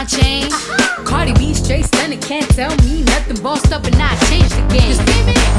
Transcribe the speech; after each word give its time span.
my 0.00 0.06
chain. 0.06 0.50
Cardi 1.04 1.34
B 1.34 1.52
straight 1.52 1.84
stunning, 1.84 2.20
can't 2.20 2.48
tell 2.50 2.74
me 2.84 3.02
nothing. 3.02 3.42
Bossed 3.42 3.70
up 3.72 3.84
and 3.84 3.96
I 3.96 4.16
changed 4.28 4.52
the 4.56 4.64
game. 4.72 4.96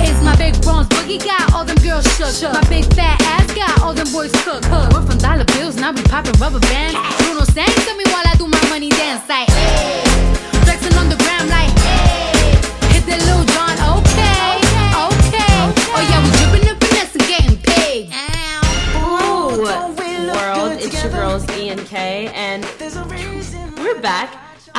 It's 0.01 0.21
my 0.23 0.35
big 0.35 0.59
bronze 0.63 0.87
boogie 0.87 1.23
got 1.23 1.53
all 1.53 1.63
them 1.63 1.77
girls 1.77 2.05
shook. 2.17 2.53
My 2.53 2.63
big 2.67 2.85
fat 2.95 3.21
ass 3.21 3.53
got 3.53 3.81
all 3.81 3.93
them 3.93 4.11
boys 4.11 4.31
cooked. 4.43 4.65
We're 4.71 5.05
from 5.05 5.17
dollar 5.19 5.45
bills, 5.45 5.75
now 5.75 5.91
we 5.91 6.01
popping 6.03 6.39
rubber 6.39 6.59
bands. 6.59 6.97
Bruno 7.23 7.43
sang 7.43 7.67
to 7.85 7.93
me 7.95 8.03
while 8.07 8.25
I 8.25 8.33
do 8.37 8.47
my 8.47 8.63
money 8.69 8.89
dance 8.89 9.27
like. 9.29 9.49
Hey. 9.49 10.40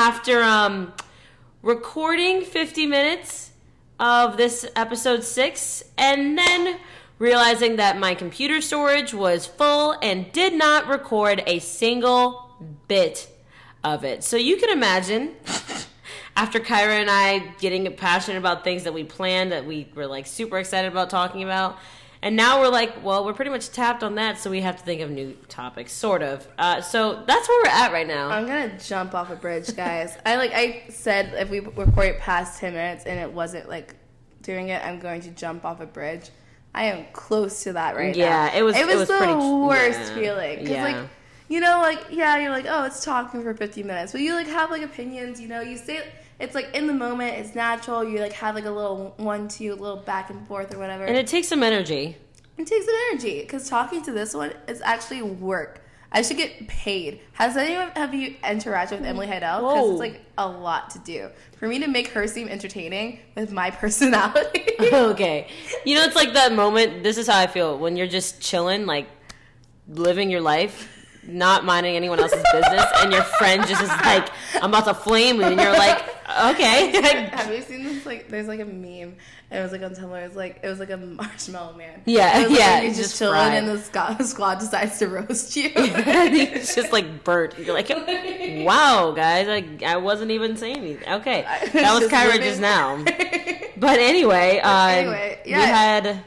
After 0.03 0.43
um 0.43 0.93
recording 1.63 2.43
50 2.43 2.87
minutes 2.87 3.53
of 4.01 4.37
this 4.37 4.67
episode 4.75 5.23
six, 5.23 5.85
and 5.97 6.37
then 6.37 6.81
realizing 7.21 7.77
that 7.77 7.97
my 7.97 8.13
computer 8.13 8.61
storage 8.61 9.15
was 9.15 9.47
full 9.47 9.95
and 10.03 10.33
did 10.33 10.55
not 10.55 10.89
record 10.89 11.41
a 11.47 11.61
single 11.61 12.51
bit 12.89 13.29
of 13.85 14.05
it. 14.05 14.25
So 14.25 14.37
you 14.37 14.57
can 14.57 14.71
imagine. 14.71 15.37
After 16.35 16.59
Kyra 16.59 16.99
and 16.99 17.11
I 17.11 17.55
getting 17.61 17.95
passionate 17.95 18.39
about 18.39 18.65
things 18.65 18.83
that 18.85 18.95
we 18.95 19.05
planned 19.05 19.53
that 19.53 19.67
we 19.67 19.87
were 19.95 20.09
like 20.09 20.27
super 20.27 20.59
excited 20.59 20.91
about 20.91 21.11
talking 21.11 21.45
about, 21.45 21.79
and 22.23 22.37
now 22.37 22.61
we're 22.61 22.69
like, 22.69 23.03
well, 23.05 23.25
we're 23.25 23.33
pretty 23.33 23.51
much 23.51 23.71
tapped 23.73 24.03
on 24.03 24.15
that, 24.15 24.39
so 24.39 24.51
we 24.51 24.61
have 24.61 24.77
to 24.77 24.83
think 24.85 25.01
of 25.01 25.11
new 25.11 25.33
topics, 25.49 25.93
sort 25.93 26.23
of. 26.23 26.47
Uh, 26.57 26.81
so 26.81 27.25
that's 27.27 27.49
where 27.49 27.63
we're 27.65 27.71
at 27.71 27.93
right 27.93 28.07
now. 28.07 28.29
I'm 28.31 28.47
gonna 28.47 28.79
jump 28.79 29.15
off 29.15 29.31
a 29.31 29.37
bridge, 29.37 29.75
guys. 29.77 30.17
I 30.25 30.37
like 30.37 30.53
I 30.55 30.85
said 30.89 31.35
if 31.35 31.51
we 31.51 31.61
record 31.61 32.19
past 32.19 32.61
ten 32.61 32.73
minutes 32.75 33.05
and 33.07 33.19
it 33.19 33.33
wasn't 33.33 33.69
like 33.69 33.95
doing 34.43 34.69
it, 34.69 34.85
I'm 34.85 34.99
going 35.01 35.21
to 35.23 35.31
jump 35.31 35.65
off 35.65 35.81
a 35.81 35.87
bridge. 35.87 36.31
I 36.75 36.85
am 36.85 37.05
close 37.13 37.65
to 37.65 37.75
that 37.75 37.97
right 37.97 38.17
now. 38.17 38.23
Yeah, 38.25 38.55
it 38.57 38.63
was- 38.63 38.77
It 38.77 38.87
was, 38.87 38.95
it 38.95 38.99
was 38.99 39.09
the 39.09 39.19
pretty- 39.19 39.35
worst 39.35 39.99
yeah. 40.01 40.15
feeling 40.15 40.59
because 40.61 40.71
Yeah. 40.71 40.85
like 40.85 41.09
you 41.49 41.61
know 41.61 41.81
like 41.81 42.01
yeah 42.11 42.39
you're 42.39 42.51
like 42.51 42.65
oh 42.69 42.85
it's 42.85 43.05
talking 43.05 43.43
for 43.43 43.53
50 43.53 43.83
minutes, 43.83 44.13
but 44.13 44.21
you 44.23 44.35
like 44.35 44.47
have 44.47 44.71
like 44.71 44.83
opinions. 44.83 45.41
You 45.41 45.49
know 45.49 45.61
you 45.61 45.77
say 45.77 46.03
it's 46.39 46.55
like 46.55 46.75
in 46.75 46.87
the 46.87 46.93
moment 46.93 47.37
it's 47.39 47.55
natural. 47.55 48.05
You 48.05 48.19
like 48.19 48.33
have 48.35 48.55
like 48.55 48.65
a 48.65 48.71
little 48.71 49.15
one 49.17 49.49
two 49.49 49.75
little 49.75 49.97
back 49.99 50.31
and 50.31 50.47
forth 50.47 50.75
or 50.75 50.79
whatever. 50.79 51.05
and 51.05 51.17
it 51.17 51.27
takes 51.27 51.49
some 51.49 51.63
energy. 51.63 52.17
It 52.59 52.67
takes 52.67 52.85
some 52.85 52.95
energy 53.11 53.41
because 53.41 53.69
talking 53.69 54.03
to 54.03 54.13
this 54.13 54.35
one 54.35 54.53
is 54.69 54.81
actually 54.83 55.23
work. 55.23 55.81
I 56.15 56.21
should 56.21 56.37
get 56.37 56.69
paid. 56.69 57.21
Has 57.33 57.57
anyone 57.57 57.91
have 57.97 58.13
you 58.13 58.37
interacted 58.45 58.99
with 58.99 59.07
Emily 59.07 59.27
Heidel? 59.27 59.61
Because 59.61 59.91
it's 59.93 59.99
like 60.01 60.21
a 60.37 60.47
lot 60.47 60.91
to 60.91 60.99
do 60.99 61.31
for 61.57 61.67
me 61.67 61.79
to 61.79 61.87
make 61.87 62.09
her 62.09 62.27
seem 62.27 62.49
entertaining 62.49 63.21
with 63.35 63.51
my 63.51 63.71
personality. 63.83 64.65
okay. 64.93 65.49
You 65.87 65.95
know, 65.95 66.03
it's 66.03 66.15
like 66.17 66.35
that 66.35 66.53
moment. 66.53 67.03
This 67.03 67.17
is 67.17 67.27
how 67.29 67.39
I 67.39 67.47
feel 67.47 67.79
when 67.79 67.97
you're 67.97 68.07
just 68.07 68.43
chilling, 68.43 68.85
like 68.85 69.09
living 69.89 70.31
your 70.31 70.43
life, 70.43 71.02
not 71.27 71.65
minding 71.65 71.97
anyone 71.97 72.19
else's 72.21 72.45
business, 72.53 72.85
and 72.97 73.13
your 73.13 73.23
friend 73.23 73.67
just 73.67 73.83
is 73.83 73.89
like, 73.89 74.29
I'm 74.57 74.71
about 74.71 74.85
to 74.87 74.95
flame 74.95 75.37
you, 75.37 75.45
and 75.45 75.61
you're 75.61 75.73
like, 75.73 76.03
okay. 76.47 76.91
have 77.31 77.53
you 77.53 77.63
seen 77.63 77.85
this? 77.85 78.05
Like, 78.07 78.29
there's 78.29 78.49
like 78.49 78.61
a 78.61 78.65
meme. 78.65 79.15
And 79.51 79.61
it 79.61 79.63
was 79.63 79.73
like 79.73 79.83
on 79.83 79.95
Tumblr. 79.95 80.19
It 80.19 80.27
was 80.29 80.35
like 80.37 80.61
it 80.63 80.67
was 80.69 80.79
like 80.81 80.89
a 80.89 80.97
marshmallow 80.97 81.77
man. 81.77 82.01
Yeah, 82.07 82.39
It 82.39 82.43
was 82.45 82.51
like 82.53 82.59
yeah, 82.59 82.75
when 82.77 82.83
You're 82.85 82.91
just, 82.95 83.03
just 83.03 83.19
chilling, 83.19 83.35
fried. 83.35 83.55
and 83.55 83.69
the 83.69 83.79
squad, 83.79 84.23
squad 84.25 84.59
decides 84.61 84.99
to 85.01 85.09
roast 85.09 85.55
you. 85.57 85.71
it's 85.77 86.75
just 86.75 86.91
like 86.91 87.23
burnt. 87.23 87.59
You're 87.59 87.75
like, 87.75 87.91
wow, 88.67 89.13
guys, 89.15 89.49
I, 89.49 89.65
I 89.87 89.97
wasn't 89.99 90.31
even 90.31 90.57
saying 90.57 90.79
anything. 90.79 91.07
Okay, 91.13 91.43
that 91.43 91.93
was 91.93 92.09
Just 92.09 92.15
Kyra 92.15 92.29
living. 92.29 92.41
just 92.43 92.61
now. 92.63 93.05
But 93.77 93.99
anyway, 94.01 94.59
uh, 94.61 94.87
Anyway, 94.89 95.41
we 95.45 95.53
had. 95.53 96.25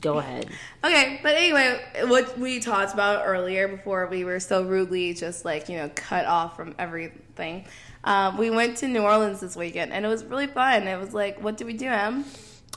Go 0.00 0.18
ahead. 0.18 0.48
Okay, 0.82 1.20
but 1.22 1.34
anyway, 1.34 1.80
what 2.06 2.38
we 2.38 2.58
talked 2.60 2.94
about 2.94 3.26
earlier 3.26 3.68
before 3.68 4.06
we 4.06 4.24
were 4.24 4.40
so 4.40 4.62
rudely 4.62 5.12
just 5.12 5.44
like, 5.44 5.68
you 5.68 5.76
know, 5.76 5.90
cut 5.94 6.24
off 6.24 6.56
from 6.56 6.74
everything. 6.78 7.66
Um, 8.04 8.38
we 8.38 8.48
went 8.48 8.78
to 8.78 8.88
New 8.88 9.02
Orleans 9.02 9.40
this 9.40 9.56
weekend 9.56 9.92
and 9.92 10.04
it 10.04 10.08
was 10.08 10.24
really 10.24 10.46
fun. 10.46 10.88
It 10.88 10.98
was 10.98 11.12
like, 11.12 11.42
what 11.42 11.58
did 11.58 11.66
we 11.66 11.74
do, 11.74 11.86
Em? 11.86 12.24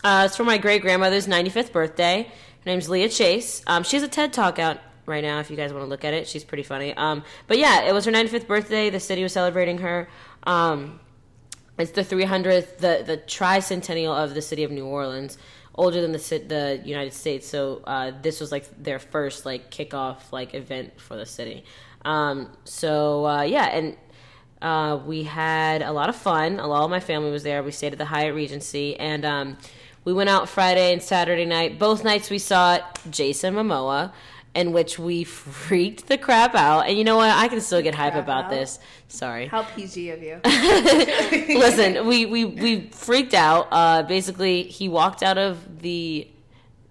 Uh, 0.04 0.24
it's 0.26 0.36
for 0.36 0.44
my 0.44 0.58
great 0.58 0.82
grandmother's 0.82 1.28
95th 1.28 1.72
birthday. 1.72 2.24
Her 2.24 2.66
name's 2.66 2.90
Leah 2.90 3.10
Chase. 3.10 3.64
Um, 3.68 3.84
she 3.84 3.96
has 3.96 4.04
a 4.04 4.10
TED 4.10 4.34
Talk 4.34 4.60
out 4.60 4.80
right 5.06 5.24
now 5.24 5.40
if 5.40 5.50
you 5.50 5.56
guys 5.56 5.72
want 5.72 5.84
to 5.86 5.90
look 5.90 6.04
at 6.04 6.14
it. 6.14 6.28
She's 6.28 6.44
pretty 6.44 6.64
funny. 6.64 6.94
Um, 6.96 7.24
but 7.48 7.58
yeah, 7.58 7.84
it 7.84 7.94
was 7.94 8.04
her 8.04 8.12
95th 8.12 8.48
birthday. 8.48 8.90
The 8.90 9.00
city 9.00 9.24
was 9.24 9.32
celebrating 9.32 9.78
her. 9.78 10.10
Um, 10.44 11.00
it's 11.78 11.92
the 11.92 12.04
300th, 12.04 12.78
the, 12.78 13.04
the 13.06 13.18
tricentennial 13.18 14.16
of 14.16 14.36
the 14.36 14.42
city 14.42 14.64
of 14.64 14.72
New 14.72 14.86
Orleans, 14.86 15.38
older 15.76 16.02
than 16.02 16.12
the 16.12 16.20
the 16.48 16.82
United 16.84 17.14
States. 17.14 17.48
So 17.48 17.82
uh, 17.86 18.12
this 18.22 18.40
was 18.40 18.52
like 18.52 18.66
their 18.82 19.00
first 19.00 19.46
like 19.46 19.72
kickoff 19.72 20.32
like 20.32 20.54
event 20.54 21.00
for 21.00 21.16
the 21.16 21.26
city. 21.26 21.64
Um, 22.06 22.50
so 22.64 23.26
uh, 23.26 23.42
yeah, 23.44 23.66
and 23.66 23.98
uh, 24.62 25.00
we 25.06 25.24
had 25.24 25.82
a 25.82 25.92
lot 25.92 26.10
of 26.10 26.16
fun. 26.16 26.60
A 26.60 26.68
lot 26.68 26.84
of 26.84 26.90
my 26.90 27.00
family 27.00 27.32
was 27.32 27.44
there. 27.44 27.64
We 27.64 27.72
stayed 27.72 27.94
at 27.94 27.98
the 27.98 28.06
Hyatt 28.06 28.34
Regency, 28.34 28.96
and 28.98 29.26
um, 29.26 29.58
we 30.06 30.14
went 30.14 30.30
out 30.30 30.50
Friday 30.50 30.94
and 30.94 31.02
Saturday 31.02 31.46
night. 31.46 31.80
Both 31.80 32.04
nights 32.04 32.30
we 32.30 32.40
saw 32.40 32.80
Jason 33.10 33.56
Momoa, 33.56 34.12
in 34.56 34.72
which 34.72 35.00
we 35.00 35.24
freaked 35.24 36.08
the 36.08 36.18
crap 36.18 36.54
out. 36.56 36.82
And 36.82 36.98
you 36.98 37.04
know 37.04 37.18
what? 37.18 37.30
I 37.30 37.48
can 37.48 37.60
still 37.62 37.82
get 37.82 37.96
hype 37.96 38.16
about 38.16 38.46
out? 38.46 38.50
this. 38.52 38.80
Sorry. 39.08 39.48
How 39.48 39.64
PG 39.64 40.10
of 40.12 40.22
you. 40.22 40.40
Listen, 40.46 42.06
we, 42.06 42.26
we, 42.26 42.46
we 42.46 42.88
freaked 42.92 43.34
out. 43.34 43.68
Uh, 43.72 44.04
basically, 44.04 44.64
he 44.64 44.90
walked 44.90 45.24
out 45.24 45.38
of 45.38 45.82
the 45.82 46.28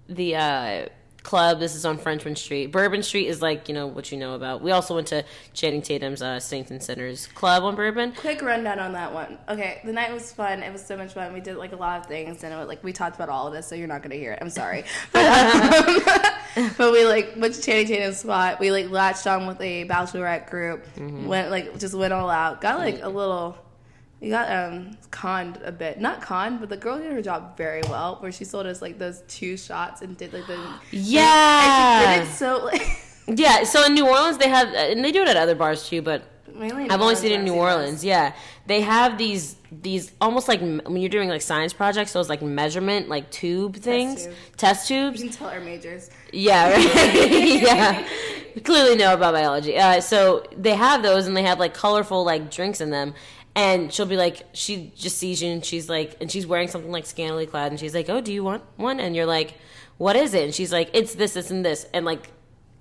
the 0.08 0.36
uh, 0.36 0.86
club. 1.22 1.60
This 1.60 1.74
is 1.74 1.84
on 1.84 1.98
Frenchmen 1.98 2.36
Street. 2.36 2.66
Bourbon 2.66 3.02
Street 3.02 3.28
is 3.28 3.42
like 3.42 3.68
you 3.68 3.74
know 3.74 3.86
what 3.86 4.10
you 4.12 4.18
know 4.18 4.34
about. 4.34 4.62
We 4.62 4.70
also 4.70 4.94
went 4.94 5.08
to 5.08 5.24
Channing 5.52 5.82
Tatum's 5.82 6.22
uh, 6.22 6.40
Saints 6.40 6.70
and 6.70 6.82
Sinners 6.82 7.26
club 7.28 7.62
on 7.62 7.74
Bourbon. 7.74 8.12
Quick 8.12 8.42
rundown 8.42 8.78
on 8.78 8.92
that 8.92 9.12
one. 9.12 9.38
Okay, 9.48 9.80
the 9.84 9.92
night 9.92 10.12
was 10.12 10.32
fun. 10.32 10.62
It 10.62 10.72
was 10.72 10.84
so 10.84 10.96
much 10.96 11.12
fun. 11.12 11.32
We 11.32 11.40
did 11.40 11.56
like 11.56 11.72
a 11.72 11.76
lot 11.76 12.00
of 12.00 12.06
things, 12.06 12.44
and 12.44 12.52
it 12.52 12.56
was, 12.56 12.68
like 12.68 12.82
we 12.84 12.92
talked 12.92 13.16
about 13.16 13.28
all 13.28 13.46
of 13.46 13.52
this, 13.52 13.66
so 13.66 13.74
you're 13.74 13.88
not 13.88 14.02
gonna 14.02 14.16
hear 14.16 14.32
it. 14.32 14.38
I'm 14.40 14.50
sorry, 14.50 14.84
but, 15.12 15.24
um, 15.24 16.70
but 16.78 16.92
we 16.92 17.04
like 17.04 17.34
went 17.36 17.54
to 17.54 17.62
Channing 17.62 17.86
Tatum's 17.86 18.18
spot. 18.18 18.60
We 18.60 18.70
like 18.70 18.90
latched 18.90 19.26
on 19.26 19.46
with 19.46 19.60
a 19.60 19.84
bachelorette 19.86 20.50
group. 20.50 20.84
Went 20.98 21.50
like 21.50 21.78
just 21.78 21.94
went 21.94 22.12
all 22.12 22.30
out. 22.30 22.60
Got 22.60 22.78
like 22.78 23.00
a 23.02 23.08
little. 23.08 23.56
We 24.22 24.30
got 24.30 24.48
um 24.50 24.96
conned 25.10 25.58
a 25.64 25.72
bit, 25.72 26.00
not 26.00 26.22
conned, 26.22 26.60
but 26.60 26.68
the 26.68 26.76
girl 26.76 26.96
did 26.98 27.10
her 27.12 27.20
job 27.20 27.56
very 27.56 27.82
well. 27.90 28.16
Where 28.20 28.30
she 28.32 28.44
sold 28.44 28.66
us 28.66 28.80
like 28.80 28.96
those 28.98 29.22
two 29.26 29.56
shots 29.56 30.00
and 30.00 30.16
did 30.16 30.32
like 30.32 30.46
the 30.46 30.58
Yeah. 30.92 32.02
and 32.20 32.22
she 32.22 32.24
did 32.24 32.28
it 32.32 32.36
so 32.36 32.64
like 32.64 32.82
Yeah, 33.26 33.64
so 33.64 33.84
in 33.84 33.94
New 33.94 34.06
Orleans 34.08 34.38
they 34.38 34.48
have, 34.48 34.68
and 34.68 35.04
they 35.04 35.12
do 35.12 35.22
it 35.22 35.28
at 35.28 35.36
other 35.36 35.54
bars 35.54 35.88
too, 35.88 36.02
but 36.02 36.22
mainly. 36.54 36.88
I've 36.90 37.00
only 37.00 37.14
seen 37.14 37.32
it 37.32 37.36
in 37.36 37.44
New 37.44 37.54
Orleans. 37.54 38.04
Yeah, 38.04 38.34
they 38.66 38.80
have 38.82 39.18
these 39.18 39.56
these 39.70 40.12
almost 40.20 40.48
like 40.48 40.60
when 40.60 40.96
you're 40.98 41.08
doing 41.08 41.28
like 41.28 41.42
science 41.42 41.72
projects, 41.72 42.12
those 42.12 42.28
like 42.28 42.42
measurement 42.42 43.08
like 43.08 43.30
tube 43.30 43.76
things, 43.76 44.24
tube. 44.26 44.34
test 44.56 44.88
tubes. 44.88 45.22
You 45.22 45.30
can 45.30 45.36
tell 45.38 45.48
our 45.48 45.60
majors. 45.60 46.10
Yeah, 46.32 46.70
right. 46.72 47.62
yeah. 47.62 48.08
Clearly 48.64 48.96
know 48.96 49.14
about 49.14 49.32
biology. 49.34 49.78
Uh, 49.78 50.00
so 50.00 50.44
they 50.56 50.74
have 50.74 51.02
those, 51.02 51.26
and 51.26 51.36
they 51.36 51.42
have 51.42 51.58
like 51.58 51.74
colorful 51.74 52.24
like 52.24 52.50
drinks 52.50 52.80
in 52.80 52.90
them. 52.90 53.14
And 53.54 53.92
she'll 53.92 54.06
be 54.06 54.16
like, 54.16 54.44
she 54.54 54.92
just 54.96 55.18
sees 55.18 55.42
you, 55.42 55.50
and 55.50 55.62
she's 55.64 55.88
like, 55.90 56.16
and 56.22 56.30
she's 56.30 56.46
wearing 56.46 56.68
something 56.68 56.90
like 56.90 57.04
scantily 57.04 57.44
clad, 57.46 57.70
and 57.70 57.78
she's 57.78 57.94
like, 57.94 58.08
"Oh, 58.08 58.20
do 58.22 58.32
you 58.32 58.42
want 58.42 58.62
one?" 58.76 58.98
And 58.98 59.14
you're 59.14 59.26
like, 59.26 59.54
"What 59.98 60.16
is 60.16 60.32
it?" 60.32 60.44
And 60.44 60.54
she's 60.54 60.72
like, 60.72 60.88
"It's 60.94 61.14
this, 61.14 61.34
this, 61.34 61.50
and 61.50 61.62
this." 61.62 61.86
And 61.92 62.06
like, 62.06 62.30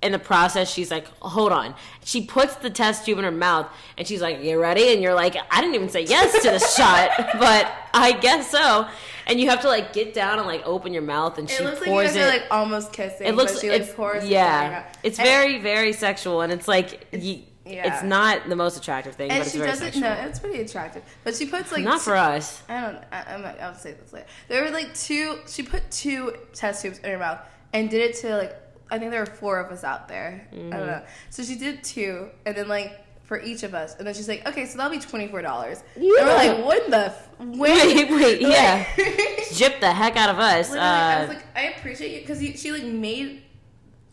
in 0.02 0.14
the 0.14 0.20
process, 0.20 0.72
she's 0.72 0.90
like, 0.90 1.08
"Hold 1.22 1.52
on." 1.52 1.76
She 2.06 2.26
puts 2.26 2.56
the 2.56 2.70
test 2.70 3.06
tube 3.06 3.18
in 3.18 3.26
her 3.26 3.32
mouth, 3.32 3.68
and 3.98 4.08
she's 4.08 4.22
like, 4.22 4.42
"You 4.42 4.62
ready?" 4.62 4.94
And 4.94 5.02
you're 5.02 5.14
like, 5.14 5.36
"I 5.52 5.60
didn't 5.60 5.76
even 5.76 5.90
say 5.90 6.04
yes 6.04 6.32
to 6.42 6.52
the 6.52 6.60
shot, 6.60 7.10
but 7.40 7.70
I 7.94 8.14
guess 8.14 8.50
so." 8.50 8.88
And 9.28 9.42
you 9.42 9.50
have 9.50 9.62
to 9.62 9.68
like 9.68 9.92
get 9.92 10.14
down 10.14 10.40
and 10.40 10.48
like 10.48 10.66
open 10.66 10.94
your 10.94 11.04
mouth, 11.04 11.38
and 11.38 11.50
It 11.50 11.54
she 11.58 11.64
looks 11.66 11.80
like 11.82 11.88
you 11.88 11.92
pours 11.94 12.08
guys 12.08 12.16
it. 12.16 12.22
are 12.22 12.28
like 12.28 12.44
almost 12.50 12.94
kissing. 12.94 13.28
It 13.28 13.36
looks 13.36 13.52
but 13.54 13.62
she 13.62 13.70
like 13.72 13.82
it's, 13.82 13.94
pours 13.94 14.24
it 14.24 14.30
down 14.30 14.30
your 14.30 14.72
yeah. 14.72 14.94
It's 15.04 15.20
And- 15.20 15.28
very 15.28 15.60
very 15.60 15.92
sexual 15.92 16.40
and 16.42 16.52
it's 16.54 16.68
like 16.68 17.06
you, 17.12 17.44
yeah. 17.66 17.94
it's 17.94 18.04
not 18.04 18.50
the 18.50 18.56
most 18.56 18.78
attractive 18.78 19.16
thing, 19.16 19.30
And 19.32 19.40
but 19.40 19.46
it's 19.46 19.52
she 19.54 19.60
very 19.60 19.70
doesn't. 19.72 19.98
No, 20.00 20.12
it's 20.12 20.40
pretty 20.40 20.62
attractive. 20.62 21.04
But 21.24 21.36
she 21.36 21.46
puts 21.46 21.72
like 21.72 21.84
not 21.84 21.96
two- 22.00 22.06
for 22.12 22.16
us. 22.16 22.62
I 22.70 22.82
don't. 22.82 22.98
I, 23.12 23.34
I'm 23.34 23.42
like, 23.44 23.60
I'll 23.62 23.76
say 23.76 23.94
this 23.94 24.12
later. 24.14 24.26
There 24.48 24.64
were 24.64 24.72
like 24.72 24.94
two. 24.96 25.40
She 25.48 25.64
put 25.64 25.90
two 25.92 26.36
test 26.54 26.82
tubes 26.82 27.00
in 27.00 27.10
her 27.10 27.18
mouth 27.20 27.40
and 27.74 27.90
did 27.90 28.02
it 28.10 28.16
to 28.22 28.38
like. 28.38 28.58
I 28.90 29.00
think 29.00 29.12
there 29.12 29.22
were 29.22 29.26
four 29.26 29.60
of 29.60 29.72
us 29.72 29.84
out 29.86 30.08
there. 30.10 30.46
I 30.52 30.56
Mm-hmm. 30.56 30.70
don't 30.72 30.88
know. 30.88 31.02
So 31.30 31.44
she 31.44 31.56
did 31.56 31.84
two, 31.84 32.30
and 32.46 32.56
then 32.58 32.68
like 32.68 33.06
for 33.24 33.40
each 33.42 33.64
of 33.64 33.74
us, 33.74 33.96
and 33.98 34.06
then 34.06 34.14
she's 34.14 34.28
like, 34.28 34.46
"Okay, 34.46 34.66
so 34.66 34.78
that'll 34.78 34.92
be 34.92 35.00
twenty 35.00 35.30
four 35.30 35.42
dollars." 35.42 35.82
And 35.96 36.04
we're 36.04 36.26
like, 36.26 36.66
"What 36.66 36.90
the? 36.90 37.06
F- 37.06 37.30
Wait, 37.40 38.10
wait, 38.12 38.42
yeah. 38.56 38.86
Like- 38.98 39.50
Jip 39.54 39.80
the 39.80 39.92
heck 39.94 40.18
out 40.18 40.30
of 40.30 40.40
us. 40.40 40.70
Literally, 40.70 40.90
I 40.90 41.22
was 41.22 41.30
Uh, 41.30 41.34
like, 41.36 41.44
I 41.56 41.62
appreciate 41.78 42.14
you 42.14 42.20
because 42.22 42.40
she 42.60 42.72
like 42.74 42.84
made 42.84 43.44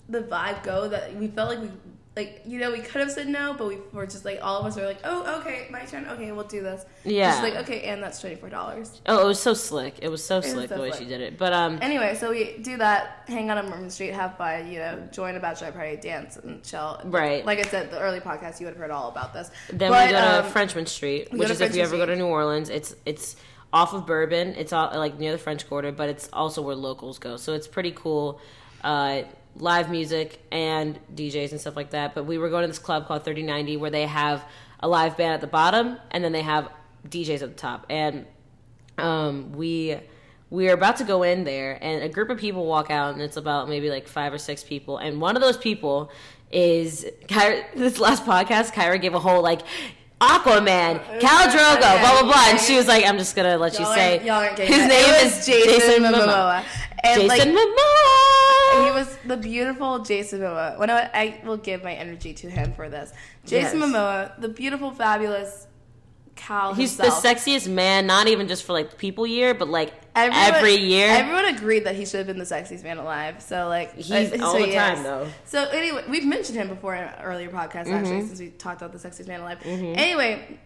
the 0.08 0.20
vibe 0.20 0.62
go 0.62 0.88
that 0.88 1.14
we 1.16 1.26
felt 1.26 1.48
like 1.48 1.60
we 1.60 1.70
like 2.18 2.42
you 2.44 2.58
know 2.58 2.72
we 2.72 2.80
could 2.80 3.00
have 3.00 3.12
said 3.12 3.28
no, 3.28 3.54
but 3.56 3.68
we 3.68 3.78
were 3.92 4.06
just 4.06 4.24
like 4.24 4.40
all 4.42 4.60
of 4.60 4.66
us 4.66 4.76
were 4.76 4.84
like, 4.84 4.98
oh 5.04 5.40
okay, 5.40 5.68
my 5.70 5.84
turn. 5.84 6.04
Okay, 6.06 6.32
we'll 6.32 6.44
do 6.44 6.62
this. 6.62 6.84
Yeah. 7.04 7.32
She's 7.32 7.42
like 7.42 7.54
okay, 7.62 7.82
and 7.82 8.02
that's 8.02 8.20
twenty 8.20 8.34
four 8.34 8.48
dollars. 8.48 9.00
Oh, 9.06 9.22
it 9.22 9.26
was 9.26 9.40
so 9.40 9.54
slick. 9.54 10.00
It 10.02 10.08
was 10.08 10.24
so 10.24 10.36
was 10.36 10.50
slick 10.50 10.68
so 10.68 10.74
the 10.74 10.82
way 10.82 10.90
slick. 10.90 11.02
she 11.02 11.08
did 11.08 11.20
it. 11.20 11.38
But 11.38 11.52
um, 11.52 11.78
Anyway, 11.80 12.16
so 12.16 12.30
we 12.30 12.58
do 12.58 12.76
that, 12.78 13.22
hang 13.28 13.50
out 13.50 13.58
on 13.58 13.70
Bourbon 13.70 13.88
Street, 13.88 14.12
have 14.12 14.36
fun, 14.36 14.70
you 14.70 14.80
know, 14.80 15.08
join 15.12 15.36
a 15.36 15.40
bachelor 15.40 15.70
party, 15.70 15.96
dance 15.96 16.36
and 16.36 16.62
chill. 16.64 17.00
Right. 17.04 17.46
Like 17.46 17.60
I 17.60 17.68
said, 17.70 17.92
the 17.92 18.00
early 18.00 18.20
podcast, 18.20 18.58
you 18.58 18.66
would 18.66 18.74
have 18.74 18.82
heard 18.82 18.90
all 18.90 19.08
about 19.08 19.32
this. 19.32 19.50
then 19.72 19.90
But, 19.90 20.08
we 20.08 20.12
go 20.12 20.20
to 20.20 20.44
um, 20.44 20.50
Frenchmen 20.50 20.86
Street, 20.86 21.32
which 21.32 21.48
is 21.48 21.60
if 21.60 21.74
you 21.74 21.82
ever 21.82 21.90
Frenchman 21.90 22.08
go 22.08 22.12
to 22.12 22.18
New 22.18 22.26
Orleans. 22.26 22.68
It's 22.68 22.96
it's 23.06 23.36
off 23.72 23.94
of 23.94 24.06
Bourbon. 24.06 24.54
It's 24.56 24.72
all 24.72 24.90
like 24.94 25.18
near 25.18 25.32
the 25.32 25.38
French 25.38 25.68
Quarter, 25.68 25.92
but 25.92 26.08
it's 26.08 26.28
also 26.32 26.62
where 26.62 26.74
locals 26.74 27.18
go. 27.18 27.36
So 27.36 27.54
it's 27.54 27.68
pretty 27.68 27.92
cool. 27.92 28.40
Uh, 28.82 29.22
live 29.56 29.90
music 29.90 30.40
and 30.50 30.98
DJs 31.14 31.52
and 31.52 31.60
stuff 31.60 31.76
like 31.76 31.90
that. 31.90 32.14
But 32.14 32.24
we 32.24 32.38
were 32.38 32.48
going 32.48 32.62
to 32.62 32.68
this 32.68 32.78
club 32.78 33.06
called 33.06 33.24
3090 33.24 33.76
where 33.76 33.90
they 33.90 34.06
have 34.06 34.44
a 34.80 34.88
live 34.88 35.16
band 35.16 35.34
at 35.34 35.40
the 35.40 35.46
bottom 35.46 35.98
and 36.10 36.22
then 36.22 36.32
they 36.32 36.42
have 36.42 36.70
DJs 37.08 37.42
at 37.42 37.48
the 37.48 37.54
top. 37.56 37.86
And 37.88 38.26
um, 38.98 39.52
we 39.52 39.96
we 40.50 40.68
are 40.70 40.74
about 40.74 40.96
to 40.96 41.04
go 41.04 41.22
in 41.22 41.44
there 41.44 41.78
and 41.82 42.02
a 42.02 42.08
group 42.08 42.30
of 42.30 42.38
people 42.38 42.64
walk 42.64 42.90
out 42.90 43.12
and 43.12 43.22
it's 43.22 43.36
about 43.36 43.68
maybe 43.68 43.90
like 43.90 44.08
five 44.08 44.32
or 44.32 44.38
six 44.38 44.64
people 44.64 44.96
and 44.96 45.20
one 45.20 45.36
of 45.36 45.42
those 45.42 45.58
people 45.58 46.10
is 46.50 47.06
Kyra, 47.26 47.64
this 47.74 47.98
last 47.98 48.24
podcast 48.24 48.72
Kyra 48.72 49.00
gave 49.00 49.14
a 49.14 49.20
whole 49.20 49.42
like 49.42 49.62
Aquaman, 50.20 51.00
Khal 51.20 51.46
Drogo, 51.46 51.78
blah 51.80 52.20
blah 52.20 52.22
blah, 52.22 52.44
and 52.48 52.58
she 52.58 52.76
was 52.76 52.88
like, 52.88 53.06
"I'm 53.06 53.18
just 53.18 53.36
gonna 53.36 53.56
let 53.56 53.74
you 53.74 53.84
Y'all 53.84 53.94
say 53.94 54.26
y'all 54.26 54.42
aren't 54.42 54.58
his 54.58 54.86
name 54.86 55.14
is 55.24 55.36
was 55.36 55.46
Jason 55.46 56.02
Momoa. 56.02 56.64
And, 57.04 57.28
like, 57.28 57.38
Jason 57.42 57.54
Momoa. 57.54 58.84
He 58.86 58.90
was 58.92 59.16
the 59.26 59.36
beautiful 59.36 60.00
Jason 60.00 60.40
Momoa. 60.40 60.78
When 60.78 60.90
I, 60.90 61.10
I 61.14 61.40
will 61.44 61.56
give 61.56 61.82
my 61.84 61.94
energy 61.94 62.34
to 62.34 62.50
him 62.50 62.72
for 62.74 62.88
this. 62.88 63.12
Jason 63.44 63.80
Yes. 63.80 63.88
Momoa, 63.90 64.40
the 64.40 64.48
beautiful, 64.48 64.90
fabulous 64.90 65.66
Khal 66.36 66.76
He's 66.76 66.96
himself. 66.96 67.22
the 67.22 67.28
sexiest 67.28 67.68
man, 67.68 68.06
not 68.06 68.28
even 68.28 68.46
just 68.46 68.62
for 68.64 68.72
like 68.72 68.96
people 68.96 69.26
year, 69.26 69.54
but 69.54 69.68
like 69.68 69.92
Everyone- 70.14 70.54
every 70.54 70.74
year. 70.76 71.08
Everyone 71.10 71.46
agreed 71.46 71.80
that 71.84 71.96
he 71.96 72.04
should 72.06 72.18
have 72.18 72.26
been 72.28 72.38
the 72.38 72.44
sexiest 72.44 72.84
man 72.84 72.98
alive. 72.98 73.42
So 73.42 73.66
like 73.68 73.94
He's 73.96 74.10
uh, 74.10 74.38
all 74.44 74.52
so 74.52 74.58
the 74.60 74.66
he 74.66 74.72
time, 74.74 75.02
though. 75.02 75.26
So 75.46 75.64
anyway, 75.70 76.04
we've 76.08 76.24
mentioned 76.26 76.56
him 76.56 76.68
before 76.68 76.94
in 76.94 77.04
an 77.04 77.14
earlier 77.22 77.48
podcast 77.50 77.86
Mm-hmm. 77.86 77.94
actually, 77.94 78.26
since 78.28 78.38
we 78.40 78.50
talked 78.50 78.82
about 78.82 78.92
the 78.92 78.98
sexiest 79.08 79.26
man 79.26 79.40
alive. 79.40 79.58
Anyway. 79.64 80.58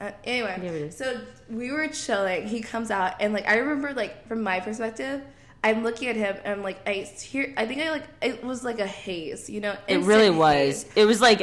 Uh, 0.00 0.10
anyway, 0.24 0.58
Yeah, 0.84 0.90
so 0.90 1.20
we 1.50 1.70
were 1.70 1.86
chilling. 1.88 2.46
He 2.48 2.60
comes 2.62 2.90
out, 2.90 3.14
and 3.20 3.34
like 3.34 3.46
I 3.46 3.56
remember, 3.58 3.92
like 3.92 4.26
from 4.26 4.42
my 4.42 4.58
perspective, 4.60 5.20
I'm 5.66 5.82
looking 5.82 6.06
at 6.08 6.14
him, 6.14 6.36
and 6.44 6.54
I'm 6.54 6.62
like, 6.62 6.78
I 6.88 6.92
hear. 6.92 7.52
I 7.56 7.66
think 7.66 7.80
I 7.80 7.90
like 7.90 8.04
it 8.22 8.44
was 8.44 8.62
like 8.62 8.78
a 8.78 8.86
haze, 8.86 9.50
you 9.50 9.60
know. 9.60 9.76
It 9.88 9.98
really 10.02 10.30
was. 10.30 10.54
haze. 10.54 10.86
It 10.94 11.06
was 11.06 11.20
like 11.20 11.42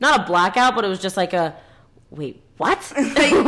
not 0.00 0.20
a 0.20 0.24
blackout, 0.24 0.74
but 0.74 0.86
it 0.86 0.88
was 0.88 0.98
just 0.98 1.18
like 1.18 1.34
a 1.34 1.54
wait, 2.08 2.42
what? 2.60 2.92
Like, 2.96 3.32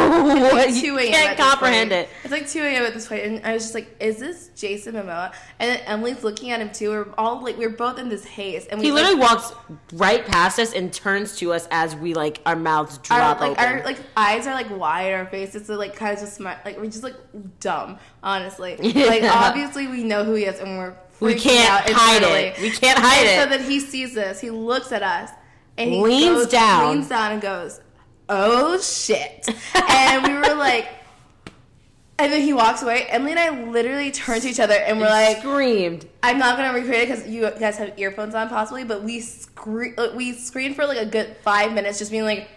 what? 0.53 0.69
it's 0.69 0.83
You 0.83 0.93
2 0.95 0.99
a.m. 0.99 1.13
can't 1.13 1.39
comprehend 1.39 1.91
point. 1.91 2.03
it. 2.03 2.09
It's 2.25 2.33
like 2.33 2.49
2 2.49 2.61
a.m. 2.63 2.83
at 2.85 2.95
this 2.95 3.07
point, 3.09 3.23
and 3.25 3.47
I 3.47 3.53
was 3.53 3.63
just 3.63 3.75
like, 3.75 3.95
"Is 4.01 4.17
this 4.19 4.49
Jason 4.57 4.95
Momoa?" 4.95 5.33
And 5.59 5.71
then 5.71 5.81
Emily's 5.87 6.25
looking 6.25 6.51
at 6.51 6.61
him 6.61 6.71
too. 6.73 6.91
We're 6.91 7.09
all 7.19 7.43
like, 7.45 7.57
we're 7.59 7.69
both 7.71 7.99
in 7.99 8.09
this 8.09 8.25
haze, 8.25 8.67
and 8.67 8.81
we 8.81 8.87
He 8.87 8.93
like, 8.93 9.03
literally 9.05 9.21
walks 9.21 9.53
right 9.93 10.27
past 10.27 10.59
us 10.59 10.73
and 10.73 10.93
turns 10.93 11.37
to 11.39 11.53
us 11.53 11.69
as 11.71 11.95
we 11.95 12.15
like 12.15 12.41
our 12.47 12.57
mouths 12.57 12.99
our 13.11 13.19
drop 13.19 13.41
like 13.41 13.51
open. 13.53 13.65
our 13.65 13.85
like 13.85 13.99
eyes 14.17 14.47
are 14.47 14.55
like 14.55 14.71
wide, 14.77 15.13
our 15.13 15.27
faces 15.27 15.69
are 15.71 15.77
like 15.77 15.95
kind 15.95 16.15
of 16.15 16.21
just 16.21 16.35
smart, 16.35 16.59
like 16.65 16.79
we're 16.79 16.87
just 16.87 17.05
like 17.05 17.17
dumb, 17.61 17.99
honestly. 18.23 18.77
Yeah. 18.83 19.07
Like 19.07 19.23
obviously 19.25 19.87
we 19.89 20.03
know 20.05 20.25
who 20.25 20.35
he 20.35 20.45
is, 20.45 20.59
and 20.59 20.79
we're 20.79 20.95
we 21.21 21.35
can't 21.35 21.69
hide 21.89 22.17
internally. 22.23 22.41
it. 22.49 22.61
We 22.61 22.71
can't 22.71 22.99
hide 22.99 23.27
And 23.27 23.51
so 23.51 23.55
it. 23.55 23.59
then 23.59 23.71
he 23.71 23.79
sees 23.79 24.15
this, 24.15 24.41
he 24.41 24.51
looks 24.51 24.91
at 24.91 25.03
us, 25.03 25.31
and 25.79 25.91
he 25.91 26.01
Leans 26.01 26.37
goes- 26.45 26.49
down. 26.49 26.95
leans 26.95 27.09
down, 27.09 27.33
and 27.33 27.41
goes, 27.43 27.81
"Oh 28.33 28.81
shit!" 28.81 29.49
and 29.75 30.27
we 30.27 30.35
were 30.35 30.55
like. 30.57 30.89
And 32.19 32.31
then 32.33 32.43
he 32.43 32.53
walks 32.53 32.83
away. 32.83 33.07
Emily 33.09 33.33
and 33.33 33.41
I 33.41 33.65
literally 33.69 34.13
turn 34.13 34.41
to 34.41 34.49
each 34.49 34.61
other 34.61 34.75
and 34.75 35.01
we're 35.01 35.09
like, 35.09 35.39
screamed. 35.39 36.07
I'm 36.23 36.39
not 36.39 36.57
gonna 36.57 36.73
recreate 36.73 37.09
it 37.09 37.09
because 37.09 37.27
you 37.27 37.51
guys 37.59 37.77
have 37.79 37.99
earphones 37.99 38.37
on, 38.37 38.49
possibly. 38.49 38.85
But 38.85 39.03
we 39.03 39.19
scre- 39.21 39.99
we 40.15 40.35
screamed 40.35 40.77
for 40.77 40.87
like 40.87 40.99
a 40.99 41.07
good 41.07 41.37
five 41.43 41.73
minutes, 41.73 41.99
just 41.99 42.13
being 42.13 42.23
like, 42.23 42.49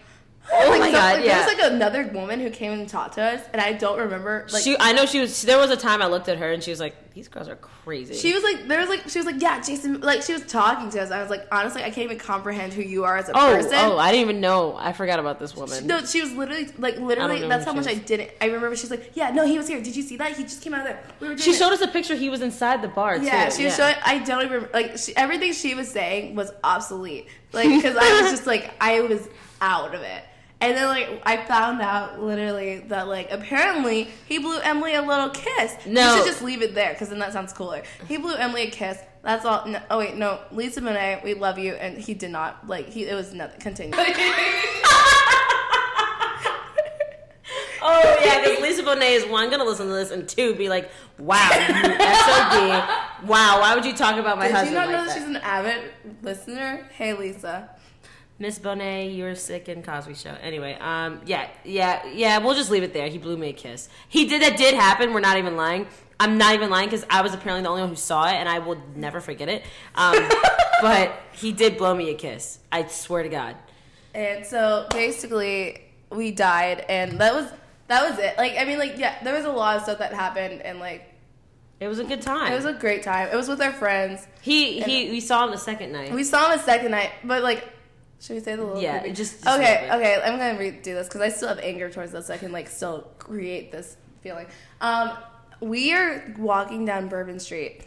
Oh 0.52 0.70
like, 0.70 0.80
my 0.80 0.86
so- 0.86 0.92
God, 0.92 1.16
like, 1.16 1.24
yeah. 1.24 1.38
There 1.38 1.46
was 1.46 1.58
like 1.58 1.72
another 1.72 2.06
woman 2.08 2.40
who 2.40 2.50
came 2.50 2.72
and 2.72 2.88
talked 2.88 3.14
to 3.14 3.22
us, 3.22 3.42
and 3.52 3.60
I 3.60 3.72
don't 3.72 3.98
remember. 3.98 4.46
Like 4.52 4.62
she, 4.62 4.76
I 4.78 4.92
know 4.92 5.06
she 5.06 5.20
was. 5.20 5.42
There 5.42 5.58
was 5.58 5.70
a 5.70 5.76
time 5.76 6.02
I 6.02 6.06
looked 6.06 6.28
at 6.28 6.38
her 6.38 6.52
and 6.52 6.62
she 6.62 6.70
was 6.70 6.80
like, 6.80 7.14
"These 7.14 7.28
girls 7.28 7.48
are 7.48 7.56
crazy." 7.56 8.14
she 8.14 8.32
was 8.32 8.42
like, 8.42 8.66
there 8.66 8.80
was 8.80 8.88
like 8.88 9.08
she 9.08 9.18
was 9.18 9.26
like, 9.26 9.40
yeah, 9.40 9.60
Jason. 9.60 10.00
Like 10.00 10.22
she 10.22 10.32
was 10.32 10.42
talking 10.46 10.90
to 10.90 11.00
us. 11.00 11.10
I 11.10 11.20
was 11.20 11.30
like, 11.30 11.46
honestly, 11.52 11.82
I 11.82 11.90
can't 11.90 12.04
even 12.04 12.18
comprehend 12.18 12.72
who 12.72 12.82
you 12.82 13.04
are 13.04 13.16
as 13.16 13.28
a 13.28 13.32
oh, 13.32 13.54
person. 13.54 13.74
oh, 13.74 13.96
I 13.96 14.10
didn't 14.10 14.28
even 14.28 14.40
know. 14.40 14.76
I 14.76 14.92
forgot 14.92 15.18
about 15.18 15.38
this 15.38 15.56
woman. 15.56 15.86
No, 15.86 16.04
she 16.04 16.20
was 16.20 16.32
literally 16.32 16.68
like 16.78 16.98
literally. 16.98 17.46
That's 17.46 17.64
how 17.64 17.72
she 17.72 17.78
much 17.78 17.88
I 17.88 17.94
didn't. 17.94 18.30
I 18.40 18.46
remember 18.46 18.76
she's 18.76 18.90
like, 18.90 19.12
yeah, 19.14 19.30
no, 19.30 19.46
he 19.46 19.56
was 19.58 19.68
here. 19.68 19.80
Did 19.80 19.96
you 19.96 20.02
see 20.02 20.16
that? 20.16 20.36
He 20.36 20.42
just 20.42 20.62
came 20.62 20.74
out 20.74 20.80
of 20.80 20.86
there. 20.86 21.02
We 21.20 21.38
she 21.38 21.50
it." 21.50 21.56
showed 21.56 21.72
us 21.72 21.80
a 21.80 21.88
picture. 21.88 22.14
He 22.14 22.28
was 22.28 22.42
inside 22.42 22.82
the 22.82 22.88
bar. 22.88 23.16
Yeah, 23.18 23.48
too. 23.48 23.56
she 23.56 23.64
was 23.64 23.76
showing. 23.76 23.94
I 24.04 24.18
don't 24.18 24.42
even 24.42 24.52
remember. 24.52 24.70
Like 24.72 24.98
she, 24.98 25.16
everything 25.16 25.52
she 25.52 25.74
was 25.74 25.88
saying 25.88 26.34
was 26.34 26.52
obsolete. 26.62 27.28
Like 27.52 27.68
because 27.68 27.96
I 27.96 28.22
was 28.22 28.30
just 28.32 28.46
like 28.46 28.74
I 28.80 29.00
was 29.00 29.28
out 29.60 29.94
of 29.94 30.02
it. 30.02 30.24
And 30.60 30.74
then 30.76 30.86
like 30.88 31.22
I 31.26 31.36
found 31.44 31.82
out 31.82 32.20
literally 32.22 32.78
that 32.88 33.08
like 33.08 33.30
apparently 33.30 34.08
he 34.26 34.38
blew 34.38 34.58
Emily 34.60 34.94
a 34.94 35.02
little 35.02 35.28
kiss. 35.30 35.76
No. 35.86 36.12
you 36.12 36.18
should 36.18 36.26
just 36.26 36.42
leave 36.42 36.62
it 36.62 36.74
there 36.74 36.92
because 36.92 37.10
then 37.10 37.18
that 37.18 37.32
sounds 37.32 37.52
cooler. 37.52 37.82
He 38.08 38.16
blew 38.16 38.34
Emily 38.34 38.62
a 38.62 38.70
kiss. 38.70 38.98
That's 39.22 39.44
all. 39.44 39.66
No, 39.66 39.80
oh 39.90 39.98
wait, 39.98 40.14
no, 40.16 40.40
Lisa 40.52 40.80
Bonet, 40.80 41.22
we 41.24 41.34
love 41.34 41.58
you, 41.58 41.74
and 41.74 41.98
he 41.98 42.14
did 42.14 42.30
not. 42.30 42.66
Like 42.68 42.88
he, 42.88 43.04
it 43.06 43.14
was 43.14 43.34
nothing. 43.34 43.60
Continue. 43.60 43.96
Oh 47.88 48.18
yeah, 48.24 48.40
because 48.40 48.60
Lisa 48.62 48.82
Bonet 48.82 49.12
is 49.12 49.26
one 49.26 49.48
gonna 49.48 49.62
listen 49.62 49.86
to 49.86 49.92
this, 49.92 50.10
and 50.10 50.28
two 50.28 50.56
be 50.56 50.68
like, 50.68 50.90
"Wow, 51.18 51.48
you 51.52 51.66
sob. 51.66 53.28
Wow, 53.28 53.60
why 53.60 53.74
would 53.76 53.84
you 53.84 53.94
talk 53.94 54.16
about 54.16 54.38
my 54.38 54.48
Did 54.48 54.50
you 54.50 54.56
husband 54.56 54.74
not 54.74 54.88
know 54.90 54.96
like 54.96 55.06
that 55.06 55.14
that?" 55.14 55.18
she's 55.20 55.28
an 55.28 55.36
avid 55.36 55.92
listener? 56.22 56.88
Hey 56.92 57.12
Lisa. 57.12 57.70
Miss 58.38 58.58
Bonet, 58.58 59.14
you 59.14 59.24
were 59.24 59.34
sick 59.34 59.68
in 59.68 59.82
Cosby 59.82 60.14
Show. 60.14 60.34
Anyway, 60.42 60.76
um, 60.80 61.20
yeah, 61.24 61.48
yeah, 61.64 62.04
yeah. 62.06 62.38
We'll 62.38 62.54
just 62.54 62.70
leave 62.70 62.82
it 62.82 62.92
there. 62.92 63.08
He 63.08 63.16
blew 63.16 63.36
me 63.36 63.48
a 63.48 63.52
kiss. 63.54 63.88
He 64.08 64.26
did. 64.26 64.42
That 64.42 64.58
did 64.58 64.74
happen. 64.74 65.14
We're 65.14 65.20
not 65.20 65.38
even 65.38 65.56
lying. 65.56 65.86
I'm 66.20 66.36
not 66.36 66.54
even 66.54 66.68
lying 66.70 66.88
because 66.88 67.06
I 67.08 67.22
was 67.22 67.32
apparently 67.34 67.62
the 67.62 67.68
only 67.70 67.82
one 67.82 67.90
who 67.90 67.96
saw 67.96 68.28
it, 68.28 68.34
and 68.34 68.48
I 68.48 68.58
will 68.58 68.80
never 68.94 69.20
forget 69.20 69.48
it. 69.48 69.64
Um, 69.94 70.16
but 70.82 71.18
he 71.32 71.52
did 71.52 71.78
blow 71.78 71.94
me 71.94 72.10
a 72.10 72.14
kiss. 72.14 72.58
I 72.70 72.86
swear 72.86 73.22
to 73.22 73.28
God. 73.30 73.56
And 74.14 74.44
so 74.44 74.86
basically, 74.90 75.82
we 76.10 76.30
died, 76.30 76.84
and 76.88 77.18
that 77.18 77.34
was 77.34 77.50
that 77.88 78.10
was 78.10 78.18
it. 78.18 78.36
Like, 78.36 78.56
I 78.58 78.64
mean, 78.64 78.78
like, 78.78 78.98
yeah, 78.98 79.22
there 79.22 79.34
was 79.34 79.44
a 79.44 79.50
lot 79.50 79.76
of 79.76 79.82
stuff 79.82 79.98
that 79.98 80.12
happened, 80.12 80.60
and 80.60 80.78
like, 80.78 81.04
It 81.80 81.88
was 81.88 82.00
a 82.00 82.04
good 82.04 82.20
time. 82.20 82.52
it 82.52 82.56
was 82.56 82.64
a 82.64 82.72
great 82.74 83.02
time. 83.02 83.28
It 83.32 83.36
was 83.36 83.48
with 83.48 83.62
our 83.62 83.72
friends. 83.72 84.26
he 84.42 84.80
he. 84.80 85.10
We 85.10 85.20
saw 85.20 85.44
him 85.46 85.52
the 85.52 85.58
second 85.58 85.92
night. 85.92 86.12
We 86.12 86.24
saw 86.24 86.50
him 86.50 86.58
the 86.58 86.64
second 86.64 86.90
night, 86.90 87.12
but 87.24 87.42
like, 87.42 87.64
should 88.20 88.34
we 88.34 88.40
say 88.40 88.56
the 88.56 88.64
little? 88.64 88.80
Yeah, 88.82 89.00
creepy- 89.00 89.14
just- 89.14 89.42
just 89.44 89.58
okay, 89.58 89.88
okay. 89.92 90.20
I'm 90.24 90.38
gonna 90.38 90.58
redo 90.58 90.82
this 90.84 91.06
because 91.08 91.20
I 91.20 91.28
still 91.28 91.48
have 91.48 91.58
anger 91.58 91.90
towards 91.90 92.12
this. 92.12 92.26
So 92.26 92.34
I 92.34 92.38
can 92.38 92.52
like 92.52 92.68
still 92.68 93.08
create 93.18 93.72
this 93.72 93.96
feeling. 94.22 94.46
Um, 94.80 95.12
we 95.60 95.92
are 95.94 96.34
walking 96.38 96.84
down 96.84 97.08
Bourbon 97.08 97.38
Street. 97.40 97.82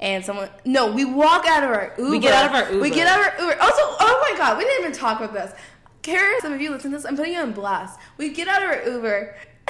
And 0.00 0.24
someone, 0.24 0.48
no, 0.64 0.92
we 0.92 1.04
walk 1.04 1.44
out 1.48 1.64
of 1.64 1.70
our 1.70 1.92
Uber. 1.98 2.10
We 2.10 2.18
get 2.20 2.32
out 2.32 2.46
of 2.46 2.52
our 2.54 2.70
Uber. 2.70 2.82
We 2.82 2.90
get 2.90 3.08
out 3.08 3.18
of 3.18 3.26
our 3.26 3.40
Uber. 3.48 3.60
Also, 3.60 3.82
oh 3.82 4.26
my 4.30 4.38
God, 4.38 4.56
we 4.56 4.62
didn't 4.64 4.84
even 4.84 4.92
talk 4.96 5.20
about 5.20 5.32
this. 5.34 5.52
Karis, 6.04 6.38
some 6.40 6.52
of 6.52 6.60
you 6.60 6.70
listen 6.70 6.92
to 6.92 6.96
this, 6.98 7.04
I'm 7.04 7.16
putting 7.16 7.32
you 7.32 7.40
on 7.40 7.50
blast. 7.50 7.98
We 8.16 8.28
get 8.32 8.46
out 8.46 8.62
of 8.62 8.68
our 8.68 8.82
Uber. 8.88 9.34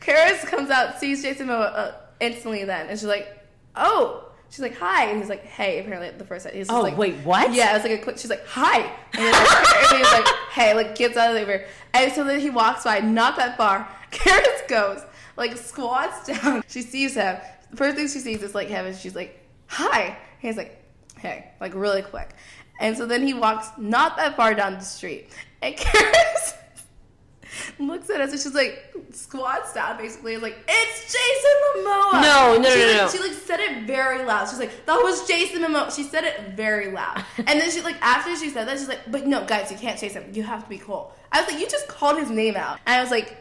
Karis 0.00 0.44
comes 0.46 0.70
out, 0.70 0.98
sees 0.98 1.22
Jason 1.22 1.46
Momoa 1.46 1.72
uh, 1.72 1.92
instantly 2.20 2.64
then, 2.64 2.88
and 2.88 2.98
she's 2.98 3.06
like, 3.06 3.28
oh. 3.76 4.28
She's 4.52 4.60
like, 4.60 4.76
hi. 4.76 5.06
And 5.06 5.18
he's 5.18 5.30
like, 5.30 5.46
hey, 5.46 5.78
apparently 5.80 6.10
the 6.10 6.26
first 6.26 6.44
time. 6.44 6.54
He's 6.54 6.68
Oh, 6.68 6.82
like, 6.82 6.98
wait, 6.98 7.14
what? 7.24 7.54
Yeah, 7.54 7.70
it 7.70 7.74
was 7.74 7.90
like 7.90 7.98
a 8.00 8.02
quick, 8.04 8.18
she's 8.18 8.28
like, 8.28 8.46
hi. 8.46 8.80
And, 9.14 9.24
then, 9.24 9.32
like, 9.32 9.84
and 9.92 9.98
he's 9.98 10.12
like, 10.12 10.26
hey, 10.52 10.74
like, 10.74 10.94
gets 10.94 11.16
out 11.16 11.28
of 11.30 11.34
the 11.36 11.40
Uber. 11.40 11.64
And 11.94 12.12
so 12.12 12.22
then 12.22 12.38
he 12.38 12.50
walks 12.50 12.84
by, 12.84 13.00
not 13.00 13.36
that 13.36 13.56
far. 13.56 13.88
Karis 14.12 14.68
goes, 14.68 15.00
like, 15.38 15.56
squats 15.56 16.26
down. 16.26 16.62
She 16.68 16.82
sees 16.82 17.14
him. 17.14 17.38
The 17.70 17.76
first 17.78 17.96
thing 17.96 18.08
she 18.08 18.18
sees 18.18 18.42
is, 18.42 18.54
like, 18.54 18.68
him, 18.68 18.84
and 18.84 18.94
she's 18.94 19.16
like, 19.16 19.40
hi. 19.68 20.18
He's 20.38 20.58
like, 20.58 20.84
hey, 21.18 21.50
like, 21.58 21.74
really 21.74 22.02
quick. 22.02 22.28
And 22.78 22.94
so 22.94 23.06
then 23.06 23.22
he 23.26 23.32
walks 23.32 23.68
not 23.78 24.18
that 24.18 24.36
far 24.36 24.52
down 24.54 24.74
the 24.74 24.80
street. 24.80 25.30
And 25.62 25.74
Karis 25.78 26.52
looks 27.78 28.10
at 28.10 28.20
us 28.20 28.32
and 28.32 28.40
she's 28.40 28.54
like, 28.54 28.94
squats 29.10 29.72
down 29.72 29.96
basically, 29.98 30.36
like, 30.36 30.56
it's 30.68 31.12
Jason 31.12 31.84
Momoa. 31.84 32.22
No, 32.22 32.58
no, 32.58 32.70
she, 32.70 32.80
no, 32.80 32.86
like, 32.86 32.96
no. 32.96 33.08
She 33.08 33.18
like 33.18 33.32
said 33.32 33.60
it 33.60 33.86
very 33.86 34.24
loud. 34.24 34.48
She's 34.48 34.58
like, 34.58 34.86
that 34.86 34.96
was 34.96 35.26
Jason 35.26 35.62
Momoa. 35.62 35.94
She 35.94 36.02
said 36.02 36.24
it 36.24 36.54
very 36.56 36.90
loud. 36.90 37.24
And 37.38 37.60
then 37.60 37.70
she 37.70 37.80
like 37.82 38.00
after 38.00 38.34
she 38.36 38.50
said 38.50 38.68
that, 38.68 38.78
she's 38.78 38.88
like, 38.88 39.00
but 39.10 39.26
no, 39.26 39.44
guys, 39.44 39.70
you 39.70 39.76
can't 39.76 39.98
chase 39.98 40.14
him. 40.14 40.24
You 40.32 40.42
have 40.42 40.62
to 40.62 40.68
be 40.68 40.78
cool. 40.78 41.12
I 41.30 41.40
was 41.40 41.50
like, 41.50 41.60
you 41.60 41.68
just 41.68 41.88
called 41.88 42.18
his 42.18 42.30
name 42.30 42.56
out. 42.56 42.78
And 42.86 42.96
I 42.96 43.02
was 43.02 43.10
like, 43.10 43.36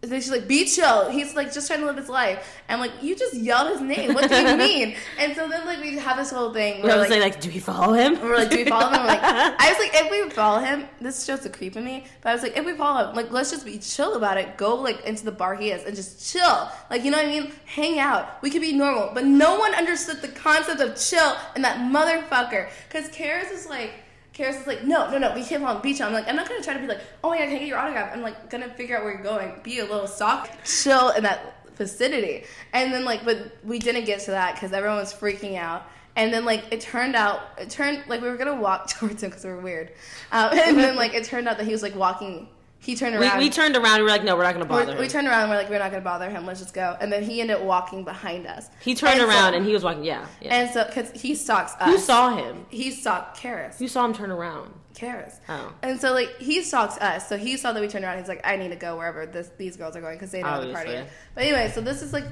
then 0.00 0.20
she's 0.20 0.30
like, 0.30 0.46
"Be 0.46 0.64
chill." 0.64 1.10
He's 1.10 1.34
like 1.34 1.52
just 1.52 1.66
trying 1.66 1.80
to 1.80 1.86
live 1.86 1.96
his 1.96 2.08
life. 2.08 2.60
I'm 2.68 2.78
like, 2.78 3.02
"You 3.02 3.16
just 3.16 3.34
yelled 3.34 3.70
his 3.72 3.80
name. 3.80 4.14
What 4.14 4.28
do 4.28 4.36
you 4.36 4.56
mean?" 4.68 4.94
and 5.18 5.34
so 5.34 5.48
then 5.48 5.66
like 5.66 5.80
we 5.80 5.98
have 5.98 6.16
this 6.16 6.30
whole 6.30 6.52
thing. 6.52 6.88
I 6.88 6.96
was 6.96 7.10
like, 7.10 7.20
like, 7.20 7.40
do 7.40 7.48
we 7.48 7.58
follow 7.58 7.94
him? 7.94 8.20
we're 8.20 8.36
like, 8.36 8.50
"Do 8.50 8.58
we 8.58 8.64
follow 8.64 8.92
him?" 8.92 9.06
Like, 9.06 9.20
I 9.22 9.68
was 9.68 9.78
like, 9.78 9.90
"If 9.94 10.10
we 10.10 10.30
follow 10.30 10.60
him, 10.60 10.88
this 11.00 11.24
shows 11.24 11.40
the 11.40 11.50
creep 11.50 11.76
in 11.76 11.84
me." 11.84 12.04
But 12.22 12.30
I 12.30 12.32
was 12.34 12.42
like, 12.42 12.56
"If 12.56 12.64
we 12.64 12.74
follow 12.74 13.08
him, 13.08 13.16
like, 13.16 13.32
let's 13.32 13.50
just 13.50 13.64
be 13.64 13.78
chill 13.78 14.14
about 14.14 14.38
it. 14.38 14.56
Go 14.56 14.76
like 14.76 15.04
into 15.04 15.24
the 15.24 15.32
bar 15.32 15.56
he 15.56 15.70
is 15.72 15.84
and 15.84 15.96
just 15.96 16.32
chill. 16.32 16.68
Like, 16.90 17.04
you 17.04 17.10
know 17.10 17.18
what 17.18 17.26
I 17.26 17.30
mean? 17.30 17.52
Hang 17.64 17.98
out. 17.98 18.40
We 18.42 18.50
could 18.50 18.62
be 18.62 18.72
normal." 18.72 19.10
But 19.14 19.24
no 19.24 19.58
one 19.58 19.74
understood 19.74 20.22
the 20.22 20.28
concept 20.28 20.80
of 20.80 20.96
chill 20.96 21.36
and 21.56 21.64
that 21.64 21.78
motherfucker. 21.78 22.68
Because 22.88 23.08
Karis 23.10 23.50
is 23.52 23.66
like. 23.68 23.92
Karis 24.38 24.60
is 24.60 24.66
like, 24.68 24.84
no, 24.84 25.10
no, 25.10 25.18
no, 25.18 25.34
we 25.34 25.42
can't 25.42 25.64
follow 25.64 25.80
beach. 25.80 26.00
I'm 26.00 26.12
like, 26.12 26.28
I'm 26.28 26.36
not 26.36 26.48
gonna 26.48 26.62
try 26.62 26.72
to 26.74 26.78
be 26.78 26.86
like, 26.86 27.00
oh 27.24 27.30
my 27.30 27.38
god, 27.38 27.46
can 27.46 27.56
I 27.56 27.58
get 27.58 27.66
your 27.66 27.78
autograph? 27.78 28.12
I'm 28.14 28.22
like, 28.22 28.48
gonna 28.48 28.72
figure 28.72 28.96
out 28.96 29.02
where 29.02 29.14
you're 29.14 29.22
going. 29.22 29.52
Be 29.64 29.80
a 29.80 29.84
little 29.84 30.06
soft, 30.06 30.64
chill 30.64 31.10
in 31.10 31.24
that 31.24 31.66
vicinity. 31.76 32.44
And 32.72 32.92
then 32.92 33.04
like, 33.04 33.24
but 33.24 33.56
we 33.64 33.80
didn't 33.80 34.04
get 34.04 34.20
to 34.20 34.30
that 34.30 34.54
because 34.54 34.72
everyone 34.72 34.98
was 34.98 35.12
freaking 35.12 35.56
out. 35.56 35.86
And 36.14 36.32
then 36.32 36.44
like, 36.44 36.72
it 36.72 36.80
turned 36.80 37.16
out, 37.16 37.40
it 37.58 37.68
turned 37.68 38.04
like 38.06 38.22
we 38.22 38.28
were 38.28 38.36
gonna 38.36 38.60
walk 38.60 38.88
towards 38.90 39.24
him 39.24 39.30
because 39.30 39.44
we 39.44 39.50
were 39.50 39.60
weird. 39.60 39.90
Um, 40.30 40.50
and 40.56 40.78
then 40.78 40.94
like, 40.94 41.14
it 41.14 41.24
turned 41.24 41.48
out 41.48 41.58
that 41.58 41.66
he 41.66 41.72
was 41.72 41.82
like 41.82 41.96
walking. 41.96 42.48
He 42.80 42.94
turned 42.96 43.16
around. 43.16 43.38
we 43.38 43.50
turned 43.50 43.76
around. 43.76 43.96
We 43.98 44.02
were 44.04 44.08
like, 44.08 44.24
no, 44.24 44.36
we're 44.36 44.44
not 44.44 44.54
going 44.54 44.64
to 44.64 44.68
bother 44.68 44.86
we, 44.86 44.92
him. 44.92 44.98
we 44.98 45.08
turned 45.08 45.26
around 45.26 45.42
and 45.42 45.50
we're 45.50 45.56
like, 45.56 45.68
we're 45.68 45.78
not 45.78 45.90
gonna 45.90 46.02
bother 46.02 46.30
him. 46.30 46.46
Let's 46.46 46.60
just 46.60 46.72
go. 46.72 46.96
And 47.00 47.12
then 47.12 47.22
he 47.22 47.40
ended 47.40 47.56
up 47.56 47.62
walking 47.62 48.04
behind 48.04 48.46
us. 48.46 48.70
he 48.80 48.94
turned 48.94 49.20
And 49.20 49.22
so- 49.22 49.28
around 49.28 49.54
and 49.54 49.66
he 49.66 49.72
was 49.72 49.82
walking. 49.84 50.04
Yeah, 50.04 50.24
yeah. 50.40 50.54
And 50.54 50.70
so, 50.70 50.84
because 50.84 51.10
he 51.20 51.34
stalks 51.34 51.74
us. 51.80 51.88
Who 51.90 51.98
saw 51.98 52.34
him? 52.36 52.66
He 52.70 52.90
stalked 52.90 53.38
Karis. 53.38 53.80
You 53.80 53.88
saw 53.88 54.04
him 54.04 54.14
turn 54.14 54.30
around. 54.30 54.72
Karis. 54.94 55.38
Oh. 55.48 55.72
And 55.82 56.00
so 56.00 56.12
like 56.12 56.38
he 56.38 56.62
stalks 56.62 56.96
us. 56.98 57.28
So 57.28 57.36
he 57.36 57.56
saw 57.56 57.72
that 57.72 57.80
we 57.80 57.88
turned 57.88 58.04
around. 58.04 58.18
He's 58.18 58.28
like, 58.28 58.40
I 58.44 58.56
need 58.56 58.70
to 58.70 58.76
go 58.76 58.96
wherever 58.96 59.26
this 59.26 59.50
these 59.58 59.76
girls 59.76 59.94
are 59.94 60.00
going 60.00 60.16
because 60.16 60.30
they 60.30 60.42
know 60.42 60.58
where 60.58 60.66
the 60.66 60.72
party. 60.72 61.04
But 61.34 61.44
anyway, 61.44 61.70
so 61.74 61.80
this 61.80 62.00
is 62.02 62.12
like 62.12 62.24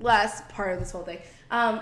last 0.00 0.48
part 0.50 0.72
of 0.74 0.80
this 0.80 0.90
whole 0.92 1.02
thing. 1.02 1.18
Um, 1.50 1.80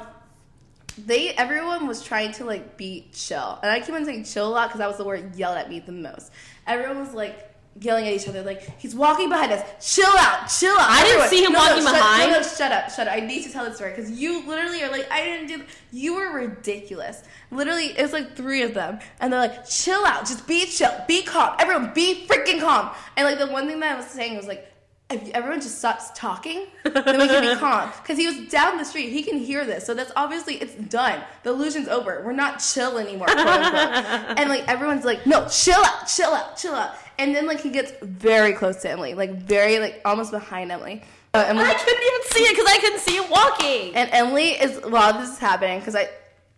they 0.96 1.30
everyone 1.30 1.86
was 1.86 2.02
trying 2.02 2.32
to 2.32 2.44
like 2.44 2.76
be 2.76 3.08
chill, 3.12 3.58
and 3.62 3.70
I 3.70 3.78
keep 3.80 3.94
on 3.94 4.04
saying 4.04 4.24
chill 4.24 4.48
a 4.48 4.50
lot 4.50 4.68
because 4.68 4.78
that 4.80 4.88
was 4.88 4.96
the 4.96 5.04
word 5.04 5.36
yelled 5.36 5.56
at 5.56 5.68
me 5.68 5.80
the 5.80 5.92
most. 5.92 6.32
Everyone 6.66 6.98
was 7.00 7.12
like. 7.12 7.44
Yelling 7.80 8.06
at 8.08 8.12
each 8.14 8.26
other 8.28 8.42
like 8.42 8.62
he's 8.80 8.94
walking 8.94 9.28
behind 9.28 9.52
us. 9.52 9.62
Chill 9.94 10.04
out, 10.18 10.46
chill 10.48 10.72
out. 10.72 10.90
I 10.90 11.04
didn't 11.04 11.28
see 11.28 11.44
him 11.44 11.52
No, 11.52 11.60
no, 11.60 11.66
walking 11.66 11.82
shut- 11.84 11.94
behind. 11.94 12.32
No, 12.32 12.38
no, 12.38 12.42
shut 12.46 12.72
up, 12.72 12.90
shut 12.90 13.06
up. 13.08 13.14
I 13.14 13.20
need 13.20 13.44
to 13.44 13.52
tell 13.52 13.64
this 13.64 13.76
story 13.76 13.90
because 13.94 14.10
you 14.10 14.46
literally 14.48 14.82
are 14.82 14.90
like, 14.90 15.10
I 15.12 15.22
didn't 15.24 15.46
do. 15.46 15.64
You 15.92 16.14
were 16.16 16.32
ridiculous. 16.32 17.22
Literally, 17.50 17.96
it 17.96 18.02
was 18.02 18.12
like 18.12 18.34
three 18.36 18.62
of 18.62 18.74
them, 18.74 18.98
and 19.20 19.32
they're 19.32 19.40
like, 19.40 19.68
chill 19.68 20.04
out, 20.04 20.26
just 20.26 20.46
be 20.46 20.66
chill, 20.66 20.92
be 21.06 21.22
calm. 21.22 21.54
Everyone, 21.58 21.92
be 21.94 22.26
freaking 22.26 22.60
calm. 22.60 22.90
And 23.16 23.26
like 23.26 23.38
the 23.38 23.46
one 23.52 23.66
thing 23.68 23.80
that 23.80 23.94
I 23.94 23.96
was 23.96 24.06
saying 24.06 24.36
was 24.36 24.46
like, 24.46 24.70
if 25.10 25.30
everyone 25.30 25.60
just 25.60 25.78
stops 25.78 26.10
talking, 26.14 26.66
then 26.84 27.18
we 27.18 27.26
can 27.26 27.54
be 27.54 27.58
calm. 27.58 27.90
Because 28.02 28.18
he 28.18 28.26
was 28.26 28.50
down 28.50 28.76
the 28.76 28.84
street, 28.84 29.08
he 29.08 29.22
can 29.22 29.38
hear 29.38 29.64
this, 29.64 29.86
so 29.86 29.94
that's 29.94 30.12
obviously 30.16 30.56
it's 30.56 30.74
done. 30.74 31.22
The 31.44 31.50
illusion's 31.50 31.88
over. 31.88 32.22
We're 32.24 32.32
not 32.32 32.58
chill 32.58 32.98
anymore, 32.98 33.30
and 33.36 34.50
like 34.50 34.68
everyone's 34.68 35.04
like, 35.04 35.26
no, 35.26 35.46
chill 35.48 35.82
out, 35.82 36.06
chill 36.06 36.30
out, 36.30 36.56
chill 36.56 36.74
out. 36.74 36.94
And 37.18 37.34
then 37.34 37.46
like 37.46 37.60
he 37.60 37.70
gets 37.70 37.92
very 38.02 38.52
close 38.52 38.76
to 38.82 38.90
Emily, 38.90 39.14
like 39.14 39.32
very 39.32 39.78
like 39.78 40.02
almost 40.04 40.30
behind 40.30 40.70
Emily. 40.70 41.02
Uh, 41.32 41.44
Emily 41.46 41.64
I 41.64 41.74
couldn't 41.74 42.02
even 42.02 42.20
see 42.26 42.42
it 42.42 42.50
because 42.50 42.66
I 42.70 42.78
couldn't 42.78 43.00
see 43.00 43.16
him 43.16 43.30
walking. 43.30 43.94
and 43.94 44.10
Emily 44.12 44.50
is 44.50 44.80
while 44.84 45.18
this 45.18 45.30
is 45.30 45.38
happening 45.38 45.78
because 45.78 45.94
I 45.94 46.08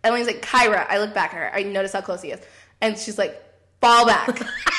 Emily's 0.03 0.27
like 0.27 0.41
Kyra. 0.41 0.85
I 0.89 0.97
look 0.97 1.13
back 1.13 1.33
at 1.33 1.37
her. 1.37 1.51
I 1.53 1.63
notice 1.63 1.93
how 1.93 2.01
close 2.01 2.21
he 2.21 2.31
is, 2.31 2.41
and 2.81 2.97
she's 2.97 3.17
like, 3.17 3.41
"Fall 3.81 4.05
back, 4.05 4.27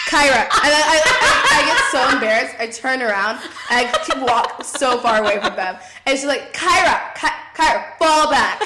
Kyra." 0.09 0.43
And 0.47 0.73
I, 0.73 0.83
I, 0.95 1.01
I, 1.05 1.33
I 1.59 1.67
get 1.67 1.79
so 1.91 2.15
embarrassed. 2.15 2.55
I 2.59 2.67
turn 2.69 3.03
around 3.03 3.39
and 3.71 3.87
I 3.87 3.93
keep 4.05 4.19
walk 4.23 4.65
so 4.65 4.99
far 4.99 5.21
away 5.21 5.39
from 5.41 5.57
them, 5.57 5.77
and 6.07 6.17
she's 6.17 6.27
like, 6.27 6.55
"Kyra, 6.55 7.15
Ky- 7.15 7.43
Kyra, 7.57 7.99
fall 7.99 8.31
back, 8.31 8.61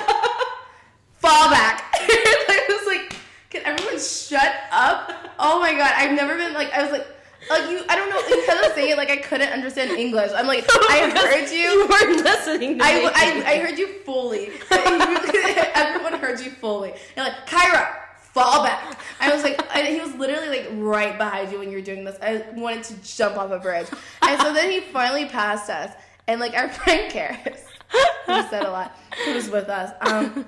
fall 1.18 1.50
back." 1.50 1.84
I 1.94 2.66
was 2.68 2.86
like, 2.86 3.16
"Can 3.50 3.62
everyone 3.64 3.98
shut 3.98 4.54
up?" 4.70 5.12
Oh 5.38 5.58
my 5.60 5.72
god, 5.72 5.92
I've 5.96 6.14
never 6.14 6.36
been 6.36 6.52
like 6.54 6.72
I 6.72 6.82
was 6.82 6.92
like. 6.92 7.06
Like 7.48 7.70
you, 7.70 7.84
I 7.88 7.94
don't 7.94 8.10
know. 8.10 8.20
Kind 8.44 8.66
of 8.66 8.72
say 8.72 8.90
it 8.90 8.96
like 8.96 9.08
I 9.08 9.18
couldn't 9.18 9.50
understand 9.52 9.92
English. 9.92 10.32
I'm 10.34 10.48
like, 10.48 10.64
I 10.68 11.08
heard 11.14 11.48
you. 11.48 11.58
You 11.58 11.86
weren't 11.86 12.24
listening 12.24 12.78
to 12.78 12.84
I, 12.84 12.94
me. 12.98 13.06
I, 13.14 13.44
I 13.46 13.58
heard 13.60 13.78
you 13.78 13.86
fully. 14.04 14.50
Everyone 14.72 16.14
heard 16.14 16.40
you 16.40 16.50
fully. 16.50 16.92
You're 17.16 17.24
like, 17.24 17.46
Kyra, 17.46 17.86
fall 18.36 18.62
back. 18.62 19.00
I 19.18 19.32
was 19.34 19.42
like, 19.42 19.60
and 19.74 19.86
he 19.86 20.00
was 20.00 20.14
literally 20.14 20.48
like 20.48 20.68
right 20.74 21.16
behind 21.16 21.50
you 21.50 21.58
when 21.58 21.70
you 21.70 21.76
were 21.78 21.82
doing 21.84 22.04
this. 22.04 22.16
I 22.20 22.44
wanted 22.54 22.84
to 22.84 22.94
jump 23.16 23.36
off 23.36 23.50
a 23.50 23.58
bridge. 23.58 23.86
And 24.22 24.40
so 24.40 24.52
then 24.52 24.70
he 24.70 24.80
finally 24.80 25.24
passed 25.26 25.70
us. 25.70 25.92
And 26.28 26.40
like 26.40 26.54
our 26.54 26.68
friend 26.78 27.10
Karis, 27.10 27.60
he 28.26 28.48
said 28.50 28.64
a 28.64 28.70
lot, 28.70 28.96
He 29.24 29.32
was 29.32 29.48
with 29.48 29.68
us, 29.68 29.92
um, 30.00 30.44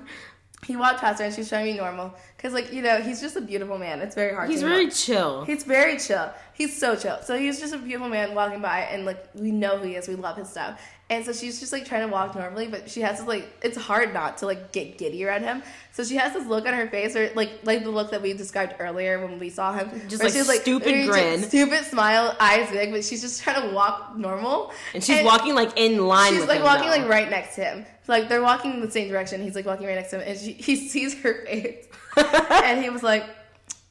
he 0.67 0.75
walked 0.75 0.99
past 0.99 1.19
her 1.19 1.25
and 1.25 1.33
she's 1.33 1.49
trying 1.49 1.65
to 1.65 1.71
be 1.71 1.77
normal. 1.77 2.13
Because 2.37 2.53
like, 2.53 2.71
you 2.71 2.81
know, 2.83 3.01
he's 3.01 3.21
just 3.21 3.35
a 3.35 3.41
beautiful 3.41 3.77
man. 3.77 4.01
It's 4.01 4.13
very 4.13 4.35
hard 4.35 4.49
He's 4.49 4.61
very 4.61 4.85
know. 4.85 4.91
chill. 4.91 5.45
He's 5.45 5.63
very 5.63 5.97
chill. 5.97 6.31
He's 6.53 6.77
so 6.77 6.95
chill. 6.95 7.17
So 7.23 7.39
he's 7.39 7.59
just 7.59 7.73
a 7.73 7.77
beautiful 7.77 8.09
man 8.09 8.35
walking 8.35 8.61
by, 8.61 8.81
and 8.81 9.05
like 9.05 9.25
we 9.33 9.51
know 9.51 9.77
who 9.77 9.87
he 9.87 9.95
is. 9.95 10.07
We 10.07 10.15
love 10.15 10.37
his 10.37 10.49
stuff. 10.49 10.79
And 11.11 11.25
so 11.25 11.33
she's 11.33 11.59
just 11.59 11.73
like 11.73 11.85
trying 11.85 12.05
to 12.05 12.11
walk 12.13 12.35
normally, 12.35 12.67
but 12.67 12.87
she 12.87 13.01
has 13.01 13.17
this 13.17 13.27
like 13.27 13.51
it's 13.63 13.75
hard 13.77 14.13
not 14.13 14.37
to 14.39 14.45
like 14.45 14.71
get 14.71 14.99
giddy 14.99 15.25
around 15.25 15.41
him. 15.41 15.63
So 15.91 16.03
she 16.03 16.15
has 16.17 16.33
this 16.33 16.45
look 16.45 16.67
on 16.67 16.73
her 16.75 16.87
face, 16.87 17.15
or 17.15 17.31
like 17.33 17.49
like 17.63 17.83
the 17.83 17.89
look 17.89 18.11
that 18.11 18.21
we 18.21 18.33
described 18.33 18.75
earlier 18.79 19.19
when 19.25 19.39
we 19.39 19.49
saw 19.49 19.73
him, 19.73 19.89
Just, 20.07 20.21
like, 20.23 20.33
she's, 20.33 20.47
stupid 20.61 20.85
very 20.85 21.07
grin. 21.07 21.41
stupid 21.41 21.83
smile, 21.85 22.35
eyes 22.39 22.69
big, 22.69 22.91
but 22.91 23.03
she's 23.03 23.21
just 23.21 23.41
trying 23.41 23.67
to 23.67 23.73
walk 23.73 24.15
normal. 24.17 24.71
and 24.93 25.03
she's 25.03 25.23
walking 25.25 25.55
like 25.55 25.71
in 25.79 26.05
line 26.05 26.33
She's 26.33 26.45
like 26.45 26.59
him, 26.59 26.63
walking 26.63 26.91
though. 26.91 26.97
like 26.97 27.09
right 27.09 27.29
next 27.29 27.55
to 27.55 27.63
him. 27.63 27.85
Like 28.07 28.29
they're 28.29 28.43
walking 28.43 28.73
in 28.75 28.81
the 28.81 28.91
same 28.91 29.07
direction. 29.07 29.41
He's 29.41 29.55
like 29.55 29.65
walking 29.65 29.87
right 29.87 29.95
next 29.95 30.11
to 30.11 30.19
him, 30.19 30.27
and 30.27 30.37
she, 30.39 30.53
he 30.53 30.75
sees 30.75 31.19
her 31.21 31.43
face, 31.45 31.87
and 32.17 32.83
he 32.83 32.91
was 32.91 33.01
like, 33.01 33.25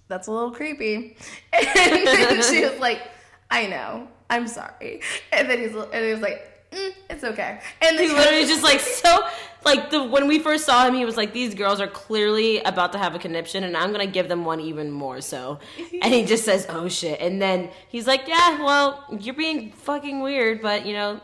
"That's 0.07 0.29
a 0.29 0.31
little 0.33 0.53
creepy." 0.53 1.17
And 1.53 2.45
she 2.45 2.65
was 2.65 2.79
like, 2.79 3.03
"I 3.51 3.67
know, 3.67 4.07
I'm 4.31 4.47
sorry." 4.47 5.03
And 5.33 5.51
then 5.51 5.59
he's 5.59 5.75
and 5.75 6.05
he 6.05 6.13
was 6.13 6.21
like, 6.21 6.58
mm, 6.73 6.93
"It's 7.11 7.25
okay." 7.25 7.61
And 7.83 7.99
He 7.99 8.09
literally 8.09 8.47
just 8.47 8.63
like 8.63 8.81
so 9.03 9.25
like 9.65 9.91
the 9.91 10.05
when 10.05 10.29
we 10.29 10.39
first 10.39 10.65
saw 10.65 10.87
him, 10.87 10.95
he 10.95 11.05
was 11.05 11.17
like, 11.17 11.33
"These 11.33 11.55
girls 11.55 11.81
are 11.81 11.89
clearly 11.89 12.59
about 12.61 12.93
to 12.93 12.99
have 12.99 13.15
a 13.15 13.19
conniption, 13.19 13.65
and 13.65 13.77
I'm 13.77 13.93
gonna 13.93 14.07
give 14.07 14.29
them 14.29 14.45
one 14.45 14.61
even 14.61 14.91
more." 14.91 15.21
So, 15.21 15.59
and 16.03 16.13
he 16.15 16.25
just 16.25 16.45
says, 16.45 16.67
"Oh 16.69 16.89
shit!" 16.89 17.21
And 17.21 17.41
then 17.41 17.71
he's 17.89 18.07
like, 18.07 18.27
"Yeah, 18.27 18.63
well, 18.63 19.05
you're 19.21 19.35
being 19.35 19.73
fucking 19.73 20.21
weird, 20.21 20.63
but 20.63 20.87
you 20.87 20.95
know." 20.95 21.21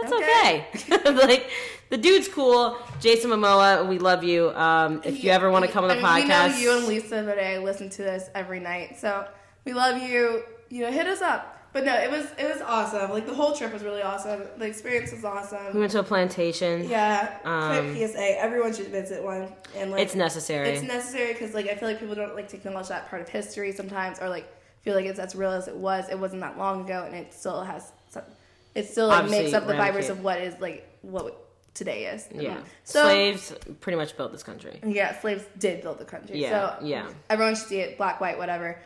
That's 0.00 0.12
okay. 0.12 0.66
Okay. 0.74 1.12
like 1.26 1.50
the 1.88 1.96
dude's 1.96 2.26
cool. 2.26 2.76
Jason 3.00 3.30
Momoa, 3.30 3.86
we 3.86 4.00
love 4.00 4.24
you. 4.24 4.50
Um, 4.50 5.00
if 5.04 5.22
you 5.22 5.30
ever 5.30 5.52
want 5.52 5.64
to 5.64 5.70
come 5.70 5.84
on 5.84 5.88
the 5.88 6.04
I 6.04 6.18
mean, 6.20 6.28
podcast, 6.28 6.56
we 6.56 6.64
know 6.64 6.72
you 6.72 6.78
and 6.78 6.86
Lisa 6.88 7.22
Verde 7.22 7.58
listen 7.58 7.90
to 7.90 8.02
this 8.02 8.28
every 8.34 8.58
night, 8.58 8.98
so 8.98 9.24
we 9.64 9.72
love 9.72 10.02
you. 10.02 10.42
You 10.68 10.82
know, 10.82 10.90
hit 10.90 11.06
us 11.06 11.22
up. 11.22 11.53
But 11.74 11.84
no, 11.84 11.92
it 11.94 12.10
was 12.10 12.24
it 12.38 12.50
was 12.50 12.62
awesome. 12.62 13.10
Like 13.10 13.26
the 13.26 13.34
whole 13.34 13.52
trip 13.52 13.72
was 13.72 13.82
really 13.82 14.00
awesome. 14.00 14.42
The 14.56 14.64
experience 14.64 15.10
was 15.12 15.24
awesome. 15.24 15.74
we 15.74 15.80
went 15.80 15.92
to 15.92 15.98
a 15.98 16.02
plantation. 16.04 16.88
Yeah, 16.88 17.36
Um, 17.44 17.94
PSA. 17.96 18.40
Everyone 18.40 18.72
should 18.72 18.86
visit 18.88 19.22
one, 19.22 19.48
and 19.76 19.90
like 19.90 20.00
It's 20.02 20.14
necessary. 20.14 20.68
It's 20.70 20.82
necessary 20.82 21.32
because 21.32 21.52
like 21.52 21.66
I 21.68 21.74
feel 21.74 21.88
like 21.88 21.98
people 22.00 22.14
don't 22.14 22.34
like 22.36 22.48
to 22.50 22.56
acknowledge 22.56 22.88
that 22.88 23.10
part 23.10 23.20
of 23.20 23.28
history 23.28 23.72
sometimes, 23.72 24.20
or 24.20 24.28
like 24.28 24.46
feel 24.82 24.94
like 24.94 25.04
it's 25.06 25.18
as 25.18 25.34
real 25.34 25.50
as 25.50 25.66
it 25.68 25.76
was. 25.76 26.08
It 26.08 26.18
wasn't 26.18 26.42
that 26.42 26.56
long 26.56 26.84
ago, 26.84 27.02
and 27.06 27.14
it 27.14 27.34
still 27.34 27.62
has. 27.62 27.92
Some, 28.08 28.22
it 28.76 28.88
still 28.88 29.08
like 29.08 29.24
Obviously, 29.24 29.44
makes 29.46 29.54
up 29.54 29.66
the 29.66 29.74
fibers 29.74 30.08
of 30.10 30.22
what 30.22 30.40
is 30.40 30.58
like 30.60 30.88
what 31.02 31.36
today 31.74 32.06
is. 32.06 32.28
yeah. 32.32 32.58
So 32.84 33.02
Slaves 33.02 33.52
pretty 33.80 33.96
much 33.96 34.16
built 34.16 34.30
this 34.30 34.44
country. 34.44 34.78
yeah, 34.86 35.20
slaves 35.20 35.44
did 35.58 35.82
build 35.82 35.98
the 35.98 36.04
country. 36.04 36.38
Yeah, 36.40 36.78
So 36.78 36.86
yeah. 36.86 37.08
everyone 37.28 37.56
should 37.56 37.66
see 37.66 37.80
it. 37.80 37.98
Black, 37.98 38.20
white, 38.20 38.38
whatever. 38.38 38.78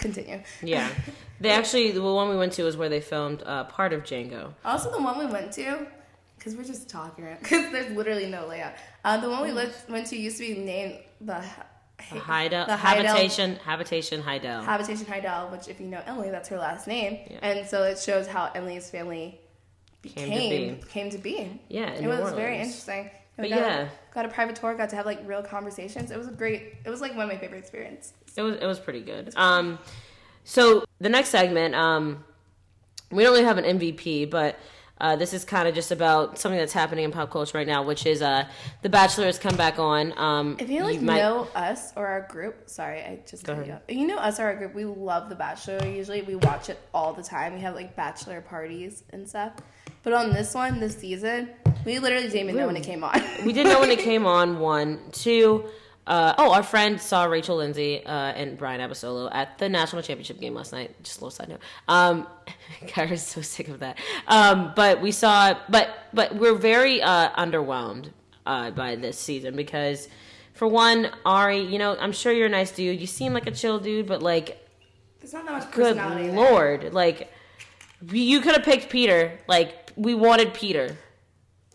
Continue. 0.00 0.40
Yeah. 0.62 0.88
They 1.42 1.48
actually, 1.48 1.92
the 1.92 2.02
one 2.02 2.28
we 2.28 2.36
went 2.36 2.52
to 2.54 2.64
was 2.64 2.76
where 2.76 2.90
they 2.90 3.00
filmed 3.00 3.42
uh, 3.46 3.64
part 3.64 3.94
of 3.94 4.02
Django. 4.02 4.52
Also, 4.62 4.90
the 4.90 5.00
one 5.00 5.18
we 5.18 5.24
went 5.24 5.50
to, 5.52 5.86
because 6.36 6.54
we're 6.54 6.64
just 6.64 6.90
talking, 6.90 7.24
because 7.40 7.72
there's 7.72 7.96
literally 7.96 8.26
no 8.26 8.46
layout. 8.46 8.74
Uh, 9.06 9.16
the 9.16 9.30
one 9.30 9.40
we 9.44 9.54
went, 9.54 9.72
went 9.88 10.06
to 10.08 10.16
used 10.18 10.36
to 10.36 10.46
be 10.54 10.60
named 10.60 10.98
the, 11.22 11.42
The 12.12 12.18
Heidel, 12.18 12.66
the 12.66 12.76
Habitation, 12.76 13.56
Habitation 13.64 14.20
Heidel. 14.20 14.62
Habitation 14.62 15.06
Heidel, 15.06 15.48
which 15.48 15.66
if 15.68 15.80
you 15.80 15.86
know 15.86 16.02
Emily, 16.06 16.30
that's 16.30 16.50
her 16.50 16.58
last 16.58 16.86
name, 16.86 17.20
Yeah. 17.30 17.38
and 17.40 17.66
so 17.66 17.84
it 17.84 17.98
shows 17.98 18.26
how 18.26 18.50
Emily's 18.54 18.90
family 18.90 19.40
Came 20.02 20.30
to 20.30 20.82
be. 20.82 20.88
came 20.90 21.08
to 21.10 21.18
be. 21.18 21.58
Yeah, 21.68 21.90
it 21.92 22.06
was 22.06 22.30
New 22.32 22.36
very 22.36 22.58
interesting. 22.58 23.10
But 23.38 23.48
yeah. 23.48 23.88
Got 24.14 24.24
a 24.24 24.28
private 24.28 24.56
tour, 24.56 24.74
got 24.74 24.90
to 24.90 24.96
have 24.96 25.06
like 25.06 25.20
real 25.26 25.42
conversations. 25.42 26.10
It 26.10 26.18
was 26.18 26.28
a 26.28 26.32
great. 26.32 26.74
It 26.84 26.90
was 26.90 27.00
like 27.00 27.12
one 27.12 27.22
of 27.22 27.28
my 27.28 27.38
favorite 27.38 27.58
experiences. 27.58 28.12
It 28.36 28.42
was 28.42 28.56
it 28.56 28.66
was 28.66 28.78
pretty 28.78 29.00
good. 29.02 29.32
Um, 29.36 29.78
so 30.44 30.84
the 31.00 31.08
next 31.08 31.28
segment, 31.30 31.74
um, 31.74 32.24
we 33.10 33.22
don't 33.22 33.32
really 33.32 33.44
have 33.44 33.58
an 33.58 33.78
MVP, 33.78 34.30
but 34.30 34.56
Uh, 35.02 35.16
this 35.16 35.32
is 35.32 35.46
kind 35.46 35.66
of 35.66 35.74
just 35.74 35.90
about 35.92 36.38
something 36.38 36.58
that's 36.58 36.74
happening 36.74 37.06
in 37.06 37.10
pop 37.10 37.30
culture 37.30 37.56
right 37.56 37.66
now, 37.66 37.82
which 37.82 38.04
is 38.04 38.20
uh, 38.20 38.44
The 38.82 38.90
Bachelor 38.90 39.24
has 39.24 39.38
come 39.38 39.56
back 39.56 39.78
on. 39.78 40.12
Um, 40.18 40.56
If 40.60 40.68
you 40.68 40.84
like 40.84 41.00
might- 41.00 41.16
know 41.22 41.48
us 41.54 41.94
or 41.96 42.06
our 42.06 42.26
group, 42.28 42.68
sorry, 42.68 43.00
I 43.00 43.20
just 43.26 43.44
cut 43.44 43.52
ahead. 43.54 43.66
you 43.66 43.72
off. 43.72 43.80
If 43.88 43.96
you 43.96 44.06
know 44.06 44.18
us 44.18 44.38
or 44.38 44.44
our 44.44 44.54
group, 44.56 44.74
we 44.74 44.84
love 44.84 45.30
The 45.30 45.36
Bachelor. 45.36 45.86
Usually, 45.88 46.20
we 46.20 46.34
watch 46.34 46.68
it 46.68 46.78
all 46.92 47.14
the 47.14 47.22
time. 47.22 47.54
We 47.54 47.60
have 47.60 47.74
like 47.74 47.96
bachelor 47.96 48.42
parties 48.42 49.02
and 49.08 49.26
stuff. 49.26 49.52
But 50.02 50.12
on 50.14 50.32
this 50.32 50.54
one, 50.54 50.80
this 50.80 50.96
season, 50.96 51.50
we 51.84 51.98
literally 51.98 52.28
didn't 52.28 52.40
even 52.40 52.56
know 52.56 52.66
when 52.66 52.76
it 52.76 52.84
came 52.84 53.04
on. 53.04 53.22
we 53.44 53.52
didn't 53.52 53.72
know 53.72 53.80
when 53.80 53.90
it 53.90 53.98
came 53.98 54.26
on. 54.26 54.58
One, 54.58 55.00
two. 55.12 55.64
Uh, 56.06 56.34
oh, 56.38 56.52
our 56.52 56.62
friend 56.62 57.00
saw 57.00 57.24
Rachel 57.24 57.56
Lindsay 57.56 58.04
uh, 58.04 58.10
and 58.10 58.58
Bryan 58.58 58.80
Abasolo 58.80 59.28
at 59.32 59.58
the 59.58 59.68
national 59.68 60.02
championship 60.02 60.40
game 60.40 60.54
last 60.54 60.72
night. 60.72 61.00
Just 61.02 61.20
a 61.20 61.24
little 61.24 61.30
side 61.30 61.50
note. 61.50 61.60
Um, 61.86 62.26
Kyra's 62.88 63.22
so 63.22 63.42
sick 63.42 63.68
of 63.68 63.80
that. 63.80 63.98
Um, 64.26 64.72
but 64.74 65.00
we 65.00 65.12
saw, 65.12 65.54
but 65.68 65.90
but 66.12 66.34
we're 66.34 66.56
very 66.56 67.02
uh, 67.02 67.30
underwhelmed 67.32 68.10
uh, 68.46 68.70
by 68.70 68.96
this 68.96 69.18
season 69.18 69.54
because, 69.54 70.08
for 70.54 70.66
one, 70.66 71.10
Ari, 71.24 71.60
you 71.60 71.78
know, 71.78 71.96
I'm 71.98 72.12
sure 72.12 72.32
you're 72.32 72.46
a 72.46 72.50
nice 72.50 72.72
dude. 72.72 73.00
You 73.00 73.06
seem 73.06 73.32
like 73.32 73.46
a 73.46 73.52
chill 73.52 73.78
dude, 73.78 74.06
but 74.06 74.22
like, 74.22 74.66
There's 75.20 75.32
not 75.32 75.44
that 75.46 75.52
much 75.52 75.70
good 75.70 75.96
personality. 75.96 76.28
there. 76.28 76.36
lord, 76.36 76.94
like, 76.94 77.32
you 78.10 78.40
could 78.40 78.56
have 78.56 78.64
picked 78.64 78.88
Peter. 78.90 79.38
Like, 79.46 79.79
we 79.96 80.14
wanted 80.14 80.54
Peter. 80.54 80.96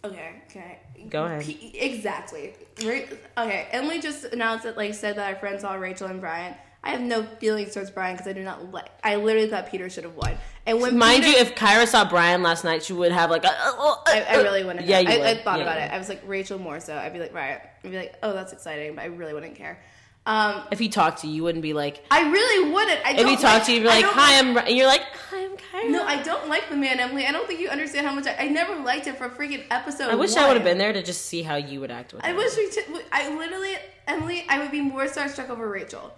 Okay, 0.04 0.42
okay. 0.50 0.80
Go 1.10 1.26
ahead. 1.26 1.44
P- 1.44 1.78
exactly. 1.80 2.54
Right. 2.84 3.08
Okay, 3.38 3.68
Emily 3.72 4.00
just 4.00 4.26
announced 4.26 4.64
that, 4.64 4.78
like, 4.78 4.94
said 4.94 5.16
that 5.18 5.28
our 5.34 5.40
friends 5.40 5.62
saw 5.62 5.74
Rachel 5.74 6.08
and 6.08 6.20
Bryan. 6.22 6.56
I 6.84 6.90
have 6.92 7.02
no 7.02 7.24
feelings 7.24 7.74
towards 7.74 7.90
Bryan 7.90 8.16
because 8.16 8.28
I 8.28 8.34
do 8.34 8.44
not 8.44 8.72
like. 8.72 8.90
I 9.04 9.16
literally 9.16 9.50
thought 9.50 9.72
Peter 9.72 9.90
should 9.90 10.04
have 10.04 10.16
won. 10.16 10.38
And 10.68 10.80
when 10.80 10.96
Mind 10.98 11.24
Peter, 11.24 11.38
you, 11.40 11.44
if 11.44 11.56
Kyra 11.56 11.88
saw 11.88 12.08
Bryan 12.08 12.44
last 12.44 12.64
night, 12.64 12.84
she 12.84 12.94
would 12.94 13.12
have 13.12 13.32
like 13.32 13.44
I 13.44 14.36
really 14.38 14.64
wouldn't. 14.64 14.86
Yeah, 14.86 15.00
have. 15.02 15.12
you 15.18 15.24
I, 15.24 15.30
I 15.32 15.38
thought 15.44 15.58
Yeah. 15.58 15.64
about 15.64 15.80
it. 15.80 15.92
I 15.92 15.98
was 15.98 16.10
like 16.10 16.22
Rachel 16.28 16.60
more 16.60 16.80
so. 16.80 16.96
I'd 16.96 17.12
be 17.14 17.18
like, 17.20 17.34
right. 17.34 17.60
I'd 17.84 17.90
be 17.92 17.98
like, 17.98 18.16
oh, 18.22 18.34
that's 18.34 18.54
exciting, 18.54 18.94
but 18.96 19.02
I 19.02 19.06
really 19.06 19.34
wouldn't 19.34 19.56
care. 19.56 19.80
Um, 20.28 20.64
If 20.72 20.80
he 20.80 20.90
talked 20.90 21.22
to 21.22 21.28
you, 21.28 21.34
you 21.36 21.44
wouldn't 21.44 21.62
be 21.62 21.74
like. 21.74 22.04
I 22.10 22.30
really 22.32 22.72
wouldn't. 22.74 23.00
I 23.06 23.12
If 23.12 23.28
he 23.28 23.36
talked 23.36 23.66
to 23.68 23.72
you, 23.72 23.78
you'd 23.78 23.84
be 23.84 23.90
like, 23.90 24.06
"Hi, 24.06 24.40
I'm," 24.40 24.58
and 24.58 24.70
you're 24.76 24.88
like, 24.88 25.04
"Hi, 25.30 25.44
I'm 25.46 25.56
Kyra." 25.56 25.90
No, 25.92 26.04
I 26.04 26.22
don't 26.24 26.50
like 26.50 26.68
the 26.70 26.76
man, 26.76 27.00
Emily. 27.00 27.28
I 27.28 27.32
don't 27.32 27.46
think 27.48 27.60
you 27.60 27.70
understand 27.70 28.08
how 28.08 28.14
much 28.16 28.26
I, 28.26 28.36
I 28.40 28.48
never 28.48 28.76
liked 28.84 29.06
it 29.06 29.18
for 29.18 29.26
a 29.26 29.30
freaking 29.30 29.64
episode. 29.70 30.10
I 30.10 30.16
wish 30.16 30.36
I 30.36 30.48
would 30.48 30.56
have 30.58 30.64
been 30.66 30.80
there 30.80 30.94
to 30.94 31.04
just 31.04 31.26
see 31.28 31.44
how 31.44 31.56
you 31.58 31.80
would 31.82 31.92
act 31.92 32.14
with 32.14 32.24
I 32.26 32.30
him. 32.30 32.38
wish 32.38 32.58
we. 32.58 32.70
T- 32.72 32.82
I 33.12 33.36
literally, 33.38 33.76
Emily, 34.08 34.46
I 34.50 34.58
would 34.60 34.72
be 34.72 34.82
more 34.82 35.06
starstruck 35.06 35.50
over 35.50 35.70
Rachel. 35.70 36.12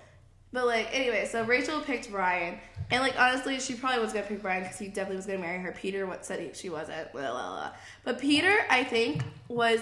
But 0.54 0.66
like, 0.66 0.88
anyway, 0.94 1.28
so 1.30 1.44
Rachel 1.44 1.82
picked 1.82 2.10
Bryan, 2.10 2.58
and 2.90 3.02
like 3.02 3.20
honestly, 3.20 3.60
she 3.60 3.74
probably 3.74 4.00
was 4.00 4.14
gonna 4.14 4.26
pick 4.26 4.42
Bryan 4.42 4.64
because 4.64 4.80
he 4.80 4.88
definitely 4.88 5.18
was 5.18 5.26
gonna 5.26 5.40
marry 5.40 5.60
her. 5.60 5.74
Peter 5.74 6.06
what 6.06 6.26
said 6.26 6.40
he, 6.40 6.52
she 6.54 6.70
wasn't. 6.70 7.12
Blah, 7.12 7.22
blah, 7.32 7.32
blah. 7.32 7.72
But 8.06 8.20
Peter, 8.20 8.56
I 8.70 8.86
think, 8.86 9.24
was 9.50 9.82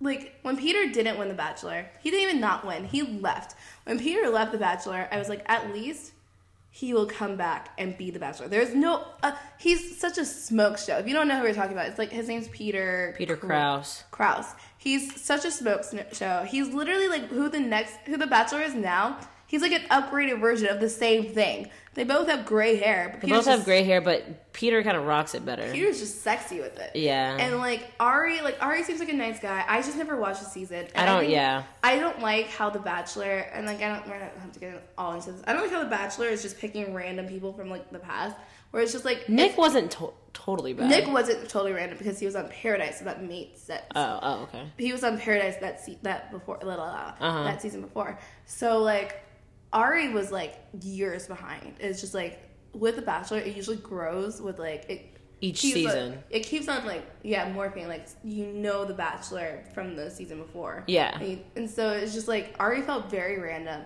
like 0.00 0.34
when 0.42 0.56
Peter 0.56 0.90
didn't 0.90 1.18
win 1.18 1.28
The 1.28 1.34
Bachelor, 1.34 1.86
he 2.02 2.10
didn't 2.10 2.28
even 2.28 2.40
not 2.40 2.66
win. 2.66 2.84
He 2.84 3.02
left. 3.02 3.54
When 3.84 3.98
Peter 3.98 4.28
left 4.28 4.52
The 4.52 4.58
Bachelor, 4.58 5.08
I 5.10 5.18
was 5.18 5.28
like, 5.28 5.42
at 5.46 5.72
least 5.72 6.12
he 6.72 6.94
will 6.94 7.06
come 7.06 7.36
back 7.36 7.70
and 7.78 7.98
be 7.98 8.10
the 8.10 8.18
Bachelor. 8.18 8.48
There's 8.48 8.74
no. 8.74 9.04
Uh, 9.22 9.32
he's 9.58 9.98
such 9.98 10.18
a 10.18 10.24
smoke 10.24 10.78
show. 10.78 10.98
If 10.98 11.08
you 11.08 11.12
don't 11.12 11.26
know 11.26 11.36
who 11.36 11.42
we're 11.42 11.54
talking 11.54 11.72
about, 11.72 11.88
it's 11.88 11.98
like 11.98 12.10
his 12.10 12.28
name's 12.28 12.48
Peter. 12.48 13.14
Peter 13.18 13.36
Kraus. 13.36 14.04
Kraus. 14.10 14.54
He's 14.78 15.20
such 15.20 15.44
a 15.44 15.50
smoke 15.50 15.84
show. 16.12 16.44
He's 16.44 16.68
literally 16.72 17.08
like 17.08 17.28
who 17.28 17.48
the 17.48 17.60
next 17.60 17.96
who 18.06 18.16
the 18.16 18.26
Bachelor 18.26 18.62
is 18.62 18.74
now. 18.74 19.18
He's 19.46 19.62
like 19.62 19.72
an 19.72 19.82
upgraded 19.90 20.40
version 20.40 20.68
of 20.68 20.78
the 20.78 20.88
same 20.88 21.26
thing. 21.26 21.68
They 21.94 22.04
both 22.04 22.28
have 22.28 22.46
gray 22.46 22.76
hair. 22.76 23.08
But 23.10 23.20
They 23.20 23.26
Peter's 23.26 23.38
both 23.38 23.46
have 23.46 23.58
just- 23.58 23.66
gray 23.66 23.82
hair, 23.82 24.00
but 24.00 24.52
Peter 24.52 24.80
kind 24.84 24.96
of 24.96 25.06
rocks 25.06 25.34
it 25.34 25.44
better. 25.44 25.70
Peter's 25.72 25.98
just 25.98 26.22
sexy 26.22 26.60
with 26.60 26.78
it. 26.78 26.94
Yeah. 26.94 27.36
And 27.36 27.58
like 27.58 27.90
Ari, 27.98 28.42
like 28.42 28.56
Ari 28.62 28.84
seems 28.84 29.00
like 29.00 29.08
a 29.08 29.12
nice 29.14 29.40
guy. 29.40 29.64
I 29.66 29.82
just 29.82 29.96
never 29.96 30.16
watched 30.16 30.40
the 30.40 30.46
season. 30.48 30.86
I 30.94 31.04
don't- 31.04 31.20
think- 31.20 31.32
yeah. 31.32 31.64
I 31.82 31.98
don't 31.98 32.20
like 32.20 32.46
how 32.48 32.70
the 32.70 32.78
Bachelor 32.78 33.38
and 33.52 33.66
like 33.66 33.82
I 33.82 33.88
don't. 33.88 34.06
We're 34.06 34.20
not 34.20 34.32
have 34.40 34.52
to 34.52 34.60
get 34.60 34.88
all 34.96 35.14
into 35.14 35.32
this. 35.32 35.42
I 35.46 35.52
don't 35.52 35.62
like 35.62 35.72
how 35.72 35.82
the 35.82 35.90
Bachelor 35.90 36.26
is 36.28 36.42
just 36.42 36.58
picking 36.58 36.94
random 36.94 37.26
people 37.26 37.52
from 37.52 37.68
like 37.70 37.90
the 37.90 37.98
past, 37.98 38.36
where 38.70 38.82
it's 38.82 38.92
just 38.92 39.04
like 39.04 39.28
Nick 39.28 39.52
if- 39.52 39.58
wasn't 39.58 39.90
to- 39.92 40.12
totally 40.32 40.72
bad. 40.74 40.88
Nick 40.90 41.08
wasn't 41.08 41.48
totally 41.48 41.72
random 41.72 41.98
because 41.98 42.20
he 42.20 42.24
was 42.26 42.36
on 42.36 42.48
Paradise, 42.50 43.00
so 43.00 43.04
that 43.06 43.20
made 43.20 43.58
sense 43.58 43.82
Oh, 43.96 44.18
oh, 44.22 44.42
okay. 44.44 44.62
he 44.78 44.92
was 44.92 45.02
on 45.02 45.18
Paradise 45.18 45.56
that 45.56 45.80
se- 45.84 45.98
that 46.02 46.30
before 46.30 46.56
blah, 46.58 46.76
blah, 46.76 46.84
blah, 47.18 47.28
Uh-huh. 47.28 47.44
that 47.44 47.60
season 47.60 47.80
before. 47.80 48.16
So 48.46 48.78
like 48.78 49.20
Ari 49.72 50.08
was 50.12 50.30
like 50.32 50.58
years 50.82 51.26
behind. 51.26 51.74
It's 51.80 52.00
just 52.00 52.14
like 52.14 52.40
with 52.72 52.96
The 52.96 53.02
Bachelor, 53.02 53.38
it 53.38 53.54
usually 53.56 53.76
grows 53.78 54.40
with 54.40 54.58
like 54.58 54.88
it 54.88 55.06
Each 55.40 55.60
keeps 55.60 55.74
season. 55.74 56.18
it 56.30 56.40
keeps 56.40 56.68
on 56.68 56.84
like 56.86 57.04
yeah 57.22 57.52
morphing. 57.52 57.86
Like 57.88 58.06
you 58.24 58.46
know 58.46 58.84
The 58.84 58.94
Bachelor 58.94 59.64
from 59.74 59.96
the 59.96 60.10
season 60.10 60.38
before. 60.38 60.84
Yeah. 60.86 61.18
and, 61.18 61.28
you- 61.30 61.40
and 61.56 61.70
so 61.70 61.90
it's 61.90 62.12
just 62.14 62.28
like 62.28 62.54
Ari 62.58 62.82
felt 62.82 63.10
very 63.10 63.38
random. 63.40 63.82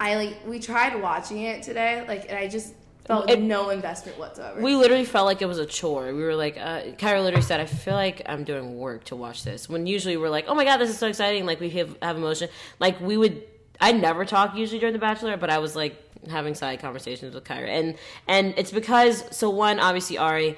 I 0.00 0.16
like 0.16 0.46
we 0.46 0.58
tried 0.58 1.00
watching 1.00 1.42
it 1.42 1.62
today, 1.62 2.04
like 2.08 2.28
and 2.28 2.36
I 2.38 2.48
just 2.48 2.74
felt 3.06 3.28
It- 3.30 3.40
no 3.40 3.70
investment 3.70 4.18
whatsoever. 4.18 4.60
We 4.60 4.74
literally 4.76 5.04
felt 5.04 5.26
like 5.26 5.42
it 5.42 5.46
was 5.46 5.58
a 5.58 5.66
chore. 5.66 6.06
We 6.14 6.22
were 6.22 6.36
like, 6.36 6.56
uh, 6.56 6.82
Kyra 6.98 7.22
literally 7.22 7.42
said, 7.42 7.58
I 7.60 7.66
feel 7.66 7.94
like 7.94 8.22
I'm 8.26 8.44
doing 8.44 8.76
work 8.78 9.04
to 9.04 9.16
watch 9.16 9.42
this. 9.44 9.68
When 9.68 9.86
usually 9.88 10.16
we're 10.16 10.30
like, 10.30 10.44
oh 10.48 10.54
my 10.54 10.64
God, 10.64 10.76
this 10.78 10.90
is 10.90 10.98
so 10.98 11.08
exciting. 11.08 11.44
Like 11.46 11.58
we 11.60 11.68
have, 11.70 11.96
have 12.00 12.16
emotion. 12.16 12.48
Like 12.78 13.00
we 13.00 13.16
would, 13.16 13.42
I 13.82 13.92
never 13.92 14.24
talk 14.24 14.56
usually 14.56 14.78
during 14.78 14.92
The 14.92 15.00
Bachelor, 15.00 15.36
but 15.36 15.50
I 15.50 15.58
was 15.58 15.74
like 15.76 15.98
having 16.30 16.54
side 16.54 16.80
conversations 16.80 17.34
with 17.34 17.44
Kyra. 17.44 17.68
And, 17.68 17.96
and 18.28 18.54
it's 18.56 18.70
because, 18.70 19.24
so 19.36 19.50
one, 19.50 19.80
obviously 19.80 20.16
Ari, 20.16 20.56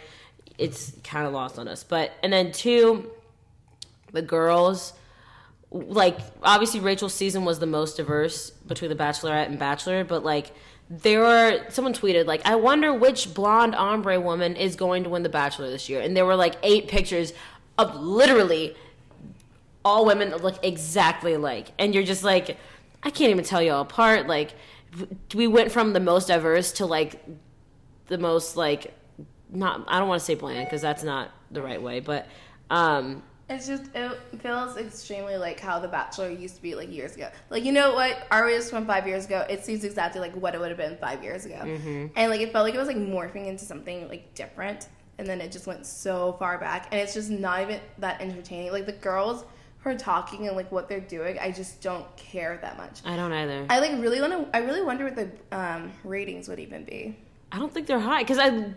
it's 0.59 0.93
kind 1.03 1.27
of 1.27 1.33
lost 1.33 1.59
on 1.59 1.67
us. 1.67 1.83
But, 1.83 2.13
and 2.23 2.31
then 2.31 2.53
two, 2.53 3.11
the 4.13 4.21
girls, 4.21 4.93
like 5.71 6.19
obviously 6.43 6.81
Rachel's 6.81 7.15
season 7.15 7.45
was 7.45 7.59
the 7.59 7.67
most 7.67 7.97
diverse 7.97 8.51
between 8.51 8.91
the 8.91 8.97
Bachelorette 8.97 9.47
and 9.47 9.59
Bachelor, 9.59 10.05
but 10.05 10.23
like 10.23 10.53
there 10.89 11.21
were 11.21 11.65
someone 11.71 11.95
tweeted 11.95 12.27
like 12.27 12.43
I 12.45 12.55
wonder 12.57 12.93
which 12.93 13.35
blonde 13.35 13.75
ombre 13.75 14.21
woman 14.21 14.55
is 14.55 14.77
going 14.77 15.03
to 15.05 15.11
win 15.11 15.23
the 15.23 15.29
Bachelor 15.29 15.71
this 15.71 15.89
year, 15.89 16.01
and 16.01 16.17
there 16.17 16.27
were 16.27 16.37
like 16.37 16.55
eight 16.63 16.89
pictures 16.89 17.33
of 17.77 17.97
literally 17.97 18.77
all 19.85 20.07
women 20.07 20.31
that 20.31 20.45
look 20.45 20.65
exactly 20.65 21.35
alike, 21.35 21.73
and 21.79 21.93
you're 21.95 22.05
just 22.05 22.23
like 22.23 22.57
I 23.05 23.11
can't 23.11 23.31
even 23.31 23.45
tell 23.45 23.63
you 23.63 23.73
all 23.73 23.83
apart. 23.83 24.27
Like 24.27 24.55
we 25.35 25.47
went 25.47 25.71
from 25.73 25.93
the 25.93 26.01
most 26.01 26.29
diverse 26.29 26.73
to 26.73 26.87
like 26.87 27.23
the 28.07 28.19
most 28.19 28.57
like 28.57 28.95
not 29.51 29.85
I 29.89 29.99
don't 29.99 30.09
want 30.09 30.21
to 30.21 30.25
say 30.25 30.35
bland 30.35 30.67
because 30.67 30.83
that's 30.83 31.03
not 31.03 31.31
the 31.51 31.63
right 31.63 31.81
way, 31.81 32.01
but 32.01 32.27
um 32.71 33.23
It's 33.49 33.67
just 33.67 33.85
it 33.95 34.19
feels 34.41 34.77
extremely 34.77 35.37
like 35.37 35.61
how 35.61 35.79
The 35.79 35.89
Bachelor 35.89 36.31
used 36.31 36.57
to 36.57 36.63
be 36.63 36.75
like 36.75 36.91
years 36.93 37.15
ago. 37.15 37.29
Like 37.51 37.65
you 37.65 37.73
know 37.73 37.95
what 37.95 38.27
Arias 38.31 38.71
from 38.71 38.87
five 38.87 39.07
years 39.07 39.27
ago, 39.27 39.45
it 39.51 39.65
seems 39.65 39.85
exactly 39.85 40.21
like 40.21 40.35
what 40.35 40.55
it 40.55 40.61
would 40.61 40.71
have 40.71 40.79
been 40.79 40.97
five 40.97 41.23
years 41.23 41.45
ago, 41.45 41.61
Mm-hmm. 41.63 42.07
and 42.17 42.31
like 42.31 42.41
it 42.41 42.53
felt 42.53 42.65
like 42.65 42.75
it 42.75 42.79
was 42.79 42.89
like 42.89 42.97
morphing 42.97 43.47
into 43.47 43.65
something 43.65 44.09
like 44.09 44.33
different, 44.35 44.89
and 45.19 45.27
then 45.27 45.41
it 45.41 45.53
just 45.53 45.67
went 45.67 45.85
so 45.87 46.37
far 46.39 46.57
back, 46.59 46.89
and 46.91 47.01
it's 47.01 47.13
just 47.15 47.31
not 47.31 47.61
even 47.63 47.81
that 47.99 48.21
entertaining. 48.21 48.73
Like 48.73 48.87
the 48.87 48.93
girls 48.93 49.45
are 49.85 49.97
talking 49.97 50.47
and 50.47 50.57
like 50.57 50.71
what 50.73 50.89
they're 50.89 51.01
doing, 51.01 51.39
I 51.39 51.51
just 51.51 51.81
don't 51.81 52.05
care 52.17 52.59
that 52.63 52.77
much. 52.77 53.01
I 53.05 53.17
don't 53.17 53.33
either. 53.33 53.67
I 53.69 53.81
like 53.81 53.93
really 54.01 54.21
want 54.21 54.33
to. 54.33 54.57
I 54.57 54.61
really 54.61 54.83
wonder 54.83 55.05
what 55.05 55.17
the 55.17 55.31
um, 55.57 55.93
ratings 56.05 56.49
would 56.49 56.59
even 56.59 56.85
be. 56.85 57.17
I 57.53 57.59
don't 57.59 57.73
think 57.73 57.87
they're 57.87 58.01
high 58.01 58.23
because 58.23 58.39
I, 58.39 58.75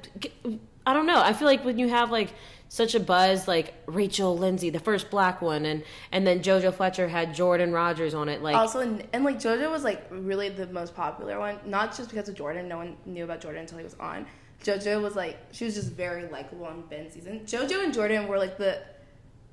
I 0.85 0.93
don't 0.93 1.07
know. 1.07 1.21
I 1.21 1.33
feel 1.33 1.47
like 1.47 1.65
when 1.65 1.79
you 1.79 1.89
have 1.89 2.11
like 2.11 2.33
such 2.69 2.95
a 2.95 2.99
buzz, 2.99 3.47
like 3.47 3.73
Rachel 3.85 4.37
Lindsay, 4.37 4.69
the 4.69 4.79
first 4.79 5.09
black 5.09 5.41
one, 5.41 5.65
and 5.65 5.83
and 6.11 6.27
then 6.27 6.41
JoJo 6.41 6.73
Fletcher 6.73 7.07
had 7.07 7.33
Jordan 7.33 7.71
Rodgers 7.71 8.13
on 8.13 8.29
it. 8.29 8.43
Like, 8.43 8.55
Also, 8.55 8.81
and, 8.81 9.07
and 9.13 9.23
like 9.23 9.39
JoJo 9.39 9.71
was 9.71 9.83
like 9.83 10.05
really 10.11 10.49
the 10.49 10.67
most 10.67 10.95
popular 10.95 11.39
one, 11.39 11.59
not 11.65 11.95
just 11.95 12.09
because 12.09 12.29
of 12.29 12.35
Jordan. 12.35 12.67
No 12.67 12.77
one 12.77 12.97
knew 13.05 13.23
about 13.23 13.41
Jordan 13.41 13.61
until 13.61 13.77
he 13.77 13.83
was 13.83 13.95
on. 13.99 14.25
JoJo 14.63 15.01
was 15.01 15.15
like 15.15 15.37
she 15.51 15.65
was 15.65 15.75
just 15.75 15.91
very 15.91 16.27
likable 16.27 16.65
on 16.65 16.81
Ben's 16.89 17.13
season. 17.13 17.41
JoJo 17.45 17.83
and 17.83 17.93
Jordan 17.93 18.27
were 18.27 18.37
like 18.37 18.57
the 18.57 18.81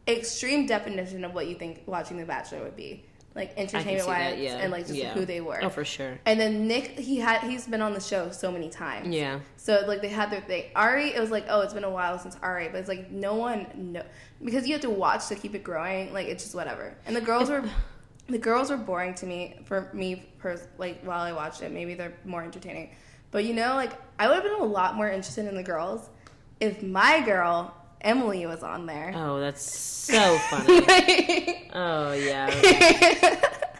extreme 0.06 0.66
definition 0.66 1.24
of 1.24 1.34
what 1.34 1.46
you 1.46 1.54
think 1.54 1.82
watching 1.86 2.16
The 2.18 2.24
Bachelor 2.24 2.62
would 2.62 2.76
be, 2.76 3.04
like 3.34 3.52
entertainment 3.56 4.06
wise, 4.06 4.38
yeah, 4.38 4.58
and 4.58 4.70
like 4.70 4.86
just 4.86 4.98
yeah. 4.98 5.12
who 5.12 5.24
they 5.24 5.40
were. 5.40 5.58
Oh, 5.62 5.68
for 5.68 5.84
sure. 5.84 6.18
And 6.24 6.38
then 6.38 6.68
Nick, 6.68 6.98
he 6.98 7.18
had 7.18 7.40
he's 7.42 7.66
been 7.66 7.82
on 7.82 7.92
the 7.92 8.00
show 8.00 8.30
so 8.30 8.52
many 8.52 8.68
times. 8.68 9.08
Yeah. 9.08 9.40
So 9.56 9.84
like 9.86 10.02
they 10.02 10.08
had 10.08 10.30
their 10.30 10.40
thing. 10.40 10.64
Ari, 10.76 11.14
it 11.14 11.20
was 11.20 11.30
like, 11.30 11.46
oh, 11.48 11.60
it's 11.62 11.74
been 11.74 11.84
a 11.84 11.90
while 11.90 12.18
since 12.18 12.36
Ari, 12.42 12.68
but 12.68 12.78
it's 12.78 12.88
like 12.88 13.10
no 13.10 13.34
one 13.34 13.66
know 13.74 14.04
because 14.44 14.66
you 14.66 14.74
have 14.74 14.82
to 14.82 14.90
watch 14.90 15.26
to 15.28 15.34
keep 15.34 15.54
it 15.54 15.64
growing. 15.64 16.12
Like 16.12 16.28
it's 16.28 16.44
just 16.44 16.54
whatever. 16.54 16.94
And 17.06 17.16
the 17.16 17.20
girls 17.20 17.50
were, 17.50 17.64
the 18.28 18.38
girls 18.38 18.70
were 18.70 18.76
boring 18.76 19.14
to 19.14 19.26
me 19.26 19.56
for 19.64 19.90
me 19.92 20.26
pers- 20.38 20.68
like 20.78 21.02
while 21.02 21.20
I 21.22 21.32
watched 21.32 21.62
it. 21.62 21.72
Maybe 21.72 21.94
they're 21.94 22.14
more 22.24 22.42
entertaining, 22.42 22.90
but 23.32 23.44
you 23.44 23.52
know, 23.52 23.74
like 23.74 23.92
I 24.18 24.28
would 24.28 24.34
have 24.34 24.44
been 24.44 24.60
a 24.60 24.64
lot 24.64 24.94
more 24.94 25.08
interested 25.08 25.46
in 25.46 25.56
the 25.56 25.62
girls 25.62 26.08
if 26.60 26.84
my 26.84 27.20
girl 27.20 27.74
Emily 28.04 28.44
was 28.46 28.62
on 28.62 28.86
there. 28.86 29.12
Oh, 29.16 29.40
that's 29.40 29.62
so 29.62 30.38
funny. 30.50 31.70
oh 31.72 32.12
yeah. 32.12 32.50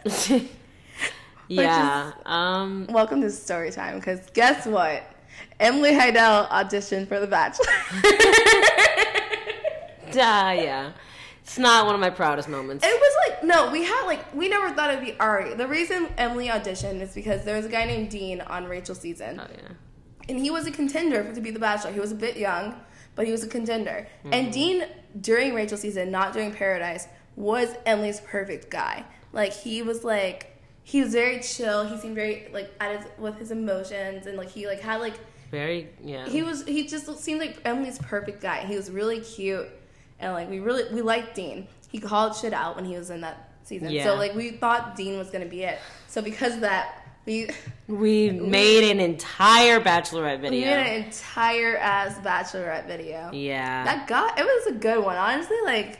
yeah. 1.47 2.11
Um. 2.25 2.87
Welcome 2.89 3.21
to 3.21 3.29
story 3.29 3.71
time 3.71 3.99
because 3.99 4.19
guess 4.33 4.65
what? 4.65 5.03
Emily 5.59 5.93
Heidel 5.93 6.47
auditioned 6.47 7.07
for 7.07 7.19
The 7.19 7.27
Bachelor. 7.27 7.65
Ah, 10.17 10.51
yeah. 10.51 10.91
It's 11.41 11.57
not 11.59 11.85
one 11.85 11.93
of 11.93 12.01
my 12.01 12.09
proudest 12.09 12.47
moments. 12.49 12.83
It 12.85 12.89
was 12.89 13.15
like 13.29 13.43
no, 13.43 13.69
we 13.71 13.83
had 13.83 14.05
like 14.05 14.33
we 14.33 14.49
never 14.49 14.73
thought 14.73 14.89
it'd 14.91 15.05
be 15.05 15.15
Ari. 15.19 15.53
The 15.53 15.67
reason 15.67 16.07
Emily 16.17 16.47
auditioned 16.47 17.01
is 17.01 17.13
because 17.13 17.43
there 17.45 17.55
was 17.55 17.65
a 17.65 17.69
guy 17.69 17.85
named 17.85 18.09
Dean 18.09 18.41
on 18.41 18.65
Rachel's 18.65 18.99
season, 18.99 19.39
Oh 19.39 19.47
yeah. 19.53 19.73
and 20.29 20.39
he 20.39 20.49
was 20.49 20.65
a 20.65 20.71
contender 20.71 21.23
for, 21.23 21.33
to 21.35 21.41
be 21.41 21.51
the 21.51 21.59
Bachelor. 21.59 21.91
He 21.91 21.99
was 21.99 22.11
a 22.11 22.15
bit 22.15 22.37
young, 22.37 22.75
but 23.15 23.25
he 23.25 23.31
was 23.31 23.43
a 23.43 23.47
contender. 23.47 24.07
Mm-hmm. 24.19 24.33
And 24.33 24.53
Dean 24.53 24.85
during 25.19 25.53
Rachel's 25.53 25.81
season, 25.81 26.11
not 26.11 26.33
during 26.33 26.51
Paradise, 26.51 27.07
was 27.35 27.73
Emily's 27.85 28.19
perfect 28.21 28.69
guy. 28.69 29.05
Like 29.33 29.53
he 29.53 29.81
was 29.81 30.03
like 30.03 30.55
he 30.83 31.01
was 31.01 31.13
very 31.13 31.39
chill. 31.39 31.85
He 31.85 31.97
seemed 31.97 32.15
very 32.15 32.47
like 32.53 32.71
at 32.79 32.97
his 32.97 33.07
with 33.17 33.37
his 33.37 33.51
emotions 33.51 34.27
and 34.27 34.37
like 34.37 34.49
he 34.49 34.67
like 34.67 34.81
had 34.81 35.01
like 35.01 35.15
Very 35.51 35.89
yeah. 36.03 36.27
he 36.27 36.43
was 36.43 36.63
he 36.65 36.87
just 36.87 37.07
seemed 37.19 37.39
like 37.39 37.59
Emily's 37.65 37.99
perfect 37.99 38.41
guy. 38.41 38.65
He 38.65 38.75
was 38.75 38.91
really 38.91 39.19
cute, 39.21 39.67
and 40.19 40.33
like 40.33 40.49
we 40.49 40.59
really 40.59 40.93
we 40.93 41.01
liked 41.01 41.35
Dean. 41.35 41.67
He 41.91 41.99
called 41.99 42.35
shit 42.35 42.53
out 42.53 42.75
when 42.75 42.85
he 42.85 42.95
was 42.97 43.09
in 43.09 43.21
that 43.21 43.49
season. 43.63 43.89
Yeah. 43.89 44.03
So 44.03 44.15
like 44.15 44.35
we 44.35 44.51
thought 44.51 44.95
Dean 44.95 45.17
was 45.17 45.29
gonna 45.29 45.45
be 45.45 45.63
it. 45.63 45.79
So 46.07 46.21
because 46.21 46.55
of 46.55 46.61
that, 46.61 47.04
we 47.25 47.49
we 47.87 48.29
made 48.31 48.89
an 48.91 48.99
entire 48.99 49.79
bachelorette 49.79 50.41
video. 50.41 50.51
we 50.59 50.65
made 50.65 50.97
an 50.97 51.03
entire 51.05 51.77
ass 51.77 52.17
bachelorette 52.19 52.87
video. 52.87 53.29
yeah. 53.33 53.83
That 53.83 54.07
got 54.07 54.37
it 54.39 54.43
was 54.45 54.67
a 54.67 54.73
good 54.79 55.03
one. 55.03 55.17
Honestly, 55.17 55.57
like 55.65 55.99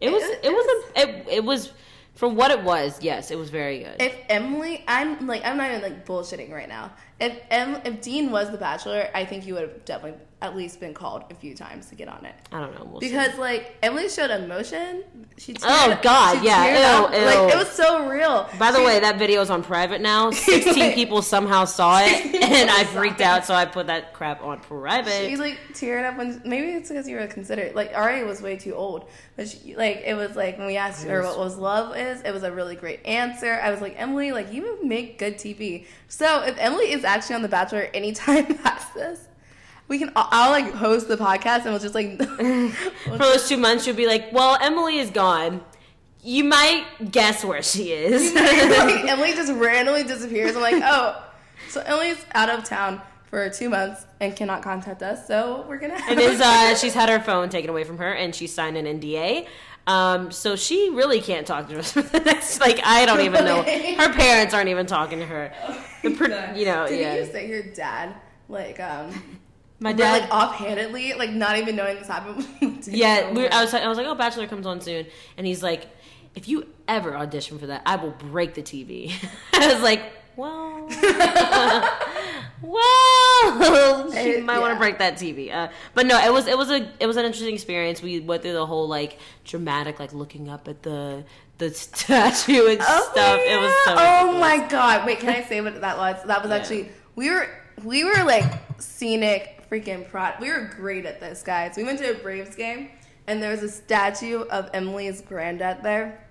it 0.00 0.10
was 0.10 0.22
it- 0.22 0.40
it 0.44 0.50
was 0.50 0.84
a 0.96 1.00
it, 1.00 1.26
it 1.36 1.44
was 1.44 1.72
for 2.14 2.28
what 2.28 2.50
it 2.50 2.62
was, 2.62 3.02
yes, 3.02 3.30
it 3.30 3.38
was 3.38 3.48
very 3.50 3.78
good. 3.78 3.96
if 3.98 4.14
Emily, 4.28 4.84
I'm 4.86 5.26
like 5.26 5.44
I'm 5.44 5.56
not 5.56 5.70
even 5.70 5.82
like 5.82 6.06
bullshitting 6.06 6.52
right 6.52 6.68
now. 6.68 6.92
If 7.20 7.38
if 7.50 8.00
Dean 8.00 8.30
was 8.30 8.50
the 8.50 8.58
Bachelor, 8.58 9.08
I 9.14 9.24
think 9.24 9.44
he 9.44 9.52
would 9.52 9.62
have 9.62 9.84
definitely 9.84 10.20
at 10.42 10.56
least 10.56 10.80
been 10.80 10.94
called 10.94 11.24
a 11.30 11.34
few 11.34 11.54
times 11.54 11.86
to 11.86 11.94
get 11.94 12.08
on 12.08 12.24
it. 12.24 12.34
I 12.50 12.60
don't 12.60 12.74
know. 12.74 12.84
We'll 12.84 13.00
see. 13.00 13.08
Because 13.08 13.36
like 13.36 13.76
Emily 13.82 14.08
showed 14.08 14.30
emotion. 14.30 15.04
She 15.36 15.52
oh, 15.52 15.56
teared, 15.56 15.98
Oh, 15.98 16.00
God, 16.02 16.44
yeah, 16.44 17.10
ew, 17.10 17.18
ew. 17.18 17.26
Like 17.26 17.54
it 17.54 17.58
was 17.58 17.70
so 17.70 18.08
real. 18.08 18.48
By 18.58 18.72
the 18.72 18.78
She- 18.78 18.84
way, 18.84 19.00
that 19.00 19.18
video 19.18 19.40
is 19.42 19.50
on 19.50 19.62
private 19.62 20.00
now. 20.00 20.30
16 20.50 20.92
people 20.94 21.22
somehow 21.22 21.64
saw 21.64 22.00
it, 22.00 22.34
and 22.42 22.70
I 22.70 22.84
freaked 22.84 23.20
out, 23.20 23.44
so 23.44 23.54
I 23.54 23.66
put 23.66 23.88
that 23.88 24.14
crap 24.14 24.42
on 24.42 24.60
private. 24.60 25.28
She 25.28 25.36
like 25.36 25.58
teared 25.72 26.08
up 26.08 26.16
when 26.16 26.40
maybe 26.44 26.72
it's 26.72 26.88
because 26.88 27.08
you 27.08 27.16
were 27.16 27.26
considered 27.26 27.74
like 27.74 27.92
Ari 27.94 28.24
was 28.24 28.40
way 28.40 28.56
too 28.56 28.74
old, 28.74 29.08
but 29.36 29.48
she, 29.48 29.74
like 29.76 30.02
it 30.06 30.14
was 30.14 30.36
like 30.36 30.58
when 30.58 30.66
we 30.66 30.76
asked 30.76 31.04
her 31.04 31.22
what 31.22 31.38
was 31.38 31.56
love 31.58 31.96
is, 31.96 32.22
it 32.22 32.32
was 32.32 32.42
a 32.42 32.52
really 32.52 32.76
great 32.76 33.04
answer. 33.04 33.60
I 33.62 33.70
was 33.70 33.80
like 33.80 33.94
Emily, 33.98 34.32
like 34.32 34.52
you 34.52 34.82
make 34.84 35.18
good 35.18 35.36
TV. 35.36 35.86
So 36.08 36.42
if 36.42 36.56
Emily 36.58 36.92
is 36.92 37.04
actually 37.10 37.36
on 37.36 37.42
The 37.42 37.48
Bachelor 37.48 37.88
anytime 37.94 38.54
past 38.58 38.94
this, 38.94 39.28
we 39.88 39.98
can 39.98 40.10
I'll, 40.16 40.28
I'll 40.30 40.50
like 40.50 40.72
host 40.72 41.08
the 41.08 41.16
podcast 41.16 41.64
and 41.64 41.66
we'll 41.66 41.78
just 41.78 41.94
like 41.94 42.18
For 43.04 43.18
those 43.18 43.48
two 43.48 43.56
months, 43.56 43.86
you'll 43.86 43.96
be 43.96 44.06
like, 44.06 44.32
"Well, 44.32 44.56
Emily 44.60 44.98
is 44.98 45.10
gone. 45.10 45.62
You 46.22 46.44
might 46.44 46.84
guess 47.10 47.44
where 47.44 47.62
she 47.62 47.92
is." 47.92 48.34
like, 48.34 48.44
Emily 49.08 49.32
just 49.32 49.52
randomly 49.52 50.04
disappears. 50.04 50.54
I'm 50.54 50.62
like, 50.62 50.82
oh, 50.84 51.24
so 51.68 51.80
Emily's 51.80 52.24
out 52.32 52.50
of 52.50 52.64
town 52.64 53.00
for 53.26 53.48
two 53.48 53.70
months 53.70 54.04
and 54.20 54.34
cannot 54.34 54.62
contact 54.62 55.02
us. 55.02 55.26
So 55.26 55.64
we're 55.68 55.78
gonna. 55.78 56.00
Have 56.00 56.18
It 56.18 56.20
is. 56.20 56.40
Uh, 56.40 56.74
she's 56.76 56.94
had 56.94 57.08
her 57.08 57.20
phone 57.20 57.48
taken 57.48 57.70
away 57.70 57.84
from 57.84 57.98
her, 57.98 58.12
and 58.12 58.34
she 58.34 58.46
signed 58.46 58.76
an 58.76 58.86
NDA. 58.86 59.46
Um, 59.90 60.30
so 60.30 60.54
she 60.54 60.90
really 60.90 61.20
can't 61.20 61.46
talk 61.46 61.68
to 61.68 61.78
us 61.80 61.92
for 61.96 62.02
the 62.02 62.20
next. 62.20 62.60
Like, 62.60 62.80
I 62.84 63.04
don't 63.06 63.20
even 63.22 63.44
know. 63.44 63.62
Her 63.62 64.12
parents 64.12 64.54
aren't 64.54 64.68
even 64.68 64.86
talking 64.86 65.18
to 65.18 65.26
her. 65.26 65.52
The 66.02 66.14
per- 66.14 66.52
you 66.54 66.64
know, 66.64 66.86
Did 66.86 67.00
yeah. 67.00 67.14
you 67.16 67.24
say 67.26 67.48
your 67.48 67.62
dad 67.62 68.14
like 68.48 68.78
um? 68.80 69.38
My 69.82 69.94
dad. 69.94 70.22
like 70.22 70.30
offhandedly, 70.30 71.14
like 71.14 71.30
not 71.30 71.56
even 71.56 71.74
knowing 71.74 71.96
this 71.96 72.06
happened. 72.06 72.46
yeah, 72.86 73.32
we, 73.32 73.48
I 73.48 73.62
was. 73.62 73.72
I 73.72 73.88
was 73.88 73.96
like, 73.96 74.06
"Oh, 74.06 74.14
Bachelor 74.14 74.46
comes 74.46 74.66
on 74.66 74.82
soon," 74.82 75.06
and 75.38 75.46
he's 75.46 75.62
like, 75.62 75.86
"If 76.34 76.48
you 76.48 76.66
ever 76.86 77.16
audition 77.16 77.58
for 77.58 77.66
that, 77.68 77.80
I 77.86 77.96
will 77.96 78.10
break 78.10 78.52
the 78.52 78.62
TV." 78.62 79.10
I 79.54 79.72
was 79.72 79.82
like, 79.82 80.02
"Well, 80.36 80.86
well, 82.62 84.12
you 84.24 84.38
It- 84.38 84.44
might 84.44 84.58
want 84.58 84.74
to 84.74 84.78
break 84.78 84.98
that 84.98 85.14
TV." 85.14 85.52
Uh, 85.52 85.68
but 85.94 86.06
no, 86.06 86.18
it 86.18 86.32
was 86.32 86.46
it 86.46 86.56
was 86.56 86.70
a 86.70 86.88
it 87.00 87.06
was 87.06 87.16
an 87.16 87.24
interesting 87.24 87.54
experience. 87.54 88.02
We 88.02 88.20
went 88.20 88.42
through 88.42 88.52
the 88.54 88.66
whole 88.66 88.88
like 88.88 89.18
dramatic, 89.44 89.98
like 90.00 90.12
looking 90.12 90.48
up 90.48 90.68
at 90.68 90.82
the 90.82 91.24
the 91.58 91.70
statue 91.74 92.66
and 92.68 92.82
stuff. 92.82 93.40
It 93.40 93.60
was 93.60 93.74
so. 93.84 93.94
Oh 93.98 94.38
my 94.40 94.66
god! 94.68 95.06
Wait, 95.06 95.20
can 95.20 95.30
I 95.30 95.42
say 95.42 95.60
what 95.60 95.80
that 95.80 95.96
was? 95.96 96.22
That 96.24 96.42
was 96.42 96.50
Yeah. 96.50 96.56
actually 96.56 96.88
we 97.16 97.30
were 97.30 97.48
we 97.84 98.04
were 98.04 98.24
like 98.24 98.44
scenic 98.80 99.62
freaking 99.70 100.08
prod. 100.08 100.34
We 100.40 100.50
were 100.50 100.70
great 100.76 101.06
at 101.06 101.20
this, 101.20 101.42
guys. 101.42 101.74
We 101.76 101.84
went 101.84 101.98
to 102.00 102.10
a 102.10 102.14
Braves 102.22 102.56
game 102.56 102.90
and 103.26 103.42
there 103.42 103.50
was 103.50 103.62
a 103.62 103.68
statue 103.68 104.40
of 104.42 104.68
Emily's 104.74 105.20
granddad 105.20 105.82
there. 105.82 106.26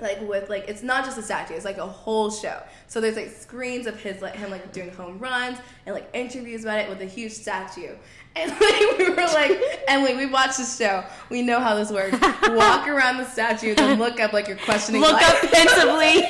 Like 0.00 0.20
with 0.20 0.48
like 0.48 0.68
it's 0.68 0.82
not 0.84 1.04
just 1.04 1.18
a 1.18 1.22
statue, 1.22 1.54
it's 1.54 1.64
like 1.64 1.78
a 1.78 1.86
whole 1.86 2.30
show. 2.30 2.62
So 2.86 3.00
there's 3.00 3.16
like 3.16 3.30
screens 3.30 3.86
of 3.88 4.00
his 4.00 4.22
like 4.22 4.36
him 4.36 4.50
like 4.50 4.72
doing 4.72 4.90
home 4.90 5.18
runs 5.18 5.58
and 5.86 5.94
like 5.94 6.08
interviews 6.14 6.62
about 6.62 6.78
it 6.78 6.88
with 6.88 7.00
a 7.00 7.06
huge 7.06 7.32
statue. 7.32 7.94
And 8.36 8.52
like 8.52 8.98
we 8.98 9.08
were 9.08 9.16
like, 9.16 9.58
Emily, 9.88 10.14
we 10.14 10.26
watched 10.26 10.58
this 10.58 10.78
show. 10.78 11.02
We 11.28 11.42
know 11.42 11.58
how 11.58 11.74
this 11.74 11.90
works. 11.90 12.12
Walk 12.20 12.86
around 12.88 13.16
the 13.16 13.24
statue, 13.24 13.74
then 13.74 13.98
look 13.98 14.20
up 14.20 14.32
like 14.32 14.46
you're 14.46 14.58
questioning. 14.58 15.00
Look 15.00 15.14
life. 15.14 15.44
up 15.44 15.50
pensively. 15.52 16.20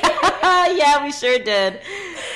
yeah, 0.75 1.03
we 1.03 1.11
sure 1.11 1.37
did. 1.37 1.79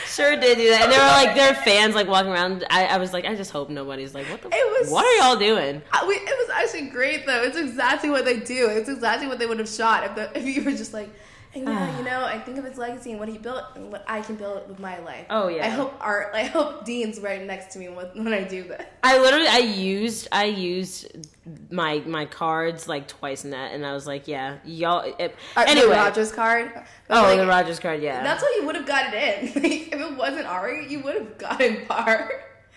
Sure 0.06 0.36
did 0.36 0.58
do 0.60 0.69
that. 0.69 0.84
And 0.84 0.91
there 0.91 1.00
were 1.00 1.08
like 1.08 1.36
there 1.36 1.50
were 1.54 1.60
fans 1.62 1.96
like 1.96 2.08
walking 2.08 2.32
around. 2.32 2.65
I, 2.69 2.86
I 2.86 2.98
was 2.98 3.13
like, 3.13 3.26
I 3.26 3.34
just 3.34 3.50
hope 3.50 3.69
nobody's 3.72 4.13
like, 4.13 4.28
what 4.30 4.43
the? 4.43 4.50
It 4.50 4.82
was- 4.82 4.91
what 4.91 5.06
are 5.06 5.28
y'all 5.28 5.39
doing? 5.39 5.82
I- 5.91 6.06
we, 6.06 6.15
it 6.15 6.24
was 6.26 6.50
actually 6.54 6.89
great 6.89 7.26
though. 7.26 7.41
It's 7.41 7.58
exactly 7.58 8.12
what 8.12 8.26
they 8.26 8.39
do. 8.41 8.69
It's 8.69 8.89
exactly 8.89 9.28
what 9.28 9.39
they 9.39 9.48
would 9.48 9.58
have 9.60 9.69
shot 9.69 10.04
if 10.04 10.13
the, 10.15 10.38
if 10.38 10.46
you 10.46 10.63
were 10.63 10.72
just 10.72 10.93
like, 10.93 11.06
and 11.06 11.13
yeah, 11.55 11.97
you 11.97 12.03
know, 12.03 12.23
I 12.25 12.39
think 12.39 12.57
of 12.57 12.65
his 12.65 12.77
legacy 12.77 13.11
and 13.11 13.19
what 13.19 13.29
he 13.29 13.37
built 13.37 13.63
and 13.75 13.91
what 13.91 14.03
I 14.07 14.21
can 14.21 14.35
build 14.35 14.67
with 14.67 14.79
my 14.79 14.99
life. 14.99 15.25
Oh, 15.29 15.47
yeah. 15.47 15.65
I 15.65 15.69
hope 15.69 15.95
art. 15.99 16.31
I 16.33 16.45
hope 16.45 16.85
Dean's 16.85 17.19
right 17.19 17.43
next 17.43 17.73
to 17.73 17.79
me 17.79 17.89
when, 17.89 18.07
when 18.23 18.33
I 18.33 18.43
do 18.43 18.63
that. 18.69 18.93
I 19.03 19.19
literally 19.19 19.47
I 19.47 19.59
used 19.59 20.27
I 20.31 20.45
used 20.45 21.29
my 21.69 21.99
my 22.05 22.25
cards 22.25 22.87
like 22.87 23.07
twice 23.07 23.45
in 23.45 23.51
that, 23.51 23.73
and 23.73 23.85
I 23.85 23.93
was 23.93 24.07
like, 24.07 24.27
yeah, 24.27 24.57
y'all. 24.65 25.13
It, 25.19 25.35
Uh, 25.55 25.65
anyway, 25.67 25.87
the 25.87 25.91
Rogers 25.95 26.31
card. 26.31 26.71
Oh, 27.09 27.21
like, 27.23 27.37
the 27.37 27.47
Rogers 27.47 27.79
card, 27.79 28.01
yeah. 28.01 28.23
That's 28.23 28.41
how 28.41 28.49
you 28.55 28.65
would 28.65 28.75
have 28.75 28.85
got 28.85 29.13
it 29.13 29.55
in. 29.55 29.63
Like, 29.63 29.93
if 29.93 29.93
it 29.93 30.17
wasn't 30.17 30.45
Ari, 30.47 30.91
you 30.91 31.01
would 31.01 31.15
have 31.15 31.37
gotten 31.37 31.85
par. 31.85 32.31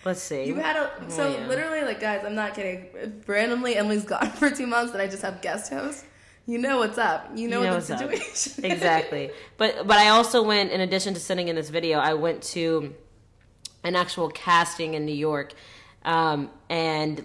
Let's 0.05 0.21
see. 0.21 0.45
You 0.45 0.55
had 0.55 0.77
a 0.77 1.09
so 1.09 1.27
yeah. 1.27 1.47
literally 1.47 1.81
like 1.81 1.99
guys, 1.99 2.23
I'm 2.23 2.35
not 2.35 2.53
kidding. 2.53 3.21
Randomly 3.25 3.75
Emily's 3.75 4.05
gone 4.05 4.31
for 4.39 4.49
two 4.49 4.67
months 4.67 4.93
and 4.93 5.01
I 5.01 5.07
just 5.07 5.21
have 5.21 5.41
guest 5.41 5.71
hosts. 5.73 6.05
You 6.47 6.57
know 6.59 6.77
what's 6.77 6.97
up. 6.97 7.29
You 7.35 7.49
know, 7.49 7.59
You 7.59 7.67
know 7.67 7.73
what 7.73 7.85
the 7.85 7.97
situation 7.97 8.25
is. 8.25 8.59
exactly. 8.63 9.31
But 9.57 9.85
but 9.85 9.97
I 9.97 10.09
also 10.09 10.41
went 10.41 10.71
in 10.71 10.79
addition 10.79 11.13
to 11.13 11.19
sitting 11.19 11.49
in 11.49 11.55
this 11.55 11.69
video, 11.69 11.99
I 11.99 12.13
went 12.13 12.41
to 12.43 12.95
an 13.83 13.95
actual 13.97 14.29
casting 14.29 14.93
in 14.93 15.05
New 15.05 15.15
York, 15.15 15.53
um, 16.05 16.49
and 16.69 17.23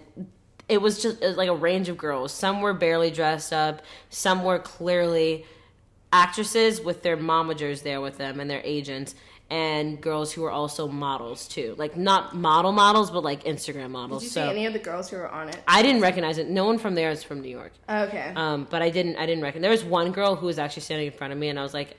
it 0.68 0.82
was 0.82 1.00
just 1.00 1.22
it 1.22 1.28
was 1.28 1.37
like 1.37 1.48
a 1.48 1.54
range 1.54 1.88
of 1.88 1.96
girls. 1.96 2.32
Some 2.32 2.61
were 2.61 2.74
barely 2.74 3.12
dressed 3.12 3.52
up. 3.52 3.82
Some 4.11 4.42
were 4.42 4.58
clearly 4.58 5.46
actresses 6.12 6.81
with 6.81 7.03
their 7.03 7.16
momagers 7.16 7.83
there 7.83 8.01
with 8.01 8.18
them 8.18 8.40
and 8.40 8.48
their 8.51 8.61
agents. 8.64 9.14
And 9.51 10.01
girls 10.01 10.33
who 10.33 10.42
were 10.42 10.51
also 10.51 10.88
models 10.88 11.46
too, 11.46 11.75
like 11.77 11.94
not 11.94 12.35
model 12.35 12.72
models, 12.72 13.11
but 13.11 13.22
like 13.22 13.44
Instagram 13.44 13.90
models. 13.90 14.22
Did 14.22 14.27
you 14.29 14.31
so 14.31 14.44
see 14.46 14.51
any 14.51 14.64
of 14.64 14.72
the 14.72 14.79
girls 14.79 15.11
who 15.11 15.18
were 15.18 15.29
on 15.29 15.51
it? 15.51 15.59
I 15.68 15.83
didn't 15.83 16.01
recognize 16.01 16.38
it. 16.38 16.48
No 16.48 16.64
one 16.64 16.79
from 16.79 16.94
there 16.94 17.11
is 17.11 17.22
from 17.22 17.42
New 17.42 17.51
York. 17.51 17.72
Okay. 17.87 18.33
Um, 18.35 18.66
but 18.70 18.81
I 18.81 18.88
didn't. 18.88 19.16
I 19.16 19.27
didn't 19.27 19.42
recognize. 19.42 19.62
There 19.62 19.70
was 19.70 19.85
one 19.85 20.12
girl 20.12 20.37
who 20.37 20.46
was 20.46 20.59
actually 20.59 20.83
standing 20.83 21.09
in 21.09 21.12
front 21.12 21.35
of 21.35 21.38
me, 21.38 21.48
and 21.48 21.59
I 21.59 21.62
was 21.62 21.75
like, 21.75 21.98